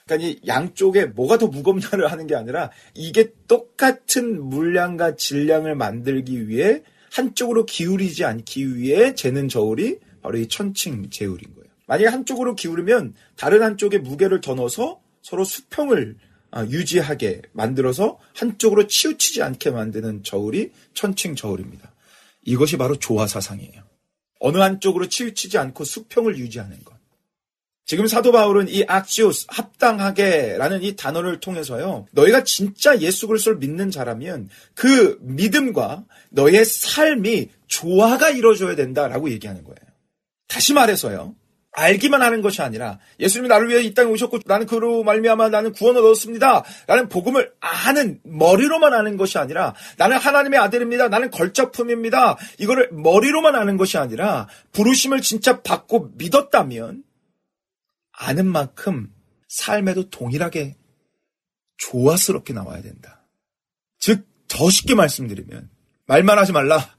그러니까 0.06 0.30
이 0.30 0.40
양쪽에 0.48 1.06
뭐가 1.06 1.38
더 1.38 1.48
무겁냐를 1.48 2.10
하는 2.12 2.28
게 2.28 2.36
아니라 2.36 2.72
이게 2.96 3.32
똑같은 3.48 4.42
물량과 4.42 5.18
질량을 5.18 5.76
만들기 5.76 6.48
위해 6.48 6.82
한쪽으로 7.12 7.66
기울이지 7.66 8.24
않기 8.24 8.78
위해 8.78 9.14
재는 9.14 9.50
저울이 9.50 10.00
바로 10.22 10.38
이 10.38 10.48
천칭 10.48 11.10
제울인 11.10 11.54
거예요. 11.54 11.68
만약에 11.88 12.08
한쪽으로 12.08 12.56
기울이면 12.56 13.14
다른 13.36 13.62
한쪽에 13.64 13.98
무게를 13.98 14.42
더 14.42 14.56
넣어서 14.56 15.02
서로 15.22 15.44
수평을 15.44 16.16
아, 16.22 16.27
유지하게 16.70 17.42
만들어서 17.54 18.20
한쪽으로 18.36 18.88
치우치지 18.88 19.42
않게 19.44 19.72
만드는 19.72 20.24
저울이 20.24 20.72
천칭 20.94 21.36
저울입니다. 21.36 21.92
이것이 22.46 22.78
바로 22.78 22.98
조화 22.98 23.28
사상이에요. 23.28 23.84
어느 24.40 24.58
한쪽으로 24.58 25.08
치우치지 25.08 25.58
않고 25.58 25.84
수평을 25.84 26.38
유지하는 26.38 26.84
것. 26.84 26.98
지금 27.86 28.06
사도 28.06 28.34
바울은 28.34 28.68
이 28.68 28.84
악시오스 28.86 29.46
합당하게라는 29.48 30.84
이 30.84 30.98
단어를 30.98 31.40
통해서요. 31.40 32.06
너희가 32.12 32.44
진짜 32.44 33.00
예수 33.00 33.28
그리스도를 33.28 33.60
믿는 33.60 33.92
자라면 33.92 34.50
그 34.74 35.18
믿음과 35.22 36.04
너의 36.30 36.66
삶이 36.66 37.50
조화가 37.68 38.32
이루어져야 38.32 38.76
된다라고 38.76 39.32
얘기하는 39.32 39.64
거예요. 39.64 39.78
다시 40.48 40.74
말해서요. 40.74 41.34
알기만 41.78 42.24
하는 42.24 42.42
것이 42.42 42.64
아니라 42.64 42.98
예수님이 43.20 43.50
나를 43.50 43.70
위해 43.70 43.82
이 43.84 43.94
땅에 43.94 44.10
오셨고 44.10 44.40
나는 44.46 44.66
그로 44.66 45.04
말미암아 45.04 45.50
나는 45.50 45.74
구원을 45.74 46.02
얻었습니다. 46.02 46.64
라는 46.88 47.08
복음을 47.08 47.54
아는 47.60 48.20
머리로만 48.24 48.94
아는 48.94 49.16
것이 49.16 49.38
아니라 49.38 49.76
나는 49.98 50.18
하나님의 50.18 50.60
아들입니다. 50.60 51.08
나는 51.08 51.30
걸작품입니다. 51.30 52.38
이거를 52.58 52.90
머리로만 52.92 53.56
아는 53.56 53.78
것이 53.78 54.00
아니라 54.00 54.48
부르심을 54.72 55.22
진짜 55.22 55.62
받고 55.62 56.14
믿었다면 56.16 57.04
아는 58.12 58.48
만큼 58.48 59.14
삶에도 59.48 60.10
동일하게 60.10 60.76
조화스럽게 61.78 62.54
나와야 62.54 62.82
된다. 62.82 63.24
즉, 64.00 64.26
더 64.48 64.70
쉽게 64.72 64.96
말씀드리면, 64.96 65.70
말만 66.08 66.40
하지 66.40 66.54
말라. 66.54 66.96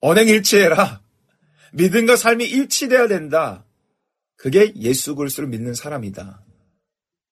언행일치해라. 0.00 1.00
믿음과 1.78 2.16
삶이 2.16 2.44
일치돼야 2.44 3.08
된다. 3.08 3.64
그게 4.36 4.72
예수 4.76 5.14
그리스도를 5.14 5.48
믿는 5.48 5.74
사람이다. 5.74 6.44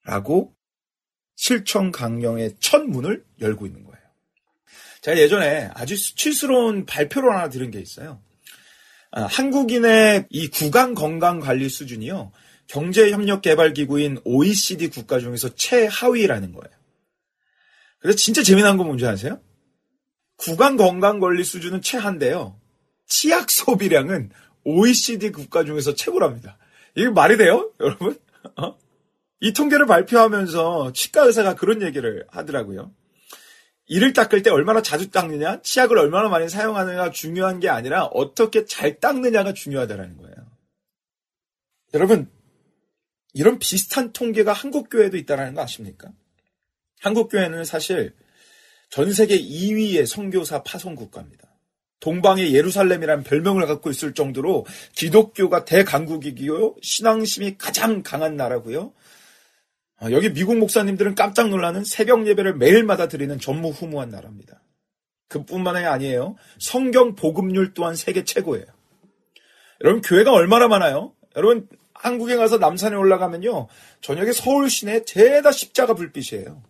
라고 0.05 0.55
실천 1.34 1.92
강령의 1.92 2.57
첫 2.61 2.82
문을 2.84 3.24
열고 3.40 3.66
있는 3.66 3.84
거예요. 3.84 4.01
제가 5.03 5.18
예전에 5.18 5.70
아주 5.74 5.97
수치스러운 5.97 6.86
발표를 6.86 7.32
하나 7.32 7.49
들은 7.49 7.70
게 7.70 7.80
있어요. 7.80 8.22
아, 9.11 9.22
한국인의 9.22 10.26
이 10.30 10.49
구강 10.49 10.94
건강 10.94 11.40
관리 11.40 11.68
수준이요. 11.68 12.32
경제협력개발기구인 12.68 14.18
OECD 14.24 14.88
국가 14.88 15.20
중에서 15.20 15.55
최하위라는 15.55 16.53
거예요. 16.53 16.76
그래서 17.99 18.16
진짜 18.16 18.42
재미난 18.42 18.76
건 18.76 18.86
뭔지 18.86 19.07
아세요? 19.07 19.40
구강 20.36 20.76
건강 20.76 21.20
관리 21.20 21.44
수준은 21.44 21.82
최한데요. 21.82 22.61
치약 23.07 23.50
소비량은 23.50 24.30
OECD 24.64 25.30
국가 25.30 25.64
중에서 25.64 25.94
최고랍니다. 25.94 26.59
이게 26.94 27.09
말이 27.09 27.36
돼요, 27.36 27.72
여러분? 27.80 28.18
어? 28.57 28.76
이 29.40 29.52
통계를 29.52 29.86
발표하면서 29.86 30.92
치과 30.92 31.22
의사가 31.24 31.54
그런 31.54 31.82
얘기를 31.82 32.26
하더라고요. 32.28 32.92
이를 33.88 34.12
닦을 34.12 34.42
때 34.42 34.50
얼마나 34.50 34.82
자주 34.82 35.11
닦느냐, 35.11 35.62
치약을 35.62 35.96
얼마나 35.96 36.28
많이 36.28 36.48
사용하느냐가 36.48 37.11
중요한 37.12 37.61
게 37.61 37.68
아니라 37.68 38.07
어떻게 38.07 38.64
잘 38.64 38.98
닦느냐가 38.98 39.52
중요하다는 39.52 40.16
거예요. 40.16 40.34
여러분, 41.94 42.28
이런 43.32 43.59
비슷한 43.59 44.12
통계가 44.12 44.52
한국 44.52 44.88
교회도 44.90 45.16
있다는 45.16 45.54
거 45.54 45.62
아십니까? 45.62 46.11
한국 47.00 47.28
교회는 47.28 47.64
사실 47.64 48.14
전 48.88 49.12
세계 49.12 49.38
2위의 49.38 50.07
선교사 50.07 50.62
파송 50.62 50.94
국가입니다. 50.96 51.45
동방의 52.01 52.55
예루살렘이라는 52.55 53.24
별명을 53.24 53.66
갖고 53.66 53.90
있을 53.90 54.14
정도로 54.14 54.66
기독교가 54.94 55.64
대강국이기요, 55.64 56.76
신앙심이 56.82 57.57
가장 57.59 58.03
강한 58.03 58.36
나라고요. 58.36 58.92
아, 59.99 60.11
여기 60.11 60.32
미국 60.32 60.59
목사님들은 60.59 61.14
깜짝 61.14 61.49
놀라는 61.49 61.84
새벽 61.84 62.26
예배를 62.26 62.57
매일마다 62.57 63.09
드리는 63.09 63.38
전무후무한 63.38 64.11
나라입니다. 64.11 64.62
그뿐만이 65.28 65.84
아니에요. 65.86 66.36
성경 66.59 67.14
복음률 67.14 67.74
또한 67.74 67.97
세계 67.97 68.24
최고예요. 68.24 68.66
여러분 69.82 70.03
교회가 70.03 70.32
얼마나 70.32 70.68
많아요? 70.68 71.14
여러분 71.34 71.68
한국에 71.94 72.36
가서 72.36 72.59
남산에 72.59 72.94
올라가면요. 72.94 73.68
저녁에 74.01 74.32
서울 74.32 74.70
시내 74.70 75.05
죄다 75.05 75.51
십자가 75.51 75.94
불빛이에요. 75.94 76.62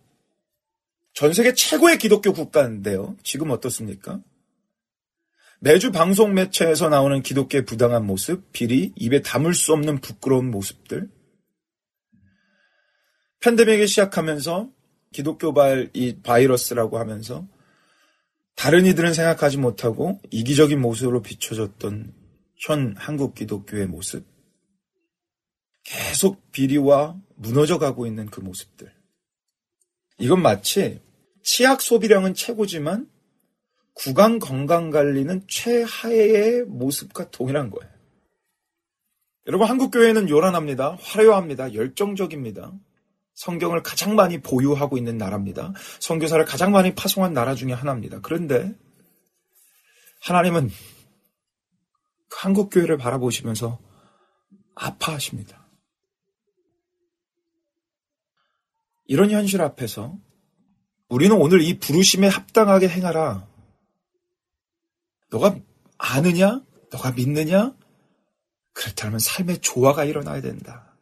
전 1.13 1.33
세계 1.33 1.53
최고의 1.53 1.97
기독교 1.97 2.33
국가인데요. 2.33 3.15
지금 3.23 3.51
어떻습니까? 3.51 4.21
매주 5.59 5.91
방송 5.91 6.35
매체에서 6.35 6.87
나오는 6.89 7.23
기독교의 7.23 7.65
부당한 7.65 8.05
모습, 8.05 8.51
비리, 8.51 8.93
입에 8.95 9.21
담을 9.23 9.55
수 9.55 9.73
없는 9.73 10.01
부끄러운 10.01 10.51
모습들. 10.51 11.09
팬데믹이 13.39 13.87
시작하면서 13.87 14.69
기독교발 15.11 15.89
이 15.93 16.17
바이러스라고 16.21 16.99
하면서 16.99 17.47
다른 18.55 18.85
이들은 18.85 19.13
생각하지 19.13 19.57
못하고 19.57 20.19
이기적인 20.29 20.79
모습으로 20.79 21.21
비춰졌던 21.21 22.13
현 22.57 22.95
한국 22.97 23.33
기독교의 23.33 23.87
모습. 23.87 24.25
계속 25.83 26.51
비리와 26.51 27.19
무너져 27.35 27.79
가고 27.79 28.05
있는 28.05 28.27
그 28.27 28.41
모습들. 28.41 28.93
이건 30.19 30.41
마치 30.41 31.01
치약 31.43 31.81
소비량은 31.81 32.33
최고지만 32.33 33.09
구강 33.97 34.37
건강 34.39 34.91
관리는 34.91 35.41
최하의 35.47 36.65
모습과 36.65 37.31
동일한 37.31 37.71
거예요. 37.71 37.91
여러분 39.47 39.67
한국 39.67 39.91
교회는 39.91 40.29
요란합니다. 40.29 40.97
화려합니다. 41.01 41.73
열정적입니다. 41.73 42.73
성경을 43.33 43.81
가장 43.81 44.15
많이 44.15 44.39
보유하고 44.41 44.97
있는 44.97 45.17
나라입니다. 45.17 45.73
선교사를 45.99 46.43
가장 46.45 46.71
많이 46.71 46.93
파송한 46.93 47.33
나라 47.33 47.55
중에 47.55 47.71
하나입니다. 47.71 48.19
그런데 48.21 48.75
하나님은 50.21 50.69
한국 52.29 52.69
교회를 52.69 52.97
바라보시면서 52.97 53.79
아파하십니다. 54.75 55.67
이런 59.05 59.31
현실 59.31 59.61
앞에서 59.61 60.17
우리는 61.09 61.35
오늘 61.35 61.61
이 61.61 61.79
부르심에 61.79 62.27
합당하게 62.27 62.89
행하라. 62.89 63.47
너가 65.29 65.57
아느냐? 65.97 66.61
너가 66.91 67.11
믿느냐? 67.11 67.75
그렇다면 68.73 69.19
삶의 69.19 69.59
조화가 69.59 70.05
일어나야 70.05 70.41
된다. 70.41 70.95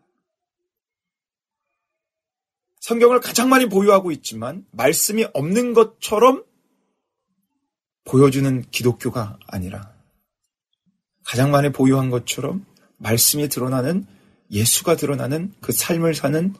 성경을 2.82 3.20
가장 3.20 3.50
많이 3.50 3.68
보유하고 3.68 4.12
있지만 4.12 4.66
말씀이 4.72 5.26
없는 5.34 5.74
것처럼 5.74 6.46
보여주는 8.06 8.62
기독교가 8.70 9.40
아니라 9.48 9.92
가장 11.26 11.50
많이 11.50 11.72
보유한 11.72 12.12
것처럼 12.12 12.66
말씀이 12.98 13.50
드러나는 13.50 14.06
예수가 14.52 14.96
드러나는 14.96 15.54
그 15.60 15.72
삶을 15.72 16.14
사는 16.14 16.54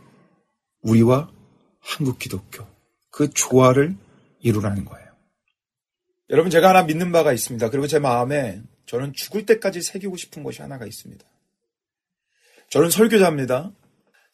우리와 0.82 1.32
한국 1.80 2.18
기독교 2.18 2.66
그 3.12 3.30
조화를 3.30 3.96
이루라는 4.40 4.86
거예요. 4.86 5.05
여러분 6.30 6.50
제가 6.50 6.70
하나 6.70 6.84
믿는 6.84 7.12
바가 7.12 7.34
있습니다. 7.34 7.70
그리고 7.70 7.88
제 7.88 8.00
마음에 8.00 8.62
저는 8.88 9.14
죽을 9.14 9.46
때까지 9.46 9.82
새기고 9.82 10.18
싶은 10.18 10.44
것이 10.44 10.62
하나가 10.62 10.86
있습니다. 10.86 11.24
저는 12.70 12.90
설교자입니다. 12.90 13.72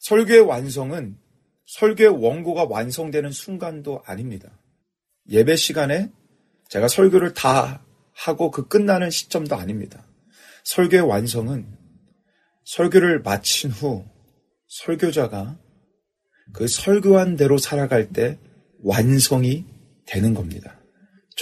설교의 0.00 0.40
완성은 0.40 1.18
설교의 1.66 2.10
원고가 2.22 2.64
완성되는 2.64 3.30
순간도 3.30 4.02
아닙니다. 4.04 4.58
예배 5.28 5.56
시간에 5.56 6.10
제가 6.68 6.88
설교를 6.88 7.34
다 7.34 7.84
하고 8.12 8.50
그 8.50 8.66
끝나는 8.68 9.10
시점도 9.10 9.54
아닙니다. 9.54 10.06
설교의 10.64 11.02
완성은 11.02 11.66
설교를 12.64 13.20
마친 13.22 13.70
후 13.70 14.04
설교자가 14.66 15.58
그 16.52 16.66
설교한 16.66 17.36
대로 17.36 17.58
살아갈 17.58 18.08
때 18.08 18.38
완성이 18.82 19.66
되는 20.06 20.34
겁니다. 20.34 20.81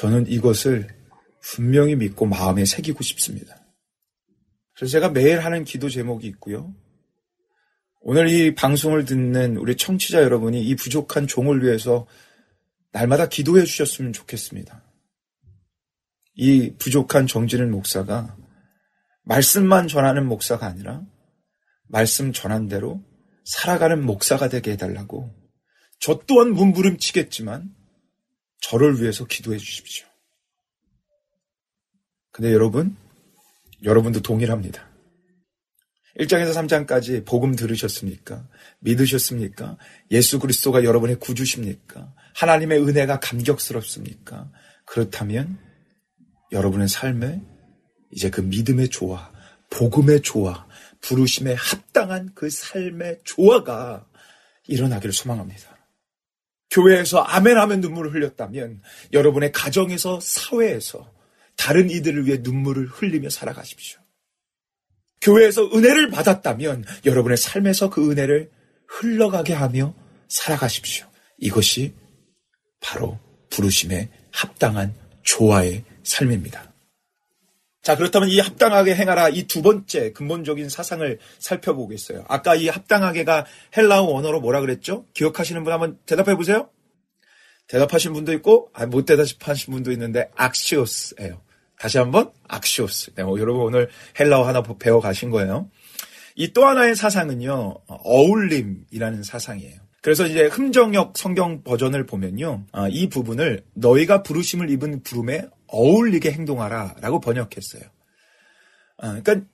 저는 0.00 0.28
이것을 0.28 0.88
분명히 1.42 1.94
믿고 1.94 2.24
마음에 2.24 2.64
새기고 2.64 3.02
싶습니다. 3.02 3.62
그래서 4.74 4.92
제가 4.92 5.10
매일 5.10 5.40
하는 5.40 5.62
기도 5.62 5.90
제목이 5.90 6.26
있고요. 6.28 6.74
오늘 8.00 8.30
이 8.30 8.54
방송을 8.54 9.04
듣는 9.04 9.58
우리 9.58 9.76
청취자 9.76 10.22
여러분이 10.22 10.64
이 10.64 10.74
부족한 10.74 11.26
종을 11.26 11.62
위해서 11.62 12.06
날마다 12.92 13.28
기도해 13.28 13.64
주셨으면 13.64 14.14
좋겠습니다. 14.14 14.82
이 16.34 16.72
부족한 16.78 17.26
정지는 17.26 17.70
목사가 17.70 18.38
말씀만 19.24 19.86
전하는 19.86 20.24
목사가 20.24 20.66
아니라 20.66 21.02
말씀 21.88 22.32
전한 22.32 22.68
대로 22.68 23.04
살아가는 23.44 24.02
목사가 24.02 24.48
되게 24.48 24.72
해달라고 24.72 25.30
저 25.98 26.22
또한 26.26 26.54
문부름치겠지만 26.54 27.79
저를 28.60 29.00
위해서 29.00 29.24
기도해 29.24 29.58
주십시오. 29.58 30.06
근데 32.32 32.52
여러분, 32.52 32.96
여러분도 33.82 34.20
동일합니다. 34.20 34.88
1장에서 36.18 36.52
3장까지 36.54 37.24
복음 37.24 37.54
들으셨습니까? 37.54 38.46
믿으셨습니까? 38.80 39.78
예수 40.10 40.38
그리스도가 40.38 40.84
여러분의 40.84 41.16
구주십니까? 41.18 42.12
하나님의 42.34 42.82
은혜가 42.82 43.20
감격스럽습니까? 43.20 44.50
그렇다면 44.84 45.58
여러분의 46.52 46.88
삶에 46.88 47.40
이제 48.12 48.28
그 48.28 48.40
믿음의 48.40 48.88
조화, 48.88 49.30
복음의 49.70 50.22
조화, 50.22 50.66
부르심에 51.00 51.54
합당한 51.54 52.30
그 52.34 52.50
삶의 52.50 53.20
조화가 53.24 54.06
일어나기를 54.66 55.12
소망합니다. 55.12 55.69
교회에서 56.70 57.20
아멘 57.20 57.58
하면 57.58 57.80
눈물을 57.80 58.14
흘렸다면 58.14 58.80
여러분의 59.12 59.52
가정에서 59.52 60.20
사회에서 60.20 61.12
다른 61.56 61.90
이들을 61.90 62.26
위해 62.26 62.38
눈물을 62.40 62.86
흘리며 62.86 63.28
살아가십시오. 63.28 64.00
교회에서 65.20 65.70
은혜를 65.74 66.10
받았다면 66.10 66.84
여러분의 67.04 67.36
삶에서 67.36 67.90
그 67.90 68.10
은혜를 68.10 68.50
흘러가게 68.86 69.52
하며 69.52 69.94
살아가십시오. 70.28 71.06
이것이 71.38 71.92
바로 72.80 73.18
부르심에 73.50 74.08
합당한 74.30 74.94
조화의 75.22 75.84
삶입니다. 76.02 76.69
자, 77.82 77.96
그렇다면 77.96 78.28
이 78.28 78.38
합당하게 78.40 78.94
행하라 78.94 79.30
이 79.30 79.46
두 79.46 79.62
번째 79.62 80.12
근본적인 80.12 80.68
사상을 80.68 81.18
살펴보겠어요. 81.38 82.24
아까 82.28 82.54
이 82.54 82.68
합당하게가 82.68 83.46
헬라어 83.76 84.02
원어로 84.04 84.40
뭐라 84.40 84.60
그랬죠? 84.60 85.06
기억하시는 85.14 85.64
분 85.64 85.72
한번 85.72 85.98
대답해 86.06 86.36
보세요. 86.36 86.68
대답하신 87.68 88.12
분도 88.12 88.32
있고, 88.34 88.68
아, 88.74 88.84
못 88.86 89.06
대답하신 89.06 89.72
분도 89.72 89.92
있는데, 89.92 90.28
악시오스예요. 90.36 91.40
다시 91.78 91.98
한번, 91.98 92.32
악시오스. 92.48 93.12
네, 93.14 93.22
뭐, 93.22 93.38
여러분 93.40 93.62
오늘 93.62 93.88
헬라어 94.18 94.46
하나 94.46 94.62
배워 94.78 95.00
가신 95.00 95.30
거예요. 95.30 95.70
이 96.36 96.52
또 96.52 96.66
하나의 96.66 96.96
사상은요, 96.96 97.74
어울림이라는 97.86 99.22
사상이에요. 99.22 99.78
그래서 100.02 100.26
이제 100.26 100.46
흠정역 100.46 101.18
성경 101.18 101.62
버전을 101.62 102.06
보면요, 102.06 102.66
아, 102.72 102.88
이 102.88 103.08
부분을 103.08 103.64
너희가 103.74 104.22
부르심을 104.22 104.70
입은 104.70 105.02
부름에 105.02 105.46
어울리게 105.66 106.32
행동하라 106.32 106.96
라고 107.00 107.20
번역했어요. 107.20 107.82
아, 108.98 109.20
그러니까 109.20 109.46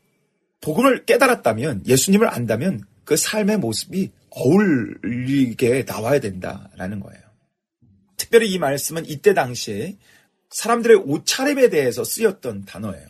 복음을 0.61 1.05
깨달았다면 1.05 1.86
예수님을 1.86 2.28
안다면 2.28 2.82
그 3.05 3.16
삶의 3.16 3.59
모습이 3.59 4.11
어울리게 4.30 5.84
나와야 5.84 6.20
된다라는 6.20 7.01
거예요. 7.01 7.22
특별히 8.16 8.51
이 8.51 8.59
말씀은 8.59 9.07
이때 9.07 9.34
당시에 9.34 9.97
사람들의 10.51 10.97
옷차림에 10.99 11.70
대해서 11.70 12.05
쓰였던 12.05 12.64
단어예요. 12.64 13.07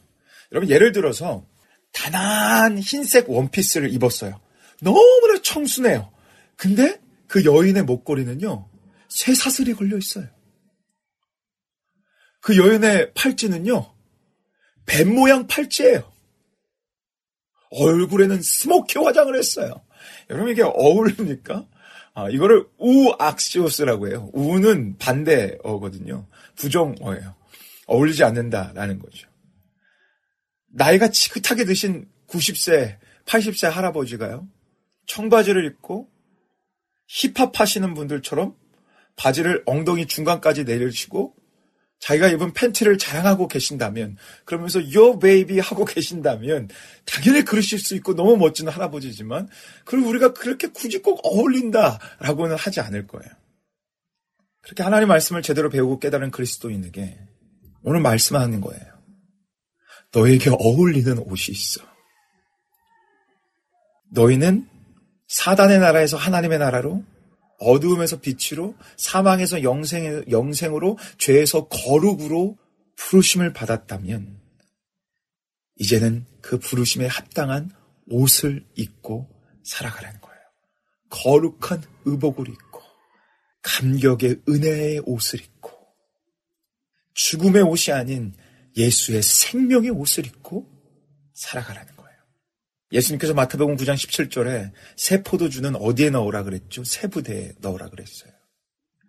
여러분 0.52 0.70
예를 0.70 0.92
들어서 0.92 1.46
단한 1.92 2.78
흰색 2.78 3.28
원피스를 3.28 3.92
입었어요. 3.92 4.40
너무나 4.80 5.40
청순해요. 5.42 6.10
근데 6.56 7.00
그 7.28 7.44
여인의 7.44 7.84
목걸이는요. 7.84 8.68
쇠 9.08 9.34
사슬이 9.34 9.72
걸려 9.74 9.96
있어요. 9.96 10.28
그 12.40 12.56
여인의 12.56 13.12
팔찌는요, 13.14 13.94
뱀 14.86 15.14
모양 15.14 15.46
팔찌예요. 15.46 16.12
얼굴에는 17.70 18.40
스모키 18.40 18.98
화장을 18.98 19.34
했어요. 19.36 19.82
여러분 20.30 20.52
이게 20.52 20.62
어울립니까? 20.62 21.66
아, 22.14 22.30
이거를 22.30 22.66
우악시오스라고 22.78 24.08
해요. 24.08 24.30
우는 24.32 24.96
반대어거든요. 24.98 26.26
부정어예요. 26.54 27.34
어울리지 27.86 28.24
않는다라는 28.24 28.98
거죠. 28.98 29.28
나이가 30.68 31.08
지긋하게 31.08 31.64
드신 31.64 32.08
90세, 32.28 32.98
80세 33.26 33.68
할아버지가요. 33.70 34.48
청바지를 35.06 35.66
입고 35.66 36.08
힙합 37.06 37.58
하시는 37.60 37.94
분들처럼 37.94 38.54
바지를 39.16 39.62
엉덩이 39.66 40.06
중간까지 40.06 40.64
내리시고 40.64 41.34
자기가 41.98 42.28
입은 42.28 42.52
팬티를 42.52 42.98
자랑하고 42.98 43.48
계신다면 43.48 44.16
그러면서 44.44 44.80
yo 44.94 45.18
baby 45.18 45.58
하고 45.60 45.84
계신다면 45.84 46.68
당연히 47.06 47.42
그러실 47.42 47.78
수 47.78 47.94
있고 47.96 48.14
너무 48.14 48.36
멋진 48.36 48.68
할아버지지만 48.68 49.48
그걸 49.84 50.00
우리가 50.00 50.32
그렇게 50.34 50.68
굳이 50.68 50.98
꼭 50.98 51.20
어울린다라고는 51.24 52.56
하지 52.56 52.80
않을 52.80 53.06
거예요. 53.06 53.32
그렇게 54.60 54.82
하나님 54.82 55.08
말씀을 55.08 55.42
제대로 55.42 55.70
배우고 55.70 55.98
깨달은 56.00 56.32
그리스도인에게 56.32 57.18
오늘 57.82 58.00
말씀하는 58.00 58.60
거예요. 58.60 58.84
너에게 60.12 60.50
어울리는 60.50 61.18
옷이 61.18 61.46
있어. 61.50 61.82
너희는 64.10 64.68
사단의 65.36 65.80
나라에서 65.80 66.16
하나님의 66.16 66.58
나라로 66.58 67.04
어두움에서 67.58 68.20
빛으로 68.20 68.74
사망에서 68.96 69.62
영생, 69.62 70.24
영생으로 70.30 70.96
죄에서 71.18 71.68
거룩으로 71.68 72.56
부르심을 72.96 73.52
받았다면 73.52 74.40
이제는 75.76 76.24
그 76.40 76.58
부르심에 76.58 77.06
합당한 77.06 77.70
옷을 78.08 78.64
입고 78.76 79.28
살아가라는 79.62 80.20
거예요. 80.22 80.40
거룩한 81.10 81.82
의복을 82.06 82.48
입고 82.48 82.80
감격의 83.60 84.42
은혜의 84.48 85.02
옷을 85.04 85.40
입고 85.40 85.70
죽음의 87.12 87.62
옷이 87.62 87.94
아닌 87.94 88.34
예수의 88.74 89.22
생명의 89.22 89.90
옷을 89.90 90.24
입고 90.24 90.66
살아가라는 91.34 91.88
거예요. 91.88 91.95
예수님께서 92.92 93.34
마태복음 93.34 93.76
9장 93.76 93.94
17절에 93.94 94.70
새 94.96 95.22
포도주는 95.22 95.74
어디에 95.76 96.10
넣으라 96.10 96.44
그랬죠? 96.44 96.84
새 96.84 97.08
부대에 97.08 97.52
넣으라 97.60 97.88
그랬어요. 97.88 98.32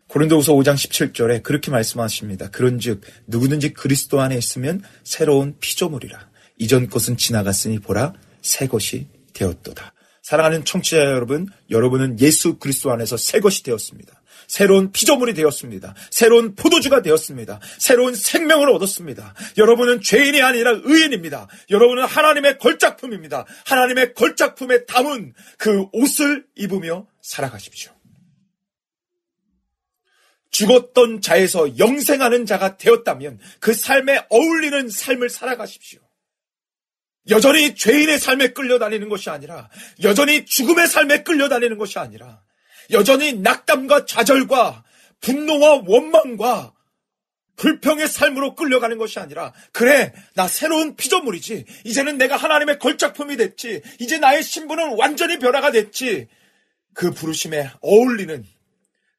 고린도후서 0.07 0.53
5장 0.53 0.75
17절에 0.75 1.43
그렇게 1.43 1.69
말씀하십니다. 1.69 2.49
그런즉 2.49 3.01
누구든지 3.27 3.73
그리스도 3.73 4.21
안에 4.21 4.37
있으면 4.37 4.81
새로운 5.03 5.57
피조물이라. 5.59 6.29
이전 6.57 6.89
것은 6.89 7.17
지나갔으니 7.17 7.79
보라 7.79 8.13
새 8.41 8.67
것이 8.67 9.07
되었도다. 9.33 9.93
사랑하는 10.23 10.65
청취자 10.65 10.97
여러분, 10.97 11.47
여러분은 11.69 12.19
예수 12.19 12.57
그리스도 12.57 12.91
안에서 12.91 13.15
새 13.15 13.39
것이 13.39 13.63
되었습니다. 13.63 14.16
새로운 14.47 14.91
피조물이 14.91 15.33
되었습니다. 15.33 15.95
새로운 16.11 16.55
포도주가 16.55 17.01
되었습니다. 17.01 17.59
새로운 17.79 18.15
생명을 18.15 18.69
얻었습니다. 18.69 19.33
여러분은 19.57 20.01
죄인이 20.01 20.41
아니라 20.41 20.79
의인입니다. 20.83 21.47
여러분은 21.69 22.03
하나님의 22.03 22.57
걸작품입니다. 22.59 23.45
하나님의 23.65 24.13
걸작품에 24.13 24.85
담은 24.85 25.33
그 25.57 25.85
옷을 25.91 26.45
입으며 26.55 27.07
살아가십시오. 27.21 27.91
죽었던 30.49 31.21
자에서 31.21 31.77
영생하는 31.77 32.45
자가 32.45 32.77
되었다면 32.77 33.39
그 33.59 33.73
삶에 33.73 34.25
어울리는 34.29 34.89
삶을 34.89 35.29
살아가십시오. 35.29 35.99
여전히 37.29 37.75
죄인의 37.75 38.19
삶에 38.19 38.53
끌려다니는 38.53 39.09
것이 39.09 39.29
아니라, 39.29 39.69
여전히 40.01 40.45
죽음의 40.45 40.87
삶에 40.87 41.23
끌려다니는 41.23 41.77
것이 41.77 41.99
아니라, 41.99 42.41
여전히 42.91 43.33
낙담과 43.33 44.05
좌절과 44.05 44.83
분노와 45.21 45.83
원망과 45.85 46.73
불평의 47.55 48.07
삶으로 48.07 48.55
끌려가는 48.55 48.97
것이 48.97 49.19
아니라 49.19 49.51
그래 49.71 50.13
나 50.35 50.47
새로운 50.47 50.95
피조물이지 50.95 51.65
이제는 51.85 52.17
내가 52.17 52.37
하나님의 52.37 52.79
걸작품이 52.79 53.35
됐지 53.35 53.81
이제 53.99 54.19
나의 54.19 54.43
신분은 54.43 54.95
완전히 54.97 55.39
변화가 55.39 55.71
됐지 55.71 56.27
그 56.93 57.11
부르심에 57.11 57.71
어울리는 57.81 58.45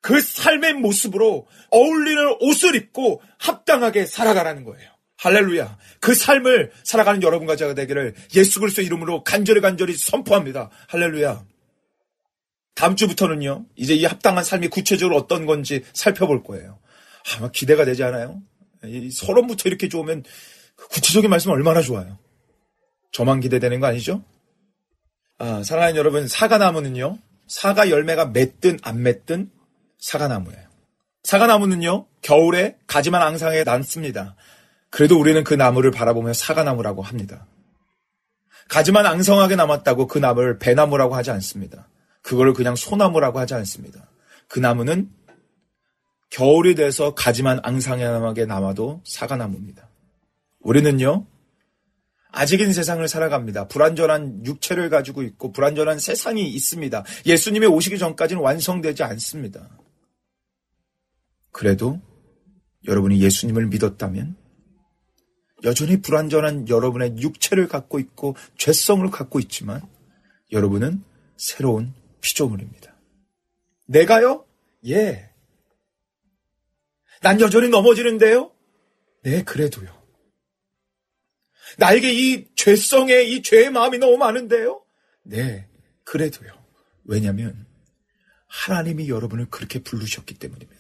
그 0.01 0.21
삶의 0.21 0.75
모습으로 0.75 1.47
어울리는 1.71 2.37
옷을 2.41 2.77
입고 2.77 3.21
합당하게 3.39 4.07
살아가라는 4.07 4.65
거예요. 4.65 4.91
할렐루야. 5.17 5.77
그 5.99 6.15
삶을 6.15 6.71
살아가는 6.85 7.23
여러분과 7.23 7.57
제가 7.57 7.75
되기를 7.75 8.15
예수 8.37 8.61
그리스도 8.61 8.83
이름으로 8.83 9.25
간절히 9.25 9.61
간절히 9.61 9.97
선포합니다. 9.97 10.71
할렐루야. 10.87 11.45
다음 12.79 12.95
주부터는요, 12.95 13.67
이제 13.75 13.93
이 13.95 14.05
합당한 14.05 14.45
삶이 14.45 14.69
구체적으로 14.69 15.17
어떤 15.17 15.47
건지 15.47 15.83
살펴볼 15.95 16.45
거예요. 16.45 16.79
아, 17.41 17.51
기대가 17.51 17.85
되지 17.85 18.05
않아요? 18.05 18.41
이 18.85 19.11
서론부터 19.11 19.69
이렇게 19.69 19.89
좋으면 19.89 20.23
그 20.77 20.87
구체적인 20.87 21.29
말씀 21.29 21.51
얼마나 21.51 21.83
좋아요. 21.83 22.21
저만 23.11 23.41
기대되는 23.41 23.81
거 23.81 23.89
아니죠? 23.89 24.23
아, 25.39 25.65
사랑하는 25.65 25.97
여러분, 25.97 26.29
사과나무는요, 26.29 27.19
사과 27.49 27.91
열매가 27.91 28.27
맺든 28.27 28.79
안 28.83 29.03
맺든 29.03 29.51
사과나무예요. 29.99 30.69
사과나무는요, 31.25 32.07
겨울에 32.23 32.77
가지만 32.87 33.23
앙상하게 33.23 33.65
남습니다. 33.65 34.37
그래도 34.91 35.19
우리는 35.19 35.43
그 35.43 35.53
나무를 35.53 35.91
바라보며 35.91 36.33
사과나무라고 36.33 37.03
합니다. 37.03 37.45
가지만 38.69 39.05
앙성하게 39.05 39.57
남았다고 39.57 40.07
그 40.07 40.21
나무를 40.21 40.61
배나무라고 40.61 41.17
하지 41.17 41.33
않습니다. 41.33 41.89
그거를 42.23 42.53
그냥 42.53 42.77
소나무라고 42.77 43.39
하지 43.39 43.55
않습니다. 43.55 44.11
그 44.49 44.59
나무는 44.59 45.11
겨울이 46.31 46.75
돼서 46.75 47.15
가지만 47.15 47.61
앙상하게 47.63 48.45
남아도 48.45 49.03
사과나무입니다. 49.05 49.89
우리는요, 50.61 51.27
아직인 52.31 52.73
세상을 52.73 53.07
살아갑니다. 53.09 53.69
불완전한 53.69 54.45
육체를 54.45 54.91
가지고 54.91 55.23
있고 55.23 55.53
불완전한 55.53 55.99
세상이 55.99 56.47
있습니다. 56.51 57.05
예수님의 57.25 57.69
오시기 57.69 57.99
전까지는 57.99 58.43
완성되지 58.43 59.03
않습니다. 59.03 59.69
그래도 61.51 62.01
여러분이 62.87 63.21
예수님을 63.21 63.67
믿었다면 63.67 64.37
여전히 65.65 66.01
불완전한 66.01 66.69
여러분의 66.69 67.17
육체를 67.19 67.67
갖고 67.67 67.99
있고 67.99 68.37
죄성을 68.57 69.09
갖고 69.11 69.41
있지만 69.41 69.81
여러분은 70.53 71.03
새로운 71.37 71.95
피조물입니다. 72.21 72.95
내가요? 73.87 74.45
예. 74.87 75.31
난 77.21 77.41
여전히 77.41 77.69
넘어지는데요? 77.69 78.53
네, 79.23 79.43
그래도요. 79.43 79.97
나에게 81.77 82.13
이 82.13 82.47
죄성의 82.55 83.33
이 83.33 83.43
죄의 83.43 83.71
마음이 83.71 83.99
너무 83.99 84.17
많은데요? 84.17 84.83
네, 85.23 85.69
그래도요. 86.05 86.51
왜냐하면 87.05 87.67
하나님이 88.47 89.09
여러분을 89.09 89.47
그렇게 89.51 89.81
부르셨기 89.81 90.35
때문입니다. 90.35 90.79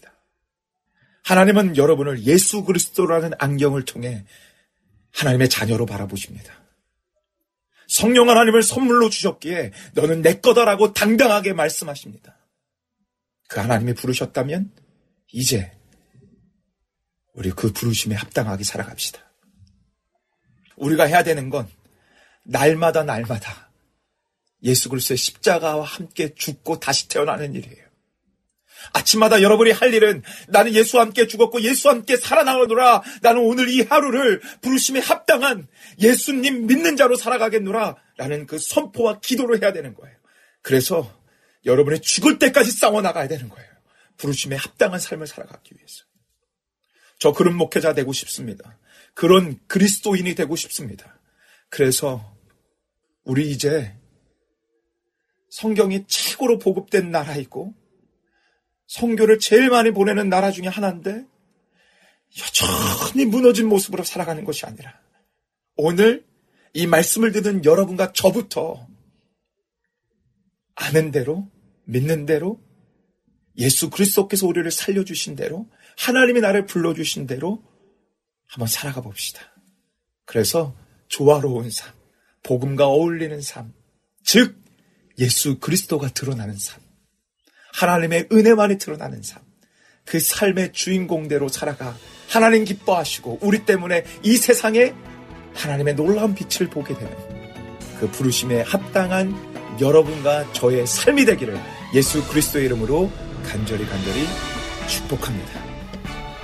하나님은 1.24 1.76
여러분을 1.76 2.24
예수 2.24 2.64
그리스도라는 2.64 3.32
안경을 3.38 3.84
통해 3.84 4.24
하나님의 5.12 5.48
자녀로 5.48 5.84
바라보십니다. 5.84 6.67
성령 7.88 8.28
하나님을 8.28 8.62
선물로 8.62 9.08
주셨기에 9.08 9.72
너는 9.94 10.22
내 10.22 10.40
거다라고 10.40 10.92
당당하게 10.92 11.54
말씀하십니다. 11.54 12.36
그 13.48 13.60
하나님이 13.60 13.94
부르셨다면 13.94 14.70
이제 15.32 15.72
우리 17.32 17.50
그 17.50 17.72
부르심에 17.72 18.14
합당하게 18.14 18.62
살아갑시다. 18.62 19.20
우리가 20.76 21.04
해야 21.04 21.24
되는 21.24 21.48
건 21.50 21.68
날마다 22.44 23.04
날마다 23.04 23.70
예수 24.62 24.88
그리스도의 24.88 25.16
십자가와 25.16 25.84
함께 25.84 26.34
죽고 26.34 26.80
다시 26.80 27.08
태어나는 27.08 27.54
일이에요. 27.54 27.87
아침마다 28.92 29.42
여러분이 29.42 29.70
할 29.70 29.92
일은 29.94 30.22
나는 30.48 30.74
예수와 30.74 31.04
함께 31.04 31.26
죽었고 31.26 31.62
예수와 31.62 31.94
함께 31.94 32.16
살아나오노라. 32.16 33.02
나는 33.22 33.42
오늘 33.42 33.68
이 33.68 33.82
하루를 33.82 34.40
부르심에 34.60 35.00
합당한 35.00 35.66
예수님 36.00 36.66
믿는 36.66 36.96
자로 36.96 37.16
살아가겠노라. 37.16 37.96
라는 38.16 38.46
그 38.46 38.58
선포와 38.58 39.20
기도를 39.20 39.62
해야 39.62 39.72
되는 39.72 39.94
거예요. 39.94 40.16
그래서 40.62 41.12
여러분이 41.64 42.00
죽을 42.00 42.38
때까지 42.38 42.70
싸워나가야 42.70 43.28
되는 43.28 43.48
거예요. 43.48 43.68
부르심에 44.16 44.56
합당한 44.56 44.98
삶을 44.98 45.26
살아가기 45.26 45.74
위해서. 45.76 46.04
저 47.18 47.32
그런 47.32 47.56
목회자 47.56 47.94
되고 47.94 48.12
싶습니다. 48.12 48.78
그런 49.14 49.58
그리스도인이 49.66 50.34
되고 50.34 50.56
싶습니다. 50.56 51.20
그래서 51.68 52.36
우리 53.24 53.50
이제 53.50 53.94
성경이 55.50 56.04
최고로 56.06 56.58
보급된 56.58 57.10
나라이고 57.10 57.74
성교를 58.88 59.38
제일 59.38 59.68
많이 59.68 59.90
보내는 59.92 60.28
나라 60.28 60.50
중에 60.50 60.66
하나인데 60.66 61.24
여전히 62.40 63.24
무너진 63.26 63.68
모습으로 63.68 64.02
살아가는 64.02 64.44
것이 64.44 64.66
아니라 64.66 65.00
오늘 65.76 66.26
이 66.74 66.86
말씀을 66.86 67.32
듣는 67.32 67.64
여러분과 67.64 68.12
저부터 68.12 68.86
아는 70.74 71.10
대로 71.10 71.50
믿는 71.84 72.26
대로 72.26 72.60
예수 73.56 73.90
그리스도께서 73.90 74.46
우리를 74.46 74.70
살려주신 74.70 75.36
대로 75.36 75.68
하나님이 75.96 76.40
나를 76.40 76.66
불러주신 76.66 77.26
대로 77.26 77.62
한번 78.46 78.68
살아가 78.68 79.00
봅시다. 79.00 79.40
그래서 80.24 80.76
조화로운 81.08 81.70
삶, 81.70 81.92
복음과 82.42 82.86
어울리는 82.86 83.40
삶, 83.40 83.74
즉 84.22 84.56
예수 85.18 85.58
그리스도가 85.58 86.10
드러나는 86.10 86.56
삶. 86.56 86.87
하나님의 87.72 88.28
은혜만이 88.32 88.78
드러나는 88.78 89.22
삶. 89.22 89.42
그 90.04 90.18
삶의 90.20 90.72
주인공대로 90.72 91.48
살아가 91.48 91.94
하나님 92.28 92.64
기뻐하시고 92.64 93.40
우리 93.42 93.64
때문에 93.64 94.04
이 94.22 94.36
세상에 94.36 94.94
하나님의 95.54 95.96
놀라운 95.96 96.34
빛을 96.34 96.70
보게 96.70 96.94
되는 96.94 97.12
그 98.00 98.10
부르심에 98.10 98.62
합당한 98.62 99.34
여러분과 99.80 100.52
저의 100.52 100.86
삶이 100.86 101.24
되기를 101.24 101.58
예수 101.94 102.26
그리스도의 102.28 102.66
이름으로 102.66 103.10
간절히 103.44 103.86
간절히 103.86 104.26
축복합니다. 104.86 105.68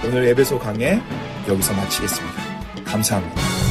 오늘 0.04 0.26
에베소 0.28 0.58
강해 0.58 1.00
여기서 1.48 1.72
마치겠습니다. 1.74 2.84
감사합니다. 2.84 3.63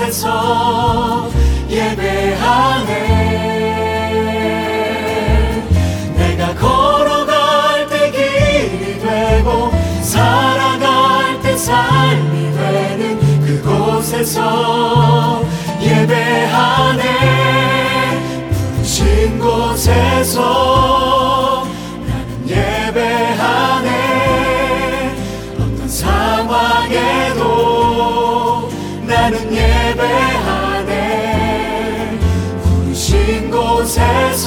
곳에서 0.00 1.28
예배하네. 1.68 2.88
내가 6.16 6.54
걸어갈 6.54 7.86
때 7.88 8.10
길이 8.10 8.98
되고 8.98 9.70
살아갈 10.00 11.38
때 11.42 11.54
삶이 11.54 12.52
되는 12.54 13.20
그곳에서 13.44 15.42
예배하네. 15.82 17.02
부르신 18.50 19.38
곳에서 19.38 20.99